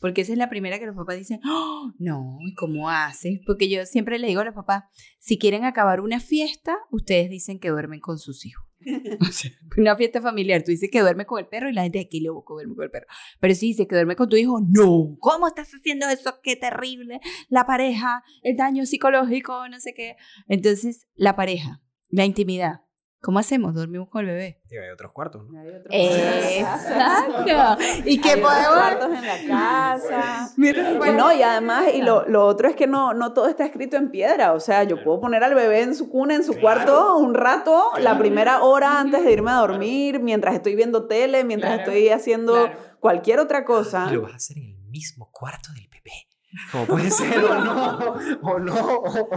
Porque 0.00 0.22
esa 0.22 0.32
es 0.32 0.38
la 0.38 0.48
primera 0.48 0.78
que 0.78 0.86
los 0.86 0.96
papás 0.96 1.16
dicen, 1.16 1.40
"Oh, 1.46 1.92
no, 1.98 2.38
¿y 2.40 2.54
cómo 2.54 2.88
haces? 2.88 3.40
Porque 3.46 3.68
yo 3.68 3.84
siempre 3.86 4.18
le 4.18 4.26
digo 4.26 4.40
a 4.40 4.44
los 4.44 4.54
papás, 4.54 4.84
si 5.18 5.38
quieren 5.38 5.64
acabar 5.64 6.00
una 6.00 6.20
fiesta, 6.20 6.76
ustedes 6.90 7.30
dicen 7.30 7.58
que 7.58 7.68
duermen 7.68 8.00
con 8.00 8.18
sus 8.18 8.44
hijos. 8.46 8.66
O 8.80 8.80
sea, 9.32 9.50
una 9.76 9.96
fiesta 9.96 10.20
familiar, 10.20 10.62
tú 10.62 10.70
dices 10.70 10.90
que 10.90 11.00
duerme 11.00 11.26
con 11.26 11.38
el 11.38 11.46
perro 11.46 11.68
y 11.68 11.72
la 11.72 11.82
gente 11.82 12.00
aquí 12.00 12.20
loco 12.20 12.54
duerme 12.54 12.74
con 12.74 12.84
el 12.84 12.90
perro. 12.90 13.06
Pero 13.38 13.54
si 13.54 13.66
dices 13.68 13.86
que 13.86 13.94
duerme 13.94 14.16
con 14.16 14.28
tu 14.28 14.36
hijo, 14.36 14.60
no. 14.60 15.16
¿Cómo 15.20 15.46
estás 15.46 15.70
haciendo 15.72 16.08
eso? 16.08 16.40
Qué 16.42 16.56
terrible. 16.56 17.20
La 17.48 17.66
pareja, 17.66 18.22
el 18.42 18.56
daño 18.56 18.86
psicológico, 18.86 19.68
no 19.68 19.80
sé 19.80 19.92
qué. 19.94 20.16
Entonces, 20.48 21.06
la 21.14 21.36
pareja, 21.36 21.82
la 22.08 22.24
intimidad. 22.24 22.80
¿Cómo 23.22 23.38
hacemos? 23.38 23.74
Dormimos 23.74 24.08
con 24.08 24.20
el 24.22 24.26
bebé. 24.28 24.60
Digo, 24.68 24.82
hay 24.82 24.88
otros 24.88 25.12
cuartos, 25.12 25.46
¿no? 25.50 25.60
Hay 25.60 25.68
otros 25.68 25.84
cuartos. 25.94 26.18
Exacto. 26.56 27.82
Y 28.06 28.18
que 28.20 28.30
Hay 28.30 28.40
podemos... 28.40 28.68
cuartos 28.74 29.08
en 29.12 29.26
la 29.26 29.46
casa. 29.46 30.50
Mira, 30.56 30.90
Y 30.92 31.12
no, 31.12 31.30
y 31.32 31.42
además, 31.42 31.84
y 31.94 32.00
lo, 32.00 32.26
lo 32.28 32.46
otro 32.46 32.68
es 32.68 32.76
que 32.76 32.86
no, 32.86 33.12
no 33.12 33.34
todo 33.34 33.48
está 33.48 33.66
escrito 33.66 33.96
en 33.98 34.10
piedra. 34.10 34.52
O 34.54 34.60
sea, 34.60 34.84
yo 34.84 34.96
Claro. 34.96 35.04
puedo 35.04 35.20
poner 35.20 35.44
al 35.44 35.54
bebé 35.54 35.82
en 35.82 35.94
su 35.94 36.08
cuna, 36.08 36.34
en 36.34 36.44
su 36.44 36.52
Claro. 36.52 36.62
cuarto, 36.62 37.16
un 37.18 37.34
rato, 37.34 37.90
la 38.00 38.18
primera 38.18 38.62
hora 38.62 38.98
antes 39.00 39.22
de 39.22 39.32
irme 39.32 39.50
a 39.50 39.56
dormir, 39.56 40.20
mientras 40.20 40.54
estoy 40.54 40.74
viendo 40.74 41.06
tele, 41.06 41.44
mientras 41.44 41.74
Claro. 41.76 41.92
estoy 41.92 42.08
haciendo 42.08 42.52
Claro. 42.54 42.78
cualquier 43.00 43.38
otra 43.38 43.66
cosa. 43.66 44.06
Y 44.10 44.14
lo 44.14 44.22
vas 44.22 44.32
a 44.32 44.36
hacer 44.36 44.56
en 44.56 44.64
el 44.70 44.78
mismo 44.88 45.30
cuarto 45.30 45.72
del 45.74 45.88
bebé. 45.88 46.26
Como 46.72 46.86
puede 46.86 47.10
ser 47.10 47.44
o 47.44 47.54
no, 47.64 47.98
o 48.42 48.58
no, 48.58 48.74
o- 48.98 49.28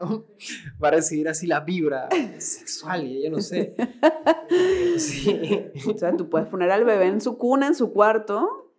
o- 0.00 0.26
va 0.82 0.88
a 0.88 0.90
recibir 0.90 1.28
así 1.28 1.46
la 1.46 1.60
vibra 1.60 2.08
sexual 2.38 3.04
y 3.04 3.22
yo 3.24 3.30
no 3.30 3.40
sé. 3.40 3.74
Sí. 4.98 5.70
O 5.88 5.96
sea, 5.98 6.16
tú 6.16 6.28
puedes 6.28 6.48
poner 6.48 6.70
al 6.70 6.84
bebé 6.84 7.06
en 7.06 7.20
su 7.20 7.38
cuna, 7.38 7.66
en 7.68 7.74
su 7.74 7.92
cuarto, 7.92 8.72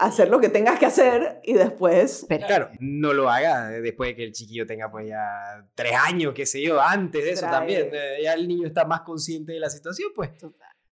hacer 0.00 0.28
lo 0.28 0.40
que 0.40 0.48
tengas 0.48 0.78
que 0.78 0.86
hacer 0.86 1.40
y 1.44 1.52
después... 1.54 2.26
Pero, 2.28 2.46
claro, 2.46 2.70
no 2.80 3.12
lo 3.12 3.30
haga 3.30 3.68
después 3.70 4.10
de 4.10 4.16
que 4.16 4.24
el 4.24 4.32
chiquillo 4.32 4.66
tenga 4.66 4.90
pues 4.90 5.06
ya 5.08 5.66
tres 5.74 5.92
años, 5.94 6.34
qué 6.34 6.44
sé 6.44 6.60
yo, 6.62 6.80
antes 6.80 7.22
de 7.24 7.30
eso 7.30 7.46
también. 7.46 7.88
Eh, 7.92 8.18
ya 8.22 8.34
el 8.34 8.48
niño 8.48 8.66
está 8.66 8.84
más 8.84 9.02
consciente 9.02 9.52
de 9.52 9.60
la 9.60 9.70
situación, 9.70 10.10
pues... 10.14 10.30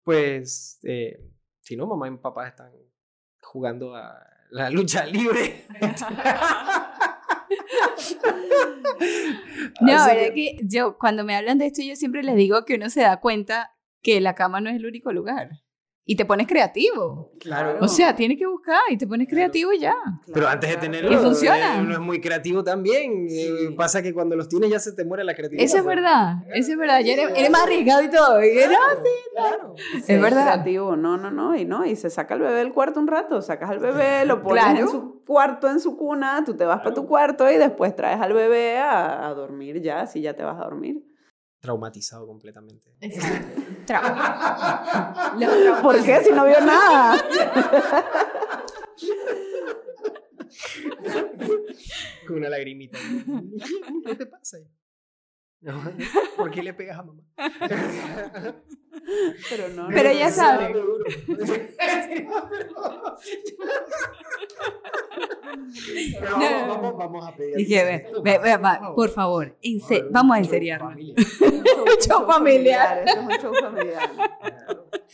Pues, 0.04 0.78
eh, 0.84 1.18
si 1.62 1.76
no, 1.76 1.86
mamá 1.86 2.06
y 2.08 2.16
papá 2.18 2.46
están 2.46 2.70
jugando 3.40 3.96
a 3.96 4.22
la 4.54 4.70
lucha 4.70 5.04
libre. 5.04 5.66
no, 9.80 10.06
es 10.06 10.30
que 10.30 10.58
yo 10.62 10.96
cuando 10.96 11.24
me 11.24 11.34
hablan 11.34 11.58
de 11.58 11.66
esto 11.66 11.82
yo 11.82 11.96
siempre 11.96 12.22
les 12.22 12.36
digo 12.36 12.64
que 12.64 12.76
uno 12.76 12.88
se 12.88 13.00
da 13.00 13.18
cuenta 13.18 13.72
que 14.00 14.20
la 14.20 14.36
cama 14.36 14.60
no 14.60 14.70
es 14.70 14.76
el 14.76 14.86
único 14.86 15.12
lugar 15.12 15.63
y 16.06 16.16
te 16.16 16.26
pones 16.26 16.46
creativo. 16.46 17.32
Claro. 17.40 17.78
O 17.80 17.88
sea, 17.88 18.14
tienes 18.14 18.38
que 18.38 18.46
buscar 18.46 18.80
y 18.90 18.98
te 18.98 19.06
pones 19.06 19.26
creativo 19.26 19.72
y 19.72 19.78
ya. 19.78 19.94
Pero 20.32 20.46
antes 20.46 20.68
de 20.68 20.76
tenerlo, 20.76 21.10
y 21.10 21.16
funciona. 21.16 21.78
Eh, 21.78 21.80
uno 21.80 21.94
es 21.94 22.00
muy 22.00 22.20
creativo 22.20 22.62
también. 22.62 23.26
Eh, 23.30 23.70
pasa 23.76 24.02
que 24.02 24.12
cuando 24.12 24.36
los 24.36 24.48
tienes 24.48 24.70
ya 24.70 24.78
se 24.78 24.92
te 24.92 25.04
muere 25.04 25.24
la 25.24 25.34
creatividad. 25.34 25.64
Eso 25.64 25.78
es 25.78 25.84
verdad, 25.84 26.36
eso 26.54 26.72
es 26.72 26.78
verdad. 26.78 27.00
Ya 27.00 27.14
eres, 27.14 27.50
más 27.50 27.62
arriesgado 27.62 28.02
y 28.02 28.10
todo. 28.10 28.38
claro, 28.38 29.02
sí, 29.02 29.30
claro. 29.34 29.74
Es 30.06 30.20
verdad. 30.20 30.52
creativo, 30.52 30.96
no, 30.96 31.16
no, 31.16 31.30
no. 31.30 31.56
Y 31.56 31.64
no, 31.64 31.86
y 31.86 31.96
se 31.96 32.10
saca 32.10 32.34
el 32.34 32.40
bebé 32.40 32.58
del 32.58 32.72
cuarto 32.72 33.00
un 33.00 33.06
rato. 33.06 33.40
Sacas 33.40 33.70
al 33.70 33.78
bebé, 33.78 34.26
lo 34.26 34.42
pones 34.42 34.80
en 34.80 34.88
su 34.88 35.22
cuarto, 35.24 35.70
en 35.70 35.80
su 35.80 35.96
cuna, 35.96 36.42
tú 36.44 36.54
te 36.54 36.66
vas 36.66 36.80
para 36.80 36.94
tu 36.94 37.06
cuarto 37.06 37.50
y 37.50 37.56
después 37.56 37.96
traes 37.96 38.20
al 38.20 38.34
bebé 38.34 38.76
a, 38.76 39.26
a 39.26 39.32
dormir 39.32 39.80
ya, 39.80 40.06
si 40.06 40.20
ya 40.20 40.34
te 40.34 40.44
vas 40.44 40.60
a 40.60 40.64
dormir 40.64 41.02
traumatizado 41.64 42.26
completamente. 42.26 42.90
¿Por 45.82 46.04
qué? 46.04 46.22
Si 46.22 46.30
no 46.30 46.44
vio 46.44 46.60
nada. 46.60 47.24
Con 52.26 52.36
una 52.36 52.50
lagrimita. 52.50 52.98
¿Qué 54.04 54.14
te 54.14 54.26
pasa? 54.26 54.58
¿Por 56.36 56.50
qué 56.50 56.62
le 56.62 56.74
pegas 56.74 56.98
a 56.98 57.02
mamá? 57.02 57.22
Pero 59.50 59.68
no. 59.74 59.88
Pero 59.88 60.12
ya 60.12 60.30
sabe. 60.30 60.72
vamos, 66.20 66.96
vamos, 66.96 67.28
a 67.28 67.34
pedir. 67.34 67.56
Dije, 67.56 68.10
ve, 68.22 68.38
ve, 68.38 68.58
por 68.94 69.10
favor, 69.10 69.56
vamos 70.10 70.36
a 70.36 70.38
enseriar. 70.38 70.82
Un 70.82 70.96
show 72.00 72.26
familiar. 72.30 73.04
Es 73.06 73.16
un 73.16 73.30
show 73.30 73.52
familiar. 73.54 74.10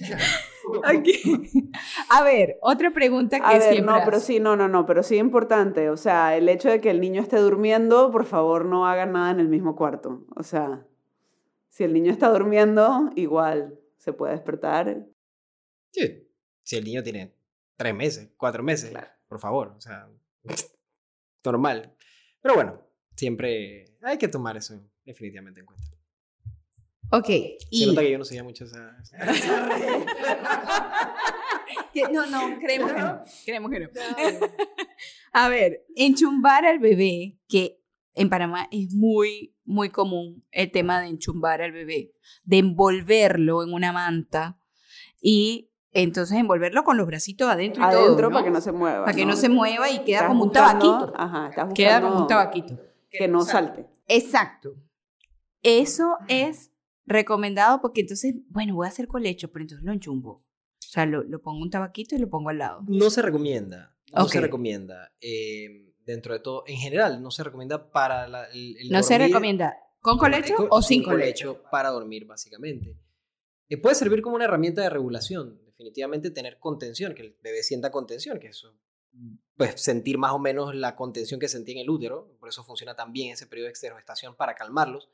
A 2.11 2.23
ver, 2.23 2.59
otra 2.61 2.93
pregunta 2.93 3.39
que 3.39 3.45
a 3.45 3.59
ver, 3.59 3.83
No, 3.83 4.01
pero 4.05 4.21
sí, 4.21 4.41
no, 4.41 4.57
no, 4.57 4.69
no, 4.69 4.87
pero 4.87 5.03
sí 5.03 5.17
importante. 5.17 5.91
O 5.91 5.97
sea, 5.97 6.37
el 6.37 6.49
hecho 6.49 6.69
de 6.69 6.81
que 6.81 6.91
el 6.91 7.01
niño 7.01 7.23
esté 7.23 7.39
durmiendo, 7.39 8.11
por 8.11 8.25
favor, 8.25 8.65
no 8.65 8.87
hagan 8.87 9.13
nada 9.13 9.31
en 9.31 9.41
el 9.41 9.49
mismo 9.49 9.77
cuarto. 9.77 10.27
O 10.37 10.43
sea, 10.43 10.87
si 11.69 11.85
el 11.85 11.93
niño 11.93 12.13
está 12.13 12.31
durmiendo, 12.31 13.11
igual 13.17 13.79
se 13.97 14.13
puede 14.13 14.35
despertar. 14.35 15.07
Sí, 15.91 16.29
si 16.63 16.77
el 16.77 16.85
niño 16.85 17.03
tiene 17.03 17.35
tres 17.77 17.95
meses, 17.95 18.31
cuatro 18.37 18.63
meses, 18.63 18.93
por 19.29 19.39
favor, 19.39 19.75
o 19.77 19.81
sea, 19.81 20.09
normal. 21.45 21.95
Pero 22.41 22.55
bueno, 22.55 22.81
siempre 23.17 23.97
hay 24.03 24.19
que 24.19 24.29
tomar 24.29 24.57
eso 24.57 24.81
definitivamente 25.05 25.61
en 25.61 25.67
cuenta. 25.67 26.00
Ok. 27.11 27.29
Se 27.71 27.87
nota 27.87 28.03
que 28.03 28.11
yo 28.11 28.19
no 28.19 28.25
sabía 28.25 28.45
mucho 28.45 28.65
esa... 28.65 28.97
no, 32.13 32.27
no, 32.27 32.59
creemos 32.59 32.93
que 32.93 33.01
no. 33.01 33.25
Creemos 33.45 33.71
que 33.71 33.81
no. 33.81 33.89
A 35.33 35.49
ver, 35.49 35.85
enchumbar 35.97 36.65
al 36.65 36.79
bebé, 36.79 37.39
que 37.49 37.81
en 38.15 38.29
Panamá 38.29 38.69
es 38.71 38.93
muy, 38.93 39.55
muy 39.65 39.91
común 39.91 40.45
el 40.51 40.71
tema 40.71 41.01
de 41.01 41.09
enchumbar 41.09 41.63
al 41.63 41.73
bebé, 41.73 42.13
de 42.45 42.59
envolverlo 42.59 43.63
en 43.63 43.73
una 43.73 43.93
manta 43.93 44.61
y 45.21 45.71
entonces 45.93 46.39
envolverlo 46.39 46.85
con 46.85 46.97
los 46.97 47.07
bracitos 47.07 47.49
adentro 47.49 47.83
y 47.83 47.87
adentro 47.87 48.31
para 48.31 48.45
que 48.45 48.51
no 48.51 48.61
se 48.61 48.73
mueva. 48.73 49.05
Para 49.05 49.17
que 49.17 49.27
no 49.27 49.37
se 49.37 49.49
mueva 49.49 49.91
y 49.91 50.05
queda 50.05 50.29
como 50.29 50.45
un 50.45 50.53
tabaquito. 50.53 51.13
Ajá, 51.17 51.51
queda 51.75 52.01
como 52.01 52.23
un 52.23 52.27
tabaquito. 52.27 52.79
Que 53.11 53.27
no 53.27 53.43
salte. 53.43 53.87
Exacto. 54.07 54.75
Eso 55.63 56.17
es 56.29 56.71
recomendado 57.07 57.81
porque 57.81 58.03
entonces, 58.03 58.35
bueno, 58.49 58.75
voy 58.75 58.87
a 58.87 58.91
hacer 58.91 59.07
colecho, 59.09 59.51
pero 59.51 59.63
entonces 59.63 59.85
lo 59.85 59.93
enchumbo. 59.93 60.31
O 60.31 60.93
sea, 60.93 61.07
lo, 61.07 61.23
lo 61.23 61.41
pongo 61.41 61.63
un 61.63 61.71
tabaquito 61.71 62.15
y 62.15 62.19
lo 62.19 62.29
pongo 62.29 62.51
al 62.51 62.59
lado. 62.59 62.83
No 62.89 63.11
se 63.11 63.23
recomienda. 63.23 63.97
No 64.13 64.29
se 64.29 64.41
recomienda. 64.41 65.13
Eh, 65.21 65.95
dentro 66.05 66.33
de 66.33 66.41
todo, 66.41 66.65
en 66.67 66.77
general, 66.77 67.23
no 67.23 67.31
se 67.31 67.45
recomienda 67.45 67.91
para 67.93 68.25
el, 68.51 68.77
No 68.91 69.03
se 69.03 69.19
recomienda 69.19 69.77
con 70.01 70.19
colecho 70.19 70.55
o 70.71 70.83
sin 70.83 71.03
colecho. 71.03 71.63
Para 71.71 71.91
dormir, 71.91 72.27
básicamente. 72.27 72.97
Eh, 73.69 73.77
puede 73.77 73.95
servir 73.95 74.21
como 74.23 74.37
una 74.37 74.47
herramienta 74.47 74.83
de 74.83 74.91
regulación. 74.91 75.61
Definitivamente 75.65 76.31
tener 76.31 76.59
contención, 76.59 77.15
que 77.15 77.23
el 77.23 77.37
bebé 77.43 77.63
sienta 77.63 77.91
contención, 77.91 78.39
que 78.39 78.49
eso 78.49 78.75
pues 79.57 79.81
sentir 79.81 80.17
más 80.17 80.33
o 80.33 80.39
menos 80.39 80.75
la 80.75 80.97
contención 80.97 81.39
que 81.39 81.49
sentía 81.49 81.75
en 81.75 81.81
el 81.83 81.91
útero, 81.91 82.35
por 82.41 82.49
eso 82.49 82.65
funciona 82.65 82.97
también 82.97 83.33
ese 83.33 83.47
periodo 83.47 83.67
de 83.67 83.71
exterogestación 83.71 84.35
para 84.35 84.55
calmarlos. 84.55 85.11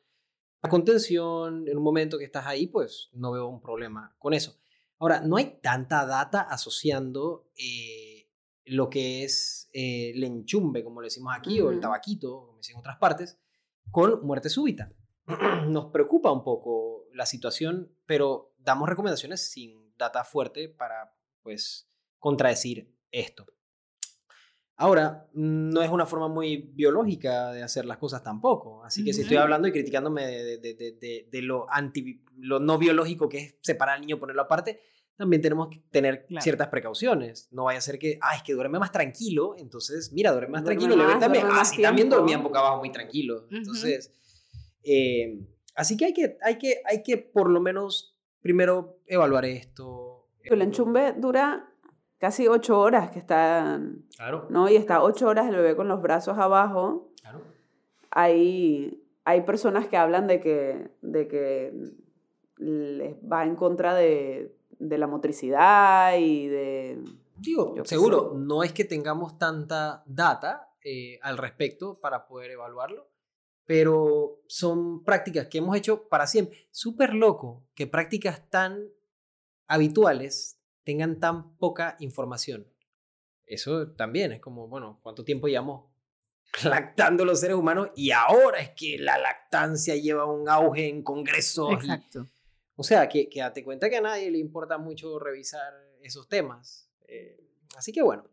Contención, 0.69 1.67
en 1.69 1.77
un 1.77 1.83
momento 1.83 2.19
que 2.19 2.25
estás 2.25 2.47
ahí, 2.47 2.67
pues 2.67 3.11
no 3.13 3.33
veo 3.33 3.47
un 3.47 3.61
problema 3.61 4.15
con 4.19 4.35
eso. 4.35 4.57
Ahora, 4.99 5.21
no 5.21 5.37
hay 5.37 5.59
tanta 5.63 6.07
data 6.07 6.41
asociando 6.41 7.51
eh, 7.59 8.29
lo 8.65 8.89
que 8.89 9.25
es 9.25 9.69
eh, 9.73 10.13
el 10.15 10.25
enchumbe, 10.25 10.83
como 10.83 11.01
le 11.01 11.07
decimos 11.07 11.35
aquí, 11.37 11.61
o 11.61 11.71
el 11.71 11.81
tabaquito, 11.81 12.47
como 12.47 12.59
dicen 12.59 12.77
en 12.77 12.81
otras 12.81 12.97
partes, 12.97 13.39
con 13.91 14.25
muerte 14.27 14.49
súbita. 14.49 14.93
Nos 15.69 15.87
preocupa 15.87 16.33
un 16.33 16.43
poco 16.43 17.05
la 17.13 17.27
situación, 17.27 17.93
pero 18.07 18.55
damos 18.59 18.89
recomendaciones 18.89 19.49
sin 19.51 19.95
data 19.97 20.25
fuerte 20.25 20.69
para, 20.69 21.15
pues, 21.43 21.89
contradecir 22.19 22.95
esto. 23.11 23.47
Ahora, 24.79 25.27
no 25.33 25.81
es 25.83 25.91
una 25.91 26.05
forma 26.05 26.29
muy 26.29 26.71
biológica 26.75 27.53
de 27.53 27.63
hacer 27.63 27.87
las 27.87 27.97
cosas 27.97 28.23
tampoco. 28.23 28.85
Así 28.85 29.03
que 29.03 29.15
si 29.15 29.23
estoy 29.23 29.39
hablando 29.39 29.67
y 29.69 29.73
criticándome 29.73 30.27
de, 30.27 31.43
lo, 31.43 31.67
anti, 31.71 32.23
lo 32.37 32.61
no 32.61 32.77
biológico 32.77 33.29
que 33.29 33.39
es 33.39 33.55
separar 33.63 33.95
al 33.95 34.03
niño, 34.03 34.19
ponerlo 34.19 34.43
aparte, 34.43 34.81
también 35.17 35.41
tenemos 35.41 35.69
que 35.69 35.83
tener 35.91 36.27
ciertas 36.41 36.69
precauciones. 36.69 37.49
No 37.53 37.65
vaya 37.65 37.79
a 37.79 37.83
ser 37.83 37.99
que, 37.99 38.19
ah, 38.21 38.37
es 38.37 38.43
que 38.43 38.53
duerme 38.53 38.79
más 38.79 38.93
tranquilo, 38.93 39.55
entonces, 39.59 40.13
mira, 40.13 40.31
duerme 40.33 40.53
más 40.53 40.65
tranquilo, 40.65 40.95
le 40.95 41.19
también, 41.19 41.47
ah, 41.51 41.65
sí, 41.65 41.81
también 41.81 42.11
dormían 42.11 42.43
boca 42.43 42.59
abajo 42.59 42.81
muy 42.81 42.93
tranquilo. 42.93 43.47
Entonces, 43.51 44.13
eh, 44.83 45.41
así 45.75 45.97
que 45.97 46.05
hay, 46.05 46.13
que 46.13 46.37
hay 46.43 46.59
que, 46.59 46.83
hay 46.85 47.03
que 47.03 47.17
por 47.17 47.49
lo 47.49 47.63
menos 47.63 48.15
primero 48.43 49.01
evaluar 49.07 49.47
esto. 49.47 50.29
El 50.43 50.61
enchumbe 50.61 51.15
dura 51.15 51.73
casi 52.19 52.49
ocho 52.49 52.79
horas 52.81 53.11
que 53.11 53.19
están, 53.19 54.07
claro. 54.17 54.47
¿no? 54.51 54.69
Y 54.69 54.77
está 54.77 55.03
ocho 55.03 55.27
horas 55.27 55.49
el 55.49 55.57
bebé 55.57 55.77
con 55.77 55.89
los 55.89 56.03
brazos 56.03 56.39
abajo. 56.39 57.13
Claro. 57.21 57.43
Hay, 58.11 59.03
hay 59.25 59.43
personas 59.43 59.89
que 59.89 59.97
hablan 59.97 60.27
de 60.27 60.41
que, 60.41 60.91
de 61.03 61.29
que 61.29 61.73
les 62.59 63.17
va 63.31 63.45
en 63.45 63.57
contra 63.57 63.95
de, 63.95 64.57
de 64.79 64.99
la 64.99 65.07
motricidad 65.07 66.17
y 66.19 66.47
de... 66.49 67.05
Digo, 67.39 67.75
seguro, 67.85 68.33
no 68.35 68.63
es 68.63 68.73
que 68.73 68.85
tengamos 68.85 69.39
tanta 69.39 70.03
data 70.07 70.71
eh, 70.83 71.19
al 71.21 71.37
respecto 71.37 72.01
para 72.01 72.27
poder 72.27 72.53
evaluarlo, 72.53 73.11
pero 73.67 74.41
son 74.47 75.05
prácticas 75.05 75.49
que 75.49 75.59
hemos 75.59 75.77
hecho 75.77 76.09
para 76.09 76.27
siempre. 76.27 76.67
Súper 76.71 77.13
loco 77.13 77.67
que 77.75 77.87
prácticas 77.87 78.49
tan 78.49 78.89
habituales 79.67 80.56
tengan 80.87 81.19
tan 81.19 81.57
poca 81.57 81.97
información. 81.99 82.65
Eso 83.45 83.93
también 83.93 84.31
es 84.33 84.41
como, 84.41 84.69
bueno, 84.69 85.01
¿cuánto 85.03 85.25
tiempo 85.25 85.49
llevamos 85.49 85.91
lactando 86.65 87.25
los 87.25 87.41
seres 87.41 87.57
humanos? 87.57 87.91
Y 87.97 88.13
ahora 88.13 88.61
es 88.61 88.71
que 88.71 88.97
la 88.97 89.19
lactancia 89.19 89.97
lleva 89.97 90.33
un 90.33 90.49
auge 90.49 90.89
en 90.89 91.03
congresos. 91.03 91.73
Exacto. 91.73 92.29
o 92.77 92.85
sea, 92.85 93.09
que, 93.09 93.29
que 93.29 93.41
date 93.41 93.65
cuenta 93.65 93.91
que 93.91 93.97
a 93.97 94.01
nadie 94.01 94.31
le 94.31 94.39
importa 94.39 94.79
mucho 94.79 95.19
revisar 95.19 95.75
esos 96.03 96.29
temas. 96.29 96.89
Eh, 97.09 97.37
así 97.77 97.91
que 97.91 98.03
bueno, 98.03 98.25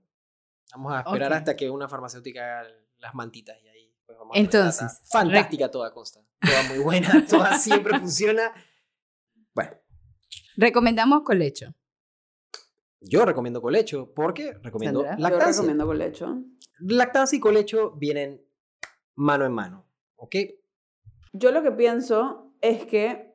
vamos 0.73 0.93
a 0.93 0.99
esperar 0.99 1.33
hasta 1.33 1.55
que 1.55 1.71
una 1.71 1.89
farmacéutica 1.89 2.59
haga 2.59 2.69
las 2.99 3.15
mantitas 3.15 3.57
y 3.63 3.67
ahí 3.67 3.95
pues 4.05 4.15
vamos 4.17 4.37
a 4.37 4.39
Entonces, 4.39 5.01
fantástica 5.09 5.71
toda 5.71 5.91
costa. 5.91 6.21
Toda 6.39 6.63
muy 6.69 6.77
buena, 6.77 7.25
toda 7.27 7.57
siempre 7.57 7.97
funciona. 7.99 8.53
Bueno. 9.55 9.71
Recomendamos 10.55 11.23
colecho. 11.23 11.73
Yo 13.03 13.25
recomiendo 13.25 13.61
colecho 13.61 14.11
porque 14.13 14.53
recomiendo 14.61 15.03
lactancia. 15.03 15.29
Yo 15.29 15.47
recomiendo 15.47 15.85
colecho. 15.85 16.43
Lactancia 16.79 17.37
y 17.37 17.39
colecho 17.39 17.91
vienen 17.91 18.41
mano 19.15 19.45
en 19.45 19.51
mano, 19.51 19.85
¿ok? 20.15 20.35
Yo 21.33 21.51
lo 21.51 21.61
que 21.63 21.71
pienso 21.71 22.51
es 22.61 22.85
que 22.85 23.33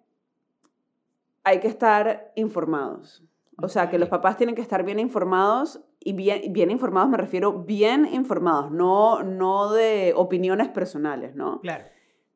hay 1.44 1.60
que 1.60 1.68
estar 1.68 2.32
informados. 2.36 3.24
O 3.60 3.68
sea, 3.68 3.90
que 3.90 3.98
los 3.98 4.08
papás 4.08 4.36
tienen 4.36 4.54
que 4.54 4.62
estar 4.62 4.84
bien 4.84 5.00
informados 5.00 5.80
y 6.00 6.12
bien, 6.12 6.52
bien 6.52 6.70
informados 6.70 7.10
me 7.10 7.16
refiero 7.16 7.64
bien 7.64 8.06
informados, 8.06 8.70
no, 8.70 9.22
no 9.24 9.72
de 9.72 10.12
opiniones 10.14 10.68
personales, 10.68 11.34
¿no? 11.34 11.60
Claro. 11.60 11.84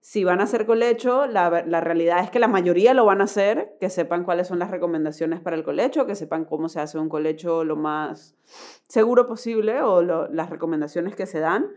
Si 0.04 0.24
van 0.24 0.40
a 0.40 0.44
hacer 0.44 0.66
colecho, 0.66 1.26
la, 1.26 1.62
la, 1.64 1.80
realidad 1.80 2.24
es 2.24 2.30
que 2.30 2.40
la 2.40 2.48
mayoría 2.48 2.92
lo 2.92 3.04
van 3.04 3.20
a 3.20 3.24
hacer, 3.24 3.76
que 3.80 3.88
sepan 3.88 4.24
cuáles 4.24 4.48
son 4.48 4.58
las 4.58 4.72
recomendaciones 4.72 5.38
para 5.38 5.54
el 5.54 5.62
colecho, 5.62 6.06
que 6.06 6.16
sepan 6.16 6.44
cómo 6.44 6.68
se 6.68 6.80
hace 6.80 6.98
un 6.98 7.08
colecho 7.08 7.62
lo 7.62 7.76
más 7.76 8.34
seguro 8.88 9.28
posible 9.28 9.80
o 9.80 10.02
las 10.02 10.50
recomendaciones 10.50 11.14
que 11.14 11.26
se 11.26 11.38
dan. 11.38 11.68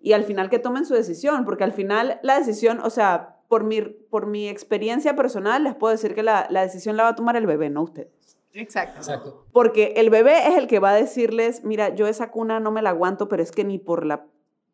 Y 0.00 0.12
al 0.12 0.22
final 0.22 0.50
que 0.50 0.60
tomen 0.60 0.86
su 0.86 0.94
decisión, 0.94 1.44
porque 1.44 1.64
al 1.64 1.72
final 1.72 2.20
la 2.22 2.38
decisión, 2.38 2.78
o 2.78 2.90
sea, 2.90 3.40
por 3.48 3.64
mi, 3.64 3.82
por 3.82 4.26
mi 4.26 4.48
experiencia 4.48 5.16
personal, 5.16 5.64
les 5.64 5.74
puedo 5.74 5.90
decir 5.90 6.14
que 6.14 6.22
la, 6.22 6.46
la 6.50 6.62
decisión 6.62 6.96
la 6.96 7.02
va 7.02 7.08
a 7.08 7.16
tomar 7.16 7.34
el 7.34 7.46
bebé, 7.48 7.70
no 7.70 7.82
ustedes. 7.82 8.38
Exacto. 8.52 8.98
Exacto. 8.98 9.46
Porque 9.52 9.94
el 9.96 10.10
bebé 10.10 10.46
es 10.46 10.56
el 10.56 10.68
que 10.68 10.78
va 10.78 10.90
a 10.90 10.94
decirles, 10.94 11.64
mira, 11.64 11.92
yo 11.92 12.06
esa 12.06 12.30
cuna 12.30 12.60
no 12.60 12.70
me 12.70 12.82
la 12.82 12.90
aguanto, 12.90 13.28
pero 13.28 13.42
es 13.42 13.50
que 13.50 13.64
ni 13.64 13.78
por 13.78 14.06
la 14.06 14.26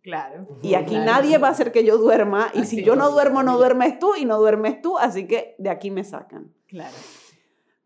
Claro. 0.05 0.46
Y 0.61 0.74
aquí 0.74 0.98
nadie 0.98 1.38
va 1.38 1.48
a 1.48 1.52
hacer 1.52 1.72
que 1.72 1.82
yo 1.82 1.96
duerma. 1.96 2.50
Y 2.52 2.66
si 2.66 2.84
yo 2.84 2.94
no 2.94 3.11
duermo, 3.11 3.42
no 3.42 3.57
duermes 3.57 3.98
tú 3.98 4.14
y 4.14 4.26
no 4.26 4.38
duermes 4.38 4.82
tú. 4.82 4.98
Así 4.98 5.26
que 5.26 5.55
de 5.57 5.70
aquí 5.70 5.90
me 5.90 6.05
sacan. 6.05 6.52
Claro. 6.68 6.94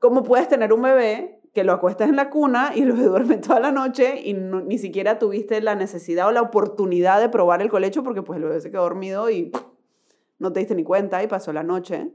¿Cómo 0.01 0.25
puedes 0.25 0.49
tener 0.49 0.73
un 0.73 0.83
bebé 0.83 1.41
que 1.55 1.63
lo 1.63 1.73
acuestas 1.73 2.09
en 2.09 2.17
la 2.17 2.29
cuna 2.29 2.73
y 2.75 2.85
lo 2.85 2.97
duerme 2.97 3.37
toda 3.37 3.61
la 3.61 3.71
noche 3.71 4.21
y 4.21 4.35
ni 4.35 4.79
siquiera 4.79 5.21
tuviste 5.21 5.61
la 5.61 5.77
necesidad 5.77 6.27
o 6.27 6.33
la 6.33 6.43
oportunidad 6.43 7.21
de 7.21 7.29
probar 7.29 7.63
el 7.63 7.71
colecho 7.71 8.03
porque 8.03 8.23
pues 8.23 8.39
el 8.39 8.49
bebé 8.49 8.61
se 8.61 8.73
quedó 8.73 8.83
dormido 8.83 9.31
y 9.31 9.53
no 10.41 10.53
te 10.53 10.59
diste 10.59 10.75
ni 10.75 10.83
cuenta 10.83 11.23
y 11.23 11.29
pasó 11.29 11.53
la 11.53 11.63
noche? 11.63 12.13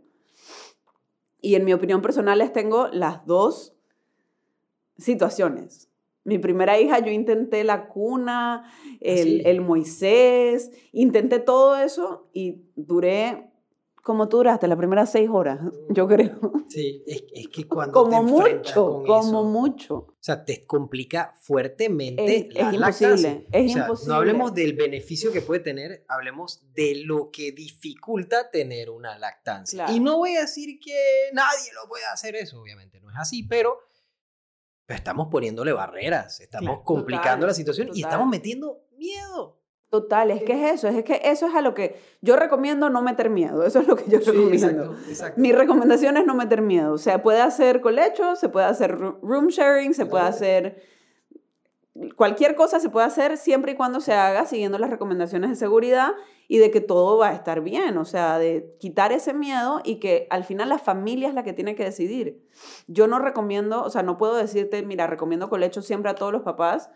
Y 1.39 1.55
en 1.55 1.63
mi 1.63 1.71
opinión 1.71 2.01
personal 2.01 2.39
les 2.39 2.51
tengo 2.51 2.89
las 2.89 3.25
dos 3.25 3.73
situaciones. 4.97 5.92
Mi 6.23 6.37
primera 6.37 6.79
hija, 6.79 6.99
yo 6.99 7.11
intenté 7.11 7.63
la 7.63 7.87
cuna, 7.87 8.63
¿Ah, 8.65 8.71
el, 9.01 9.45
el 9.45 9.61
Moisés, 9.61 10.71
intenté 10.91 11.39
todo 11.39 11.77
eso 11.77 12.29
y 12.33 12.63
duré 12.75 13.53
como 14.03 14.27
tú 14.27 14.37
duraste 14.37 14.67
las 14.67 14.77
primeras 14.77 15.13
seis 15.13 15.29
horas, 15.31 15.59
yo 15.89 16.07
creo. 16.07 16.37
Sí, 16.67 17.03
es, 17.07 17.23
es 17.33 17.47
que 17.47 17.67
cuando 17.67 17.93
como 17.93 18.43
te 18.43 18.55
mucho, 18.55 19.03
como 19.05 19.43
mucho. 19.45 19.95
O 19.95 20.17
sea, 20.19 20.43
te 20.43 20.65
complica 20.65 21.33
fuertemente 21.39 22.49
es, 22.49 22.53
la 22.53 22.69
es 22.69 22.73
imposible, 22.73 23.47
es 23.51 23.71
imposible. 23.71 24.09
No 24.09 24.15
hablemos 24.15 24.53
del 24.53 24.73
beneficio 24.73 25.31
que 25.31 25.41
puede 25.41 25.61
tener, 25.61 26.03
hablemos 26.09 26.61
de 26.73 27.03
lo 27.05 27.31
que 27.31 27.53
dificulta 27.53 28.51
tener 28.51 28.89
una 28.89 29.17
lactancia. 29.17 29.85
Y 29.89 30.01
no 30.01 30.17
voy 30.17 30.35
a 30.35 30.41
decir 30.41 30.79
que 30.79 30.97
nadie 31.31 31.71
lo 31.73 31.87
puede 31.87 32.03
hacer 32.11 32.35
eso, 32.35 32.61
obviamente, 32.61 32.99
no 32.99 33.09
es 33.09 33.15
así, 33.17 33.43
pero 33.43 33.77
estamos 34.87 35.27
poniéndole 35.29 35.73
barreras, 35.73 36.39
estamos 36.39 36.81
complicando 36.83 37.47
la 37.47 37.53
situación 37.53 37.89
y 37.93 38.03
estamos 38.03 38.27
metiendo 38.27 38.81
miedo. 38.97 39.59
Total, 39.89 40.31
es 40.31 40.41
que 40.41 40.53
es 40.53 40.73
eso, 40.73 40.87
es 40.87 41.03
que 41.03 41.21
eso 41.23 41.45
es 41.45 41.53
a 41.53 41.61
lo 41.61 41.75
que 41.75 42.01
yo 42.21 42.35
recomiendo 42.35 42.89
no 42.89 43.03
meter 43.03 43.29
miedo, 43.29 43.63
eso 43.63 43.79
es 43.79 43.87
lo 43.87 43.95
que 43.95 44.09
yo 44.09 44.19
recomiendo. 44.19 44.95
Mi 45.37 45.51
recomendación 45.51 46.17
es 46.17 46.25
no 46.25 46.33
meter 46.33 46.63
miedo, 46.63 46.93
o 46.93 46.97
sea, 46.97 47.21
puede 47.21 47.41
hacer 47.41 47.79
colecho, 47.79 48.35
se 48.35 48.49
puede 48.49 48.65
hacer 48.65 48.97
room 48.97 49.49
sharing, 49.49 49.93
se 49.93 50.07
puede 50.07 50.23
hacer 50.23 50.81
cualquier 52.15 52.55
cosa 52.55 52.79
se 52.79 52.89
puede 52.89 53.05
hacer 53.05 53.37
siempre 53.37 53.73
y 53.73 53.75
cuando 53.75 54.01
se 54.01 54.13
haga 54.13 54.45
siguiendo 54.45 54.77
las 54.79 54.89
recomendaciones 54.89 55.51
de 55.51 55.55
seguridad 55.55 56.11
y 56.47 56.57
de 56.57 56.71
que 56.71 56.81
todo 56.81 57.17
va 57.17 57.29
a 57.29 57.33
estar 57.33 57.61
bien, 57.61 57.97
o 57.97 58.05
sea, 58.05 58.37
de 58.37 58.75
quitar 58.79 59.11
ese 59.11 59.33
miedo 59.33 59.81
y 59.83 59.95
que 59.95 60.27
al 60.29 60.43
final 60.43 60.69
la 60.69 60.77
familia 60.77 61.27
es 61.27 61.33
la 61.33 61.43
que 61.43 61.53
tiene 61.53 61.75
que 61.75 61.83
decidir. 61.83 62.43
Yo 62.87 63.07
no 63.07 63.19
recomiendo, 63.19 63.83
o 63.83 63.89
sea, 63.89 64.03
no 64.03 64.17
puedo 64.17 64.35
decirte, 64.35 64.83
mira, 64.83 65.07
recomiendo 65.07 65.49
colecho 65.49 65.81
siempre 65.81 66.11
a 66.11 66.15
todos 66.15 66.31
los 66.31 66.41
papás. 66.41 66.89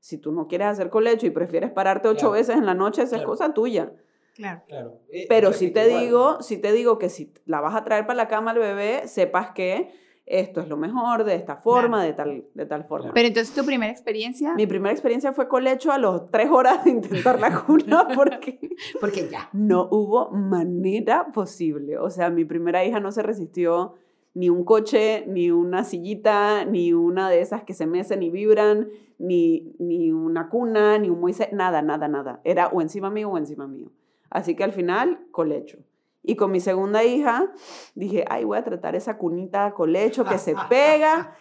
Si 0.00 0.18
tú 0.18 0.32
no 0.32 0.48
quieres 0.48 0.68
hacer 0.68 0.90
colecho 0.90 1.26
y 1.26 1.30
prefieres 1.30 1.70
pararte 1.70 2.08
ocho 2.08 2.30
veces 2.30 2.56
en 2.56 2.66
la 2.66 2.74
noche, 2.74 3.02
esa 3.02 3.16
es 3.16 3.22
cosa 3.22 3.52
tuya. 3.54 3.92
Claro. 4.34 4.62
claro. 4.66 5.00
Eh, 5.10 5.26
Pero 5.28 5.52
si 5.52 5.70
te 5.70 5.86
digo, 5.86 6.40
si 6.40 6.58
te 6.58 6.72
digo 6.72 6.98
que 6.98 7.10
si 7.10 7.32
la 7.44 7.60
vas 7.60 7.74
a 7.74 7.84
traer 7.84 8.06
para 8.06 8.16
la 8.16 8.28
cama 8.28 8.52
al 8.52 8.58
bebé, 8.58 9.06
sepas 9.06 9.50
que 9.50 9.92
esto 10.30 10.60
es 10.60 10.68
lo 10.68 10.76
mejor, 10.76 11.24
de 11.24 11.34
esta 11.34 11.56
forma, 11.56 12.04
de, 12.04 12.12
tal, 12.12 12.44
de 12.54 12.66
tal 12.66 12.84
forma. 12.84 13.12
Pero 13.12 13.28
entonces 13.28 13.54
tu 13.54 13.64
primera 13.64 13.90
experiencia... 13.90 14.54
Mi 14.54 14.66
primera 14.66 14.92
experiencia 14.92 15.32
fue 15.32 15.48
colecho 15.48 15.90
a 15.90 15.98
los 15.98 16.30
tres 16.30 16.48
horas 16.50 16.84
de 16.84 16.90
intentar 16.90 17.40
la 17.40 17.62
cuna 17.62 18.06
porque, 18.14 18.58
porque 19.00 19.28
ya. 19.28 19.48
No 19.52 19.88
hubo 19.90 20.30
manera 20.30 21.26
posible. 21.32 21.98
O 21.98 22.10
sea, 22.10 22.30
mi 22.30 22.44
primera 22.44 22.84
hija 22.84 23.00
no 23.00 23.10
se 23.10 23.22
resistió 23.22 23.94
ni 24.34 24.48
un 24.48 24.64
coche, 24.64 25.24
ni 25.26 25.50
una 25.50 25.82
sillita, 25.82 26.64
ni 26.64 26.92
una 26.92 27.28
de 27.28 27.40
esas 27.40 27.64
que 27.64 27.74
se 27.74 27.86
mecen 27.86 28.22
y 28.22 28.30
vibran, 28.30 28.88
ni, 29.18 29.74
ni 29.80 30.12
una 30.12 30.48
cuna, 30.48 30.98
ni 30.98 31.10
un 31.10 31.20
Moisés, 31.20 31.48
nada, 31.52 31.82
nada, 31.82 32.06
nada. 32.06 32.40
Era 32.44 32.68
o 32.68 32.80
encima 32.80 33.10
mío 33.10 33.30
o 33.30 33.38
encima 33.38 33.66
mío. 33.66 33.90
Así 34.30 34.54
que 34.54 34.62
al 34.62 34.72
final, 34.72 35.26
colecho. 35.32 35.78
Y 36.22 36.36
con 36.36 36.50
mi 36.50 36.60
segunda 36.60 37.02
hija 37.04 37.52
dije, 37.94 38.24
ay, 38.28 38.44
voy 38.44 38.58
a 38.58 38.64
tratar 38.64 38.94
esa 38.94 39.16
cunita 39.16 39.72
colecho 39.72 40.24
que 40.24 40.38
se 40.38 40.54
pega. 40.68 41.36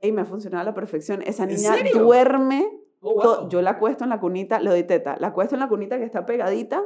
Y 0.00 0.10
me 0.12 0.22
ha 0.22 0.24
funcionado 0.24 0.62
a 0.62 0.64
la 0.64 0.74
perfección. 0.74 1.22
Esa 1.22 1.46
niña 1.46 1.76
duerme. 1.94 2.68
Oh, 3.00 3.48
yo 3.48 3.62
la 3.62 3.70
acuesto 3.70 4.04
en 4.04 4.10
la 4.10 4.20
cunita, 4.20 4.60
le 4.60 4.70
doy 4.70 4.84
teta, 4.84 5.16
la 5.18 5.28
acuesto 5.28 5.56
en 5.56 5.60
la 5.60 5.68
cunita 5.68 5.98
que 5.98 6.04
está 6.04 6.24
pegadita 6.24 6.84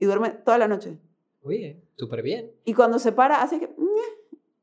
y 0.00 0.04
duerme 0.04 0.30
toda 0.30 0.58
la 0.58 0.66
noche. 0.66 0.98
Oye, 1.42 1.80
súper 1.96 2.22
bien. 2.22 2.50
Y 2.64 2.74
cuando 2.74 2.98
se 2.98 3.12
para, 3.12 3.42
hace 3.42 3.60
que... 3.60 3.70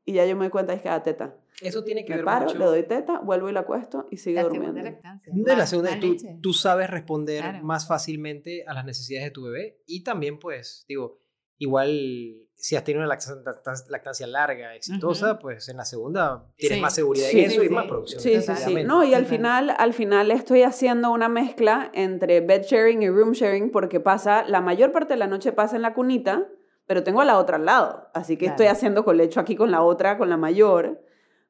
Y 0.04 0.12
ya 0.12 0.26
yo 0.26 0.36
me 0.36 0.44
doy 0.44 0.50
cuenta 0.50 0.74
es 0.74 0.82
que 0.82 0.88
da 0.88 1.02
teta. 1.02 1.34
Eso 1.62 1.82
tiene 1.82 2.04
que 2.04 2.10
me 2.10 2.16
ver 2.16 2.24
paro, 2.26 2.52
le 2.52 2.64
doy 2.64 2.82
teta, 2.82 3.20
vuelvo 3.20 3.48
y 3.48 3.52
la 3.52 3.60
acuesto 3.60 4.06
y 4.10 4.18
sigue 4.18 4.42
durmiendo. 4.42 4.82
De 5.24 5.56
la 5.56 5.66
segunda, 5.66 5.98
tú, 5.98 6.16
tú, 6.42 6.52
sabes 6.52 6.90
responder 6.90 7.62
más 7.62 7.88
fácilmente 7.88 8.64
a 8.66 8.74
las 8.74 8.84
necesidades 8.84 9.28
de 9.28 9.30
tu 9.30 9.44
bebé 9.44 9.80
y 9.86 10.04
también, 10.04 10.38
pues, 10.38 10.84
digo, 10.86 11.18
Igual, 11.58 12.36
si 12.54 12.76
has 12.76 12.84
tenido 12.84 13.04
una 13.04 13.08
lactancia, 13.08 14.26
larga, 14.26 14.74
exitosa, 14.74 15.38
pues 15.38 15.68
en 15.68 15.76
la 15.76 15.84
segunda 15.84 16.46
tienes 16.56 16.80
más 16.80 16.94
seguridad 16.94 17.30
en 17.30 17.50
eso 17.50 17.62
y 17.62 17.68
más 17.68 17.86
producción. 17.86 18.20
Sí, 18.20 18.40
sí, 18.40 18.52
sí. 18.56 18.84
No, 18.84 19.04
y 19.04 19.14
al 19.14 19.26
final, 19.26 19.74
al 19.76 19.94
final 19.94 20.30
estoy 20.30 20.62
haciendo 20.62 21.10
una 21.10 21.28
mezcla 21.28 21.90
entre 21.94 22.40
bed 22.40 22.62
sharing 22.62 23.02
y 23.02 23.08
room 23.08 23.32
sharing 23.32 23.70
porque 23.70 24.00
pasa, 24.00 24.44
la 24.46 24.60
mayor 24.60 24.92
parte 24.92 25.14
de 25.14 25.18
la 25.18 25.26
noche 25.26 25.52
pasa 25.52 25.76
en 25.76 25.82
la 25.82 25.94
cunita, 25.94 26.46
pero 26.86 27.02
tengo 27.02 27.20
a 27.20 27.24
la 27.24 27.38
otra 27.38 27.56
al 27.56 27.64
lado. 27.64 28.08
Así 28.14 28.36
que 28.36 28.46
estoy 28.46 28.66
haciendo 28.66 29.04
colecho 29.04 29.40
aquí 29.40 29.56
con 29.56 29.70
la 29.70 29.82
otra, 29.82 30.18
con 30.18 30.28
la 30.28 30.36
mayor. 30.36 31.02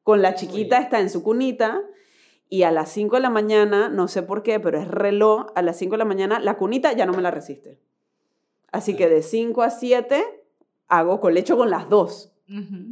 Con 0.03 0.23
la 0.23 0.35
chiquita 0.35 0.79
está 0.79 1.01
en 1.01 1.11
su 1.11 1.23
cunita. 1.23 1.83
Y 2.49 2.63
a 2.63 2.71
las 2.71 2.91
5 2.91 3.17
de 3.17 3.23
la 3.23 3.31
mañana, 3.31 3.89
no 3.89 4.07
sé 4.07 4.23
por 4.23 4.45
qué, 4.45 4.61
pero 4.61 4.79
es 4.79 4.87
reloj, 4.87 5.47
a 5.57 5.63
las 5.63 5.77
5 5.79 5.93
de 5.93 5.99
la 5.99 6.05
mañana 6.05 6.39
la 6.39 6.57
cunita 6.57 6.93
ya 6.93 7.05
no 7.05 7.13
me 7.13 7.21
la 7.21 7.33
resiste. 7.33 7.81
Así 8.73 8.97
que 8.97 9.09
de 9.09 9.23
5 9.23 9.63
a 9.63 9.71
7 9.71 10.25
hago 10.89 11.21
colecho 11.21 11.57
con 11.57 11.71
las 11.71 11.89
dos. 11.89 12.33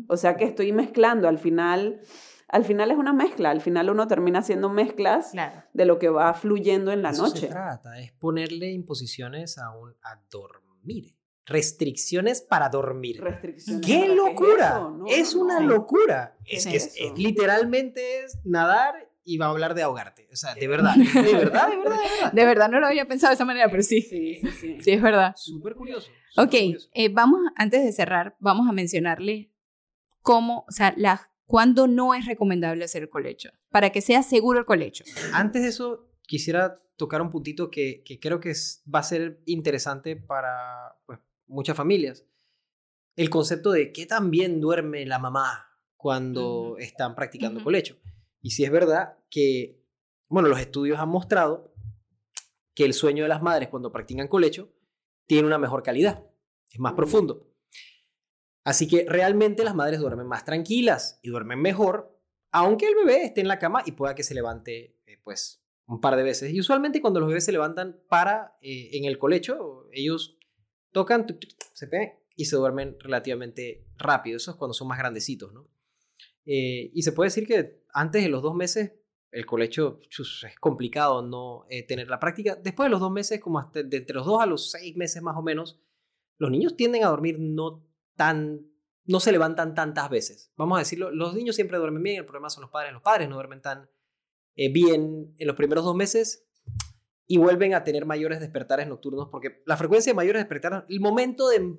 O 0.08 0.16
sea 0.16 0.36
que 0.36 0.44
estoy 0.44 0.72
mezclando. 0.72 1.28
Al 1.28 1.38
final, 1.38 2.00
al 2.48 2.64
final 2.64 2.90
es 2.90 2.96
una 2.96 3.12
mezcla. 3.12 3.50
Al 3.50 3.60
final 3.60 3.90
uno 3.90 4.08
termina 4.08 4.40
haciendo 4.40 4.68
mezclas 4.68 5.32
de 5.72 5.84
lo 5.84 5.98
que 5.98 6.08
va 6.08 6.34
fluyendo 6.34 6.92
en 6.92 7.02
la 7.02 7.10
Eso 7.10 7.24
noche. 7.24 7.40
Se 7.40 7.48
trata, 7.48 7.98
es 8.00 8.12
ponerle 8.12 8.72
imposiciones 8.72 9.58
a, 9.58 9.70
un, 9.76 9.94
a 10.02 10.20
dormir. 10.30 11.16
Restricciones 11.46 12.40
para 12.40 12.70
dormir. 12.70 13.20
Restricciones 13.20 13.84
¡Qué 13.84 14.08
locura! 14.08 14.90
es, 15.08 15.34
una 15.34 15.60
locura. 15.60 16.38
Es, 16.46 16.66
que 16.66 16.76
es, 16.76 16.96
literalmente 17.16 18.24
es 18.24 18.38
nadar 18.44 19.10
y 19.24 19.38
va 19.38 19.46
a 19.46 19.50
hablar 19.50 19.74
de 19.74 19.82
ahogarte. 19.82 20.28
O 20.32 20.36
sea, 20.36 20.54
de 20.54 20.68
verdad, 20.68 20.94
de 20.96 21.04
verdad, 21.04 21.22
de 21.22 21.32
verdad, 21.34 21.68
de 21.68 21.76
verdad. 21.76 22.32
De 22.32 22.44
verdad 22.44 22.68
no 22.70 22.80
lo 22.80 22.86
había 22.86 23.06
pensado 23.06 23.30
de 23.30 23.34
esa 23.34 23.44
manera, 23.44 23.68
pero 23.70 23.82
sí. 23.82 24.02
Sí, 24.02 24.40
sí, 24.40 24.50
sí. 24.60 24.78
sí 24.80 24.90
es 24.92 25.02
verdad. 25.02 25.34
Súper 25.36 25.74
curioso. 25.74 26.10
ok, 26.36 26.54
Eh, 26.92 27.08
vamos, 27.10 27.40
antes 27.56 27.84
de 27.84 27.92
cerrar, 27.92 28.36
vamos 28.38 28.68
a 28.68 28.72
mencionarle 28.72 29.50
cómo, 30.20 30.64
o 30.68 30.72
sea, 30.72 30.94
la, 30.96 31.30
cuándo 31.46 31.86
no 31.86 32.14
es 32.14 32.26
recomendable 32.26 32.84
hacer 32.84 33.02
el 33.02 33.10
colecho, 33.10 33.50
para 33.70 33.90
que 33.90 34.00
sea 34.00 34.22
seguro 34.22 34.58
el 34.58 34.64
colecho. 34.64 35.04
Antes 35.32 35.62
de 35.62 35.68
eso, 35.68 36.08
quisiera 36.22 36.76
tocar 36.96 37.20
un 37.20 37.30
puntito 37.30 37.70
que, 37.70 38.02
que 38.04 38.18
creo 38.20 38.40
que 38.40 38.52
va 38.92 39.00
a 39.00 39.02
ser 39.02 39.40
interesante 39.46 40.16
para 40.16 40.96
pues, 41.06 41.18
muchas 41.46 41.76
familias. 41.76 42.24
El 43.16 43.30
concepto 43.30 43.70
de 43.70 43.92
qué 43.92 44.06
tan 44.06 44.30
bien 44.30 44.60
duerme 44.60 45.06
la 45.06 45.18
mamá 45.18 45.68
cuando 45.96 46.76
están 46.78 47.14
practicando 47.14 47.62
colecho. 47.62 47.96
Y 48.44 48.50
si 48.50 48.62
es 48.62 48.70
verdad 48.70 49.16
que, 49.30 49.82
bueno, 50.28 50.50
los 50.50 50.60
estudios 50.60 50.98
han 50.98 51.08
mostrado 51.08 51.74
que 52.74 52.84
el 52.84 52.92
sueño 52.92 53.22
de 53.22 53.30
las 53.30 53.40
madres 53.40 53.70
cuando 53.70 53.90
practican 53.90 54.28
colecho 54.28 54.70
tiene 55.26 55.46
una 55.46 55.56
mejor 55.56 55.82
calidad, 55.82 56.26
es 56.70 56.78
más 56.78 56.92
profundo. 56.92 57.50
Así 58.62 58.86
que 58.86 59.06
realmente 59.08 59.64
las 59.64 59.74
madres 59.74 59.98
duermen 59.98 60.26
más 60.26 60.44
tranquilas 60.44 61.20
y 61.22 61.30
duermen 61.30 61.58
mejor, 61.58 62.20
aunque 62.50 62.86
el 62.86 62.94
bebé 62.96 63.24
esté 63.24 63.40
en 63.40 63.48
la 63.48 63.58
cama 63.58 63.82
y 63.86 63.92
pueda 63.92 64.14
que 64.14 64.22
se 64.22 64.34
levante, 64.34 65.00
eh, 65.06 65.18
pues, 65.24 65.64
un 65.86 66.02
par 66.02 66.14
de 66.14 66.22
veces. 66.22 66.52
Y 66.52 66.60
usualmente 66.60 67.00
cuando 67.00 67.20
los 67.20 67.30
bebés 67.30 67.46
se 67.46 67.52
levantan 67.52 67.98
para 68.10 68.58
eh, 68.60 68.90
en 68.92 69.06
el 69.06 69.18
colecho, 69.18 69.88
ellos 69.90 70.36
tocan, 70.92 71.26
se 71.72 71.86
pegan 71.86 72.12
y 72.36 72.44
se 72.44 72.56
duermen 72.56 72.98
relativamente 73.00 73.86
rápido. 73.96 74.36
Eso 74.36 74.50
es 74.50 74.58
cuando 74.58 74.74
son 74.74 74.88
más 74.88 74.98
grandecitos, 74.98 75.50
¿no? 75.54 75.66
Eh, 76.46 76.90
y 76.92 77.02
se 77.02 77.12
puede 77.12 77.28
decir 77.28 77.46
que 77.46 77.84
antes 77.92 78.22
de 78.22 78.28
los 78.28 78.42
dos 78.42 78.54
meses 78.54 78.92
el 79.30 79.46
colecho 79.46 79.98
es 80.10 80.58
complicado 80.60 81.20
no 81.20 81.66
eh, 81.68 81.84
tener 81.84 82.08
la 82.08 82.20
práctica. 82.20 82.54
Después 82.54 82.86
de 82.86 82.90
los 82.90 83.00
dos 83.00 83.10
meses, 83.10 83.40
como 83.40 83.60
de 83.72 83.96
entre 83.96 84.14
los 84.14 84.26
dos 84.26 84.40
a 84.40 84.46
los 84.46 84.70
seis 84.70 84.96
meses 84.96 85.22
más 85.22 85.36
o 85.36 85.42
menos, 85.42 85.80
los 86.38 86.50
niños 86.50 86.76
tienden 86.76 87.04
a 87.04 87.08
dormir 87.08 87.38
no 87.40 87.84
tan, 88.14 88.60
no 89.04 89.18
se 89.18 89.32
levantan 89.32 89.74
tantas 89.74 90.08
veces. 90.08 90.52
Vamos 90.56 90.76
a 90.76 90.80
decirlo, 90.80 91.10
los 91.10 91.34
niños 91.34 91.56
siempre 91.56 91.78
duermen 91.78 92.02
bien, 92.02 92.18
el 92.18 92.24
problema 92.24 92.48
son 92.48 92.62
los 92.62 92.70
padres. 92.70 92.92
Los 92.92 93.02
padres 93.02 93.28
no 93.28 93.34
duermen 93.34 93.60
tan 93.60 93.90
eh, 94.54 94.72
bien 94.72 95.34
en 95.36 95.46
los 95.46 95.56
primeros 95.56 95.84
dos 95.84 95.96
meses 95.96 96.46
y 97.26 97.38
vuelven 97.38 97.74
a 97.74 97.82
tener 97.82 98.06
mayores 98.06 98.38
despertares 98.38 98.86
nocturnos, 98.86 99.28
porque 99.30 99.62
la 99.66 99.76
frecuencia 99.76 100.12
de 100.12 100.16
mayores 100.16 100.42
despertares, 100.42 100.84
el 100.88 101.00
momento 101.00 101.48
de 101.48 101.76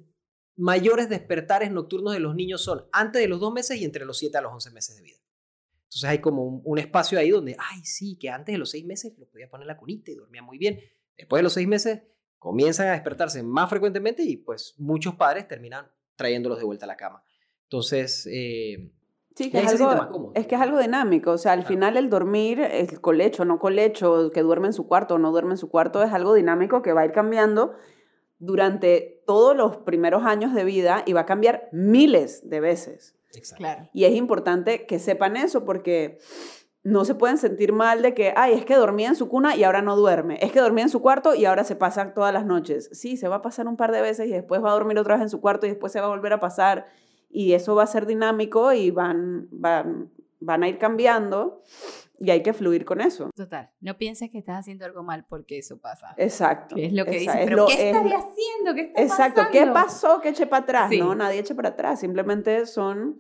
mayores 0.56 1.10
despertares 1.10 1.72
nocturnos 1.72 2.14
de 2.14 2.20
los 2.20 2.36
niños 2.36 2.62
son 2.62 2.86
antes 2.92 3.22
de 3.22 3.28
los 3.28 3.40
dos 3.40 3.54
meses 3.54 3.78
y 3.80 3.86
entre 3.86 4.06
los 4.06 4.18
siete 4.18 4.38
a 4.38 4.42
los 4.42 4.54
once 4.54 4.72
meses 4.72 4.96
de 4.96 5.04
vida. 5.04 5.18
Entonces 5.84 6.10
hay 6.10 6.20
como 6.20 6.44
un, 6.44 6.78
espacio 6.78 7.20
ahí 7.20 7.30
donde, 7.30 7.56
ay, 7.58 7.86
sí, 7.86 8.18
que 8.18 8.30
antes 8.30 8.54
de 8.54 8.60
los 8.60 8.72
seis 8.72 8.86
meses 8.86 9.18
lo 9.18 9.28
podía 9.28 9.50
poner 9.50 9.64
en 9.64 9.68
la 9.70 9.78
cunita 9.78 10.12
y 10.12 10.16
dormía 10.16 10.42
muy 10.42 10.58
bien. 10.58 10.80
Después 11.18 11.40
de 11.40 11.44
los 11.44 11.54
seis 11.54 11.68
meses 11.68 12.02
comienzan 12.38 12.88
a 12.88 12.92
despertarse 12.92 13.44
más 13.44 13.70
frecuentemente 13.70 14.24
y 14.24 14.38
pues 14.38 14.76
muchos 14.78 15.16
padres 15.16 15.48
terminan 15.48 15.88
trayéndolos 16.16 16.58
de 16.58 16.66
vuelta 16.66 16.86
a 16.86 16.88
la 16.88 16.98
cama. 16.98 17.24
Entonces, 17.64 18.28
eh, 18.32 18.92
Sí, 19.36 19.52
que 19.52 19.60
es, 19.60 19.82
algo, 19.82 20.32
es 20.34 20.48
que 20.48 20.56
es 20.56 20.62
algo 20.62 20.80
dinámico. 20.80 21.32
O 21.32 21.38
sea, 21.38 21.52
al 21.52 21.66
final 21.66 21.98
el 21.98 22.10
dormir, 22.10 22.62
el 22.62 23.02
colecho, 23.02 23.44
no 23.44 23.60
colecho, 23.60 24.32
que 24.32 24.42
duerme 24.42 24.68
en 24.68 24.74
su 24.74 24.88
cuarto 24.88 25.16
o 25.16 25.18
no 25.18 25.32
duerme 25.32 25.52
en 25.52 25.58
su 25.58 25.70
cuarto, 25.70 26.02
es 26.04 26.14
algo 26.14 26.34
dinámico 26.34 26.82
que 26.82 26.94
va 26.94 27.02
a 27.02 27.06
ir 27.06 27.12
cambiando 27.12 27.76
durante 28.40 29.24
todos 29.26 29.56
los 29.56 29.78
primeros 29.78 30.24
años 30.26 30.54
de 30.54 30.64
vida 30.64 31.04
y 31.06 31.14
va 31.14 31.22
a 31.22 31.26
cambiar 31.26 31.70
miles 31.72 32.50
de 32.50 32.60
veces. 32.60 33.16
Y 33.94 34.06
es 34.06 34.14
importante 34.14 34.86
que 34.86 35.00
sepan 35.00 35.36
eso 35.38 35.66
porque 35.66 36.20
no 36.84 37.04
se 37.04 37.16
pueden 37.16 37.38
sentir 37.38 37.74
mal 37.74 38.02
de 38.02 38.14
que, 38.14 38.34
ay, 38.36 38.54
es 38.54 38.64
que 38.64 38.76
dormía 38.76 39.08
en 39.08 39.16
su 39.16 39.28
cuna 39.28 39.56
y 39.56 39.64
ahora 39.64 39.82
no 39.82 39.96
duerme. 39.96 40.38
Es 40.42 40.52
que 40.52 40.60
dormía 40.60 40.84
en 40.84 40.90
su 40.90 41.02
cuarto 41.02 41.34
y 41.34 41.46
ahora 41.46 41.64
se 41.64 41.76
pasa 41.76 42.14
todas 42.14 42.32
las 42.32 42.46
noches. 42.46 42.90
Sí, 42.94 43.18
se 43.18 43.28
va 43.28 43.38
a 43.38 43.42
pasar 43.42 43.68
un 43.68 43.76
par 43.76 43.92
de 43.92 44.02
veces 44.02 44.28
y 44.28 44.32
después 44.32 44.64
va 44.64 44.70
a 44.70 44.74
dormir 44.74 45.00
otra 45.00 45.16
vez 45.16 45.24
en 45.24 45.30
su 45.30 45.42
cuarto 45.42 45.66
y 45.66 45.70
después 45.70 45.92
se 45.92 46.00
va 46.00 46.06
a 46.06 46.10
volver 46.10 46.34
a 46.34 46.40
pasar. 46.40 46.86
Y 47.30 47.54
eso 47.54 47.74
va 47.76 47.84
a 47.84 47.88
ser 47.88 48.06
dinámico 48.06 48.72
y 48.72 48.92
van, 48.92 49.48
van, 49.52 50.12
van 50.40 50.64
a 50.64 50.70
ir 50.70 50.78
cambiando 50.78 51.64
y 52.20 52.32
hay 52.32 52.44
que 52.44 52.54
fluir 52.54 52.86
con 52.86 53.02
eso. 53.02 53.30
Total. 53.36 53.72
No 53.80 53.98
pienses 53.98 54.30
que 54.32 54.38
estás 54.38 54.60
haciendo 54.60 54.86
algo 54.86 55.04
mal 55.04 55.26
porque 55.28 55.58
eso 55.58 55.80
pasa. 55.80 56.14
Exacto. 56.18 56.76
Es 56.78 56.94
lo 56.94 57.06
que 57.06 57.20
dices. 57.20 57.36
Pero 57.46 57.68
¿qué 57.68 57.90
estaría 57.90 58.18
haciendo? 58.18 58.74
¿Qué 58.74 58.82
está 58.82 59.02
Exacto. 59.02 59.42
¿Qué 59.52 59.66
pasó 59.68 60.22
que 60.22 60.30
eche 60.30 60.46
para 60.48 60.64
atrás? 60.64 60.92
No, 60.98 61.16
nadie 61.16 61.40
eche 61.40 61.56
para 61.56 61.70
atrás. 61.70 62.00
Simplemente 62.00 62.66
son 62.66 63.20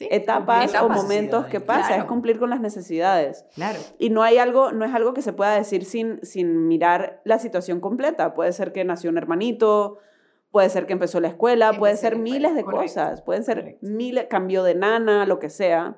etapas, 0.00 0.74
o 0.80 0.88
momentos 0.88 1.46
que 1.46 1.60
pasa, 1.60 1.96
es 1.96 2.04
cumplir 2.04 2.38
con 2.38 2.50
las 2.50 2.60
necesidades. 2.60 3.46
Claro. 3.54 3.78
Y 3.98 4.10
no 4.10 4.22
hay 4.22 4.38
algo, 4.38 4.72
no 4.72 4.84
es 4.84 4.94
algo 4.94 5.14
que 5.14 5.22
se 5.22 5.32
pueda 5.32 5.54
decir 5.54 5.84
sin, 5.84 6.24
sin 6.24 6.68
mirar 6.68 7.20
la 7.24 7.38
situación 7.38 7.80
completa. 7.80 8.34
Puede 8.34 8.52
ser 8.52 8.72
que 8.72 8.84
nació 8.84 9.10
un 9.10 9.18
hermanito, 9.18 9.98
puede 10.50 10.70
ser 10.70 10.86
que 10.86 10.92
empezó 10.92 11.20
la 11.20 11.28
escuela, 11.28 11.72
puede 11.72 11.96
ser 11.96 12.16
miles 12.16 12.54
de 12.54 12.64
cosas, 12.64 13.22
pueden 13.22 13.44
ser 13.44 13.78
miles, 13.80 14.26
cambio 14.28 14.62
de 14.62 14.74
nana, 14.74 15.26
lo 15.26 15.38
que 15.38 15.50
sea. 15.50 15.96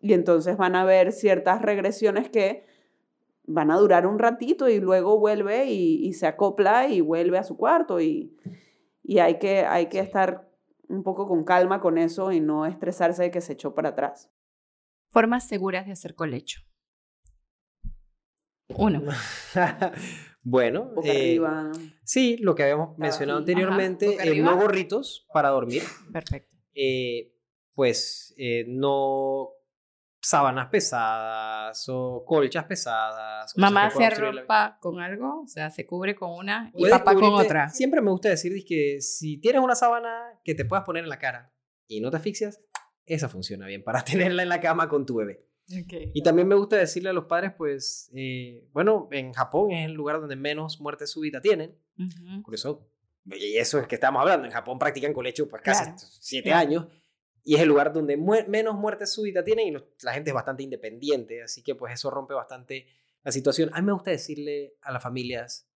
Y 0.00 0.12
entonces 0.12 0.56
van 0.56 0.76
a 0.76 0.82
haber 0.82 1.12
ciertas 1.12 1.62
regresiones 1.62 2.28
que 2.28 2.66
van 3.44 3.70
a 3.70 3.78
durar 3.78 4.06
un 4.06 4.18
ratito 4.18 4.68
y 4.68 4.80
luego 4.80 5.18
vuelve 5.18 5.66
y, 5.66 6.12
se 6.14 6.26
acopla 6.26 6.88
y 6.88 7.00
vuelve 7.00 7.38
a 7.38 7.44
su 7.44 7.56
cuarto 7.56 8.00
y, 8.00 8.36
y 9.02 9.18
hay 9.18 9.38
que, 9.38 9.60
hay 9.60 9.86
que 9.86 10.00
estar 10.00 10.50
un 10.88 11.02
poco 11.02 11.28
con 11.28 11.44
calma 11.44 11.80
con 11.80 11.98
eso 11.98 12.32
y 12.32 12.40
no 12.40 12.66
estresarse 12.66 13.24
de 13.24 13.30
que 13.30 13.40
se 13.40 13.54
echó 13.54 13.74
para 13.74 13.90
atrás. 13.90 14.30
Formas 15.10 15.46
seguras 15.46 15.86
de 15.86 15.92
hacer 15.92 16.14
colecho. 16.14 16.60
Uno. 18.68 19.02
bueno, 20.42 20.92
eh, 21.04 21.40
sí, 22.02 22.36
lo 22.38 22.54
que 22.54 22.64
habíamos 22.64 22.98
mencionado 22.98 23.38
anteriormente, 23.38 24.16
eh, 24.20 24.42
no 24.42 24.56
gorritos 24.56 25.26
para 25.32 25.50
dormir. 25.50 25.82
Perfecto. 26.12 26.56
Eh, 26.74 27.32
pues 27.74 28.34
no 28.66 29.50
sábanas 30.20 30.68
pesadas 30.68 31.84
o 31.88 32.24
colchas 32.26 32.64
pesadas. 32.64 33.56
Mamá 33.56 33.90
se 33.90 34.04
arropa 34.04 34.78
con 34.80 35.00
algo, 35.00 35.42
o 35.42 35.46
sea, 35.46 35.70
se 35.70 35.86
cubre 35.86 36.14
con 36.14 36.30
una 36.32 36.72
y 36.74 36.88
papá 36.88 37.14
con 37.14 37.24
otra. 37.24 37.68
Siempre 37.68 38.00
me 38.00 38.10
gusta 38.10 38.28
decir 38.28 38.52
que 38.66 39.00
si 39.00 39.38
tienes 39.38 39.62
una 39.62 39.74
sábana 39.74 40.40
que 40.44 40.54
te 40.54 40.64
puedas 40.64 40.84
poner 40.84 41.04
en 41.04 41.10
la 41.10 41.18
cara 41.18 41.52
y 41.86 42.00
no 42.00 42.10
te 42.10 42.16
asfixias, 42.16 42.60
esa 43.04 43.28
funciona 43.28 43.66
bien 43.66 43.84
para 43.84 44.02
tenerla 44.04 44.42
en 44.42 44.48
la 44.48 44.60
cama 44.60 44.88
con 44.88 45.06
tu 45.06 45.16
bebé. 45.16 45.46
Y 46.14 46.22
también 46.22 46.46
me 46.46 46.54
gusta 46.54 46.76
decirle 46.76 47.08
a 47.08 47.12
los 47.12 47.24
padres, 47.24 47.52
pues, 47.58 48.08
eh, 48.14 48.68
bueno, 48.72 49.08
en 49.10 49.32
Japón 49.32 49.72
es 49.72 49.86
el 49.86 49.94
lugar 49.94 50.20
donde 50.20 50.36
menos 50.36 50.80
muerte 50.80 51.08
súbita 51.08 51.40
tienen. 51.40 51.76
Por 52.44 52.54
eso, 52.54 52.88
y 53.24 53.56
eso 53.56 53.80
es 53.80 53.88
que 53.88 53.96
estamos 53.96 54.20
hablando, 54.20 54.46
en 54.46 54.52
Japón 54.52 54.78
practican 54.78 55.12
colecho 55.12 55.48
pues 55.48 55.62
casi 55.62 55.90
siete 56.20 56.52
años 56.52 56.86
y 57.46 57.54
es 57.54 57.60
el 57.60 57.68
lugar 57.68 57.92
donde 57.92 58.16
menos 58.16 58.74
muertes 58.74 59.12
súbitas 59.12 59.44
tienen 59.44 59.68
y 59.68 59.76
la 60.02 60.12
gente 60.12 60.30
es 60.30 60.34
bastante 60.34 60.64
independiente, 60.64 61.44
así 61.44 61.62
que 61.62 61.76
pues 61.76 61.94
eso 61.94 62.10
rompe 62.10 62.34
bastante 62.34 62.88
la 63.22 63.30
situación. 63.30 63.70
A 63.72 63.80
mí 63.80 63.86
me 63.86 63.92
gusta 63.92 64.10
decirle 64.10 64.74
a 64.82 64.90
las 64.90 65.00
familias, 65.00 65.70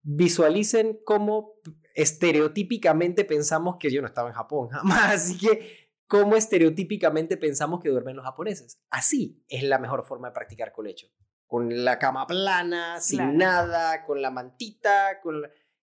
visualicen 0.00 0.98
cómo 1.04 1.60
estereotípicamente 1.94 3.26
pensamos 3.26 3.76
que 3.78 3.90
yo 3.90 4.00
no 4.00 4.08
estaba 4.08 4.30
en 4.30 4.34
Japón 4.34 4.68
jamás, 4.72 5.12
así 5.12 5.36
que 5.36 5.92
cómo 6.06 6.34
estereotípicamente 6.34 7.36
pensamos 7.36 7.82
que 7.82 7.90
duermen 7.90 8.16
los 8.16 8.24
japoneses. 8.24 8.80
Así 8.88 9.44
es 9.48 9.64
la 9.64 9.78
mejor 9.78 10.02
forma 10.02 10.28
de 10.28 10.34
practicar 10.34 10.72
colecho. 10.72 11.08
Con 11.46 11.84
la 11.84 11.98
cama 11.98 12.26
plana, 12.26 13.02
sin 13.02 13.36
nada, 13.36 14.02
con 14.06 14.22
la 14.22 14.30
mantita, 14.30 15.20
con 15.22 15.42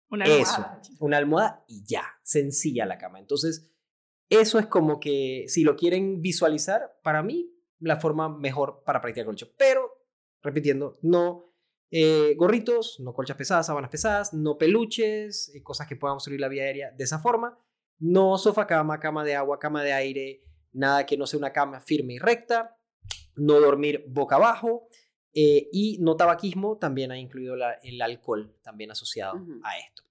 una 0.10 0.26
almohada. 0.26 0.80
Eso, 0.82 0.98
una 1.00 1.18
almohada 1.18 1.66
y 1.68 1.86
ya, 1.86 2.04
sencilla 2.24 2.88
la 2.88 2.98
cama. 2.98 3.20
Entonces, 3.20 3.73
eso 4.40 4.60
es 4.60 4.68
como 4.68 5.00
que, 5.00 5.46
si 5.48 5.64
lo 5.64 5.76
quieren 5.76 6.22
visualizar, 6.22 7.00
para 7.04 7.24
mí, 7.24 7.54
la 7.80 8.00
forma 8.00 8.30
mejor 8.30 8.84
para 8.86 9.02
practicar 9.02 9.26
colcho. 9.26 9.52
Pero, 9.58 9.92
repitiendo, 10.42 10.98
no 11.02 11.54
eh, 11.92 12.34
gorritos, 12.36 13.00
no 13.00 13.14
colchas 13.14 13.38
pesadas, 13.38 13.68
sábanas 13.68 13.92
pesadas, 13.92 14.34
no 14.34 14.58
peluches, 14.58 15.54
eh, 15.54 15.62
cosas 15.62 15.88
que 15.88 15.96
puedan 15.96 16.16
obstruir 16.16 16.40
la 16.40 16.48
vía 16.48 16.64
aérea 16.64 16.92
de 16.92 17.04
esa 17.04 17.20
forma. 17.20 17.58
No 18.00 18.38
sofá 18.38 18.66
cama, 18.66 19.00
cama 19.00 19.24
de 19.24 19.36
agua, 19.36 19.60
cama 19.60 19.84
de 19.84 19.94
aire, 19.94 20.44
nada 20.72 21.06
que 21.06 21.18
no 21.18 21.28
sea 21.28 21.38
una 21.38 21.54
cama 21.54 21.82
firme 21.82 22.16
y 22.16 22.20
recta. 22.20 22.78
No 23.36 23.60
dormir 23.60 24.06
boca 24.08 24.38
abajo. 24.38 24.88
Eh, 25.36 25.70
y 25.72 25.98
no 26.00 26.16
tabaquismo, 26.16 26.78
también 26.78 27.12
ha 27.12 27.18
incluido 27.18 27.56
el 27.84 28.02
alcohol, 28.02 28.56
también 28.64 28.92
asociado 28.92 29.34
a 29.64 29.78
esto. 29.78 30.04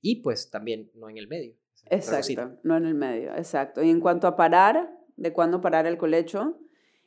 Y 0.00 0.16
pues 0.22 0.50
también 0.50 0.90
no 0.94 1.08
en 1.08 1.18
el 1.18 1.28
medio. 1.28 1.56
Exacto, 1.90 2.58
no 2.62 2.76
en 2.76 2.86
el 2.86 2.94
medio, 2.94 3.34
exacto. 3.34 3.82
Y 3.82 3.90
en 3.90 4.00
cuanto 4.00 4.26
a 4.26 4.36
parar, 4.36 4.90
de 5.16 5.32
cuándo 5.32 5.60
parar 5.60 5.86
el 5.86 5.98
colecho, 5.98 6.58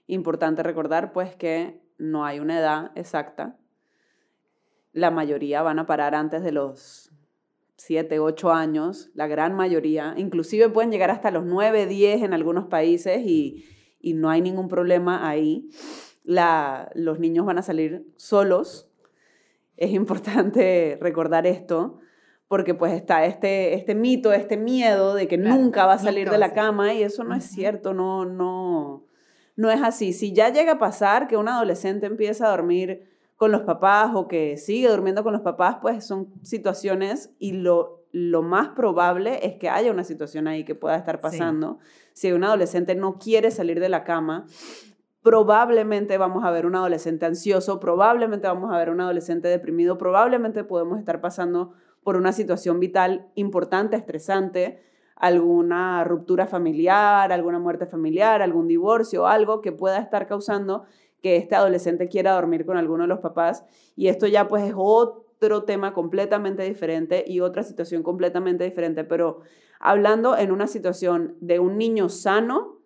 importante 0.08 0.64
recordar 0.64 1.14
pues 1.14 1.36
que 1.36 1.82
no 1.98 2.26
hay 2.26 2.40
una 2.40 2.60
edad 2.60 2.92
exacta. 2.96 3.58
La 4.92 5.12
mayoría 5.12 5.62
van 5.62 5.80
a 5.80 5.86
parar 5.86 6.16
antes 6.16 6.44
de 6.44 6.52
los 6.52 7.12
7, 7.78 8.20
8 8.20 8.52
años, 8.52 9.10
la 9.16 9.28
gran 9.28 9.56
mayoría, 9.56 10.14
inclusive 10.18 10.70
pueden 10.70 10.92
llegar 10.92 11.10
hasta 11.10 11.32
los 11.32 11.46
9, 11.46 11.88
10 11.88 12.24
en 12.24 12.34
algunos 12.34 12.68
países 12.68 13.22
y, 13.26 13.66
y 14.00 14.14
no 14.14 14.30
hay 14.30 14.42
ningún 14.42 14.68
problema 14.68 15.28
ahí. 15.28 15.70
La, 16.24 16.92
los 16.94 17.20
niños 17.20 17.46
van 17.46 17.58
a 17.58 17.64
salir 17.64 18.06
solos. 18.18 18.92
Es 19.78 19.92
importante 19.92 20.98
recordar 21.02 21.48
esto 21.48 22.00
porque 22.52 22.74
pues 22.74 22.92
está 22.92 23.24
este, 23.24 23.76
este 23.76 23.96
mito, 23.96 24.34
este 24.34 24.58
miedo 24.58 25.16
de 25.16 25.30
que 25.30 25.38
nunca 25.38 25.86
va 25.86 25.94
a 25.94 25.98
salir 25.98 26.30
de 26.30 26.38
la 26.38 26.52
cama 26.52 26.94
y 26.94 27.02
eso 27.02 27.24
no 27.24 27.34
es 27.34 27.46
cierto, 27.46 27.94
no, 27.94 28.26
no, 28.26 29.06
no 29.56 29.72
es 29.72 29.82
así. 29.82 30.12
Si 30.12 30.34
ya 30.34 30.50
llega 30.50 30.74
a 30.74 30.78
pasar 30.78 31.30
que 31.30 31.38
un 31.38 31.48
adolescente 31.48 32.08
empieza 32.08 32.48
a 32.48 32.50
dormir 32.50 33.08
con 33.38 33.54
los 33.54 33.62
papás 33.62 34.12
o 34.16 34.28
que 34.28 34.58
sigue 34.58 34.90
durmiendo 34.90 35.24
con 35.24 35.32
los 35.32 35.44
papás, 35.44 35.78
pues 35.82 36.06
son 36.06 36.28
situaciones 36.44 37.34
y 37.40 37.54
lo, 37.54 38.04
lo 38.12 38.42
más 38.42 38.68
probable 38.72 39.48
es 39.48 39.56
que 39.56 39.70
haya 39.70 39.90
una 39.90 40.04
situación 40.04 40.50
ahí 40.50 40.66
que 40.66 40.76
pueda 40.76 40.98
estar 40.98 41.22
pasando. 41.22 41.80
Si 42.12 42.34
un 42.34 42.44
adolescente 42.44 42.96
no 42.96 43.18
quiere 43.18 43.52
salir 43.52 43.80
de 43.80 43.88
la 43.88 44.04
cama, 44.04 44.46
probablemente 45.22 46.18
vamos 46.18 46.44
a 46.44 46.52
ver 46.52 46.66
un 46.66 46.76
adolescente 46.76 47.26
ansioso, 47.26 47.80
probablemente 47.80 48.48
vamos 48.48 48.74
a 48.74 48.78
ver 48.78 48.90
un 48.90 49.00
adolescente 49.00 49.48
deprimido, 49.48 49.98
probablemente 49.98 50.66
podemos 50.66 51.00
estar 51.00 51.22
pasando 51.22 51.72
por 52.04 52.18
una 52.18 52.32
situación 52.32 52.80
vital 52.80 53.28
importante, 53.36 53.96
estresante, 53.96 54.82
alguna 55.16 56.04
ruptura 56.04 56.48
familiar, 56.48 57.32
alguna 57.32 57.60
muerte 57.60 57.86
familiar, 57.86 58.42
algún 58.42 58.68
divorcio, 58.68 59.28
algo 59.28 59.62
que 59.62 59.72
pueda 59.72 60.00
estar 60.00 60.28
causando 60.28 60.86
que 61.22 61.38
este 61.38 61.56
adolescente 61.56 62.10
quiera 62.10 62.34
dormir 62.34 62.66
con 62.66 62.78
alguno 62.78 63.04
de 63.04 63.08
los 63.08 63.20
papás. 63.20 63.64
Y 63.96 64.08
esto 64.08 64.26
ya 64.26 64.48
pues 64.48 64.64
es 64.64 64.74
otro 64.76 65.64
tema 65.64 65.94
completamente 65.94 66.64
diferente 66.64 67.24
y 67.28 67.40
otra 67.40 67.64
situación 67.64 68.02
completamente 68.02 68.64
diferente. 68.64 69.04
Pero 69.04 69.42
hablando 69.80 70.36
en 70.36 70.52
una 70.52 70.68
situación 70.68 71.36
de 71.40 71.60
un 71.60 71.78
niño 71.78 72.10
sano, 72.10 72.80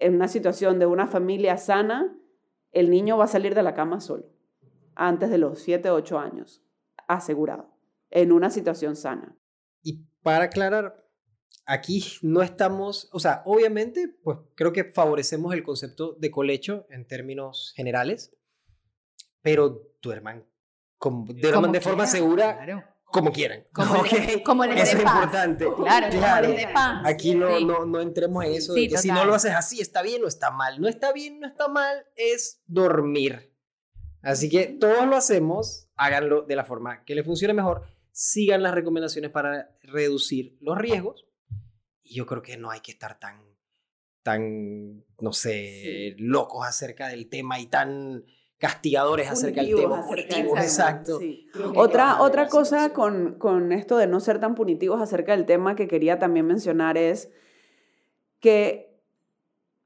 en 0.00 0.16
una 0.16 0.28
situación 0.28 0.78
de 0.78 0.86
una 0.86 1.06
familia 1.06 1.56
sana, 1.56 2.16
el 2.72 2.90
niño 2.90 3.16
va 3.16 3.24
a 3.24 3.28
salir 3.28 3.54
de 3.54 3.62
la 3.62 3.74
cama 3.74 4.00
solo, 4.00 4.24
antes 4.96 5.30
de 5.30 5.38
los 5.38 5.60
7, 5.60 5.90
8 5.90 6.18
años, 6.18 6.62
asegurado, 7.06 7.68
en 8.14 8.32
una 8.32 8.48
situación 8.48 8.96
sana. 8.96 9.36
Y 9.82 10.06
para 10.22 10.44
aclarar, 10.44 11.04
aquí 11.66 12.02
no 12.22 12.42
estamos, 12.42 13.10
o 13.12 13.20
sea, 13.20 13.42
obviamente, 13.44 14.08
pues 14.22 14.38
creo 14.54 14.72
que 14.72 14.84
favorecemos 14.84 15.52
el 15.52 15.62
concepto 15.62 16.16
de 16.18 16.30
colecho 16.30 16.86
en 16.88 17.06
términos 17.06 17.74
generales, 17.76 18.34
pero 19.42 19.90
duerman 20.00 20.46
de, 21.28 21.52
de 21.72 21.80
forma 21.80 22.06
segura. 22.06 22.90
Como 23.04 23.30
quieran. 23.30 23.64
Como, 23.72 23.94
como 24.44 24.64
les 24.64 24.88
Eso 24.88 24.96
es 24.96 25.02
importante. 25.04 25.66
Claro, 25.76 26.08
claro. 26.10 26.54
Aquí 27.04 27.34
no, 27.36 27.60
no, 27.60 27.86
no 27.86 28.00
entremos 28.00 28.44
en 28.44 28.54
eso 28.54 28.74
de 28.74 28.88
que 28.88 28.98
si 28.98 29.08
no 29.08 29.24
lo 29.24 29.34
haces 29.34 29.52
así 29.52 29.80
está 29.80 30.02
bien 30.02 30.24
o 30.24 30.26
está 30.26 30.50
mal. 30.50 30.80
No 30.80 30.88
está 30.88 31.12
bien, 31.12 31.38
no 31.38 31.46
está 31.46 31.68
mal, 31.68 32.06
es 32.16 32.60
dormir. 32.66 33.52
Así 34.20 34.48
que 34.48 34.66
todos 34.66 35.06
lo 35.06 35.16
hacemos, 35.16 35.88
háganlo 35.96 36.42
de 36.42 36.56
la 36.56 36.64
forma 36.64 37.04
que 37.04 37.14
le 37.14 37.22
funcione 37.22 37.54
mejor. 37.54 37.93
Sigan 38.16 38.62
las 38.62 38.72
recomendaciones 38.72 39.32
para 39.32 39.76
reducir 39.82 40.56
los 40.60 40.78
riesgos. 40.78 41.26
Y 42.04 42.14
yo 42.14 42.26
creo 42.26 42.42
que 42.42 42.56
no 42.56 42.70
hay 42.70 42.78
que 42.78 42.92
estar 42.92 43.18
tan, 43.18 43.42
tan, 44.22 45.04
no 45.20 45.32
sé, 45.32 46.14
locos 46.18 46.64
acerca 46.64 47.08
del 47.08 47.28
tema 47.28 47.58
y 47.58 47.66
tan 47.66 48.24
castigadores 48.58 49.28
acerca 49.28 49.62
del 49.62 49.74
tema. 49.74 50.06
exacto. 50.62 51.18
Otra, 51.74 52.22
otra 52.22 52.46
cosa 52.46 52.92
con, 52.92 53.34
con 53.36 53.72
esto 53.72 53.96
de 53.96 54.06
no 54.06 54.20
ser 54.20 54.38
tan 54.38 54.54
punitivos 54.54 55.02
acerca 55.02 55.36
del 55.36 55.44
tema 55.44 55.74
que 55.74 55.88
quería 55.88 56.20
también 56.20 56.46
mencionar 56.46 56.96
es 56.96 57.32
que 58.38 58.96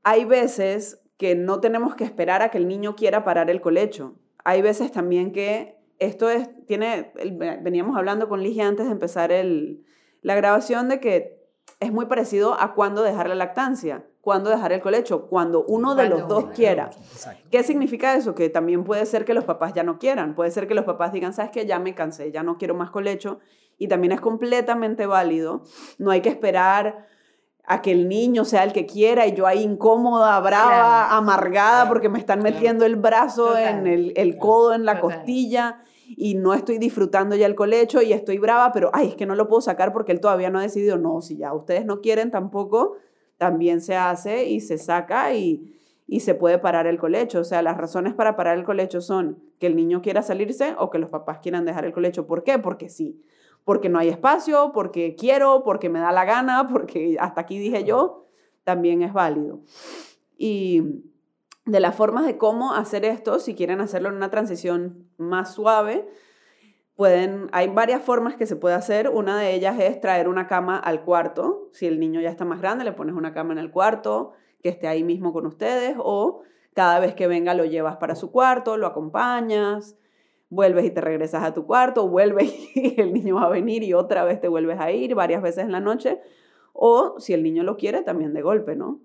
hay 0.02 0.26
veces 0.26 1.00
que 1.16 1.34
no 1.34 1.60
tenemos 1.60 1.94
que 1.96 2.04
esperar 2.04 2.42
a 2.42 2.50
que 2.50 2.58
el 2.58 2.68
niño 2.68 2.94
quiera 2.94 3.24
parar 3.24 3.48
el 3.48 3.62
colecho. 3.62 4.18
Hay 4.44 4.60
veces 4.60 4.92
también 4.92 5.32
que 5.32 5.77
esto 5.98 6.30
es, 6.30 6.48
tiene, 6.66 7.12
veníamos 7.62 7.96
hablando 7.96 8.28
con 8.28 8.42
Ligia 8.42 8.68
antes 8.68 8.86
de 8.86 8.92
empezar 8.92 9.32
el, 9.32 9.84
la 10.22 10.34
grabación 10.34 10.88
de 10.88 11.00
que 11.00 11.38
es 11.80 11.92
muy 11.92 12.06
parecido 12.06 12.60
a 12.60 12.74
cuándo 12.74 13.02
dejar 13.02 13.28
la 13.28 13.34
lactancia 13.34 14.04
cuándo 14.28 14.50
dejar 14.50 14.74
el 14.74 14.82
colecho, 14.82 15.26
cuando 15.26 15.64
uno 15.64 15.94
de 15.94 16.06
los 16.06 16.28
dos 16.28 16.48
quiera. 16.54 16.90
¿Qué 17.50 17.62
significa 17.62 18.14
eso? 18.14 18.34
Que 18.34 18.50
también 18.50 18.84
puede 18.84 19.06
ser 19.06 19.24
que 19.24 19.32
los 19.32 19.44
papás 19.44 19.72
ya 19.72 19.82
no 19.82 19.98
quieran, 19.98 20.34
puede 20.34 20.50
ser 20.50 20.68
que 20.68 20.74
los 20.74 20.84
papás 20.84 21.14
digan, 21.14 21.32
sabes 21.32 21.50
que 21.50 21.64
ya 21.64 21.78
me 21.78 21.94
cansé, 21.94 22.30
ya 22.30 22.42
no 22.42 22.58
quiero 22.58 22.74
más 22.74 22.90
colecho, 22.90 23.38
y 23.78 23.88
también 23.88 24.12
es 24.12 24.20
completamente 24.20 25.06
válido, 25.06 25.62
no 25.96 26.10
hay 26.10 26.20
que 26.20 26.28
esperar 26.28 27.06
a 27.64 27.80
que 27.80 27.90
el 27.90 28.06
niño 28.06 28.44
sea 28.44 28.64
el 28.64 28.74
que 28.74 28.84
quiera 28.84 29.26
y 29.26 29.34
yo 29.34 29.46
ahí 29.46 29.62
incómoda, 29.62 30.38
brava, 30.40 31.16
amargada 31.16 31.88
porque 31.88 32.10
me 32.10 32.18
están 32.18 32.42
metiendo 32.42 32.84
el 32.84 32.96
brazo 32.96 33.56
en 33.56 33.86
el, 33.86 34.36
codo, 34.36 34.74
en 34.74 34.84
la 34.84 35.00
costilla 35.00 35.82
y 36.16 36.34
no 36.34 36.54
estoy 36.54 36.78
disfrutando 36.78 37.36
ya 37.36 37.44
el 37.44 37.54
colecho 37.54 38.00
y 38.00 38.12
estoy 38.12 38.38
brava, 38.38 38.72
pero 38.72 38.90
ay, 38.94 39.08
es 39.08 39.14
que 39.14 39.26
no 39.26 39.34
lo 39.34 39.46
puedo 39.46 39.60
sacar 39.60 39.92
porque 39.92 40.12
él 40.12 40.20
todavía 40.20 40.48
no 40.48 40.58
ha 40.58 40.62
decidido, 40.62 40.96
no, 40.96 41.20
si 41.20 41.36
ya 41.36 41.52
ustedes 41.52 41.84
no 41.84 42.00
quieren 42.00 42.30
tampoco, 42.30 42.96
también 43.36 43.82
se 43.82 43.94
hace 43.94 44.46
y 44.46 44.60
se 44.60 44.78
saca 44.78 45.34
y, 45.34 45.74
se 46.20 46.34
puede 46.34 46.58
parar 46.58 46.86
el 46.86 46.98
colecho. 46.98 47.40
O 47.40 47.44
sea, 47.44 47.60
las 47.60 47.76
razones 47.76 48.14
para 48.14 48.34
parar 48.36 48.56
el 48.56 48.64
colecho 48.64 49.02
son 49.02 49.38
que 49.58 49.66
el 49.66 49.76
niño 49.76 50.00
quiera 50.00 50.22
salirse 50.22 50.74
o 50.78 50.88
que 50.88 50.98
los 50.98 51.10
papás 51.10 51.40
quieran 51.40 51.66
dejar 51.66 51.84
el 51.84 51.92
colecho. 51.92 52.26
¿Por 52.26 52.42
qué? 52.42 52.58
Porque 52.58 52.88
sí. 52.88 53.22
Porque 53.64 53.90
no 53.90 53.98
hay 53.98 54.08
espacio, 54.08 54.72
porque 54.72 55.14
quiero, 55.14 55.62
porque 55.62 55.90
me 55.90 55.98
da 55.98 56.10
la 56.10 56.24
gana, 56.24 56.66
porque 56.72 57.18
hasta 57.20 57.42
aquí 57.42 57.58
dije 57.58 57.84
yo, 57.84 58.24
también 58.64 59.02
es 59.02 59.12
válido. 59.12 59.60
Y 60.38 61.02
de 61.66 61.80
las 61.80 61.94
formas 61.94 62.24
de 62.24 62.38
cómo 62.38 62.72
hacer 62.72 63.04
esto, 63.04 63.38
si 63.38 63.54
quieren 63.54 63.82
hacerlo 63.82 64.08
en 64.08 64.14
una 64.14 64.30
transición 64.30 65.07
más 65.18 65.54
suave, 65.54 66.08
Pueden, 66.98 67.48
hay 67.52 67.68
varias 67.68 68.02
formas 68.02 68.34
que 68.34 68.44
se 68.44 68.56
puede 68.56 68.74
hacer. 68.74 69.08
Una 69.08 69.38
de 69.38 69.54
ellas 69.54 69.78
es 69.78 70.00
traer 70.00 70.26
una 70.26 70.48
cama 70.48 70.76
al 70.76 71.04
cuarto. 71.04 71.68
Si 71.72 71.86
el 71.86 72.00
niño 72.00 72.20
ya 72.20 72.28
está 72.28 72.44
más 72.44 72.60
grande, 72.60 72.82
le 72.82 72.90
pones 72.90 73.14
una 73.14 73.32
cama 73.32 73.52
en 73.52 73.60
el 73.60 73.70
cuarto, 73.70 74.32
que 74.64 74.68
esté 74.68 74.88
ahí 74.88 75.04
mismo 75.04 75.32
con 75.32 75.46
ustedes, 75.46 75.94
o 75.96 76.42
cada 76.74 76.98
vez 76.98 77.14
que 77.14 77.28
venga 77.28 77.54
lo 77.54 77.64
llevas 77.64 77.98
para 77.98 78.16
su 78.16 78.32
cuarto, 78.32 78.76
lo 78.76 78.88
acompañas, 78.88 79.96
vuelves 80.50 80.86
y 80.86 80.90
te 80.90 81.00
regresas 81.00 81.44
a 81.44 81.54
tu 81.54 81.66
cuarto, 81.66 82.08
vuelves 82.08 82.52
y 82.74 83.00
el 83.00 83.12
niño 83.14 83.36
va 83.36 83.44
a 83.44 83.48
venir 83.48 83.84
y 83.84 83.94
otra 83.94 84.24
vez 84.24 84.40
te 84.40 84.48
vuelves 84.48 84.80
a 84.80 84.90
ir 84.90 85.14
varias 85.14 85.40
veces 85.40 85.62
en 85.62 85.70
la 85.70 85.78
noche. 85.78 86.20
O 86.72 87.20
si 87.20 87.32
el 87.32 87.44
niño 87.44 87.62
lo 87.62 87.76
quiere, 87.76 88.02
también 88.02 88.34
de 88.34 88.42
golpe, 88.42 88.74
¿no? 88.74 89.00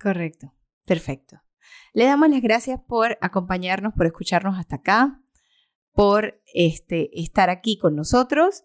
Correcto. 0.00 0.52
Perfecto. 0.84 1.43
Le 1.92 2.04
damos 2.06 2.28
las 2.28 2.42
gracias 2.42 2.80
por 2.86 3.18
acompañarnos, 3.20 3.94
por 3.94 4.06
escucharnos 4.06 4.58
hasta 4.58 4.76
acá 4.76 5.20
por 5.94 6.40
este, 6.52 7.20
estar 7.20 7.48
aquí 7.50 7.78
con 7.78 7.94
nosotros 7.96 8.64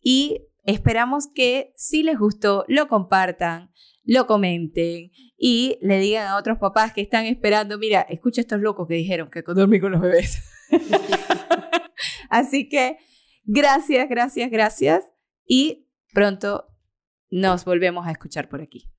y 0.00 0.42
esperamos 0.64 1.26
que 1.34 1.72
si 1.74 2.02
les 2.02 2.18
gustó, 2.18 2.64
lo 2.68 2.86
compartan, 2.86 3.72
lo 4.04 4.26
comenten 4.26 5.10
y 5.36 5.78
le 5.80 5.98
digan 5.98 6.28
a 6.28 6.36
otros 6.36 6.58
papás 6.58 6.92
que 6.92 7.00
están 7.00 7.24
esperando, 7.24 7.78
mira, 7.78 8.02
escucha 8.02 8.40
a 8.40 8.42
estos 8.42 8.60
locos 8.60 8.86
que 8.86 8.94
dijeron 8.94 9.30
que 9.30 9.42
dormí 9.42 9.80
con 9.80 9.92
los 9.92 10.00
bebés. 10.00 10.42
Así 12.30 12.68
que 12.68 12.98
gracias, 13.44 14.08
gracias, 14.08 14.50
gracias 14.50 15.04
y 15.46 15.88
pronto 16.12 16.66
nos 17.30 17.64
volvemos 17.64 18.06
a 18.06 18.10
escuchar 18.10 18.48
por 18.48 18.60
aquí. 18.60 18.95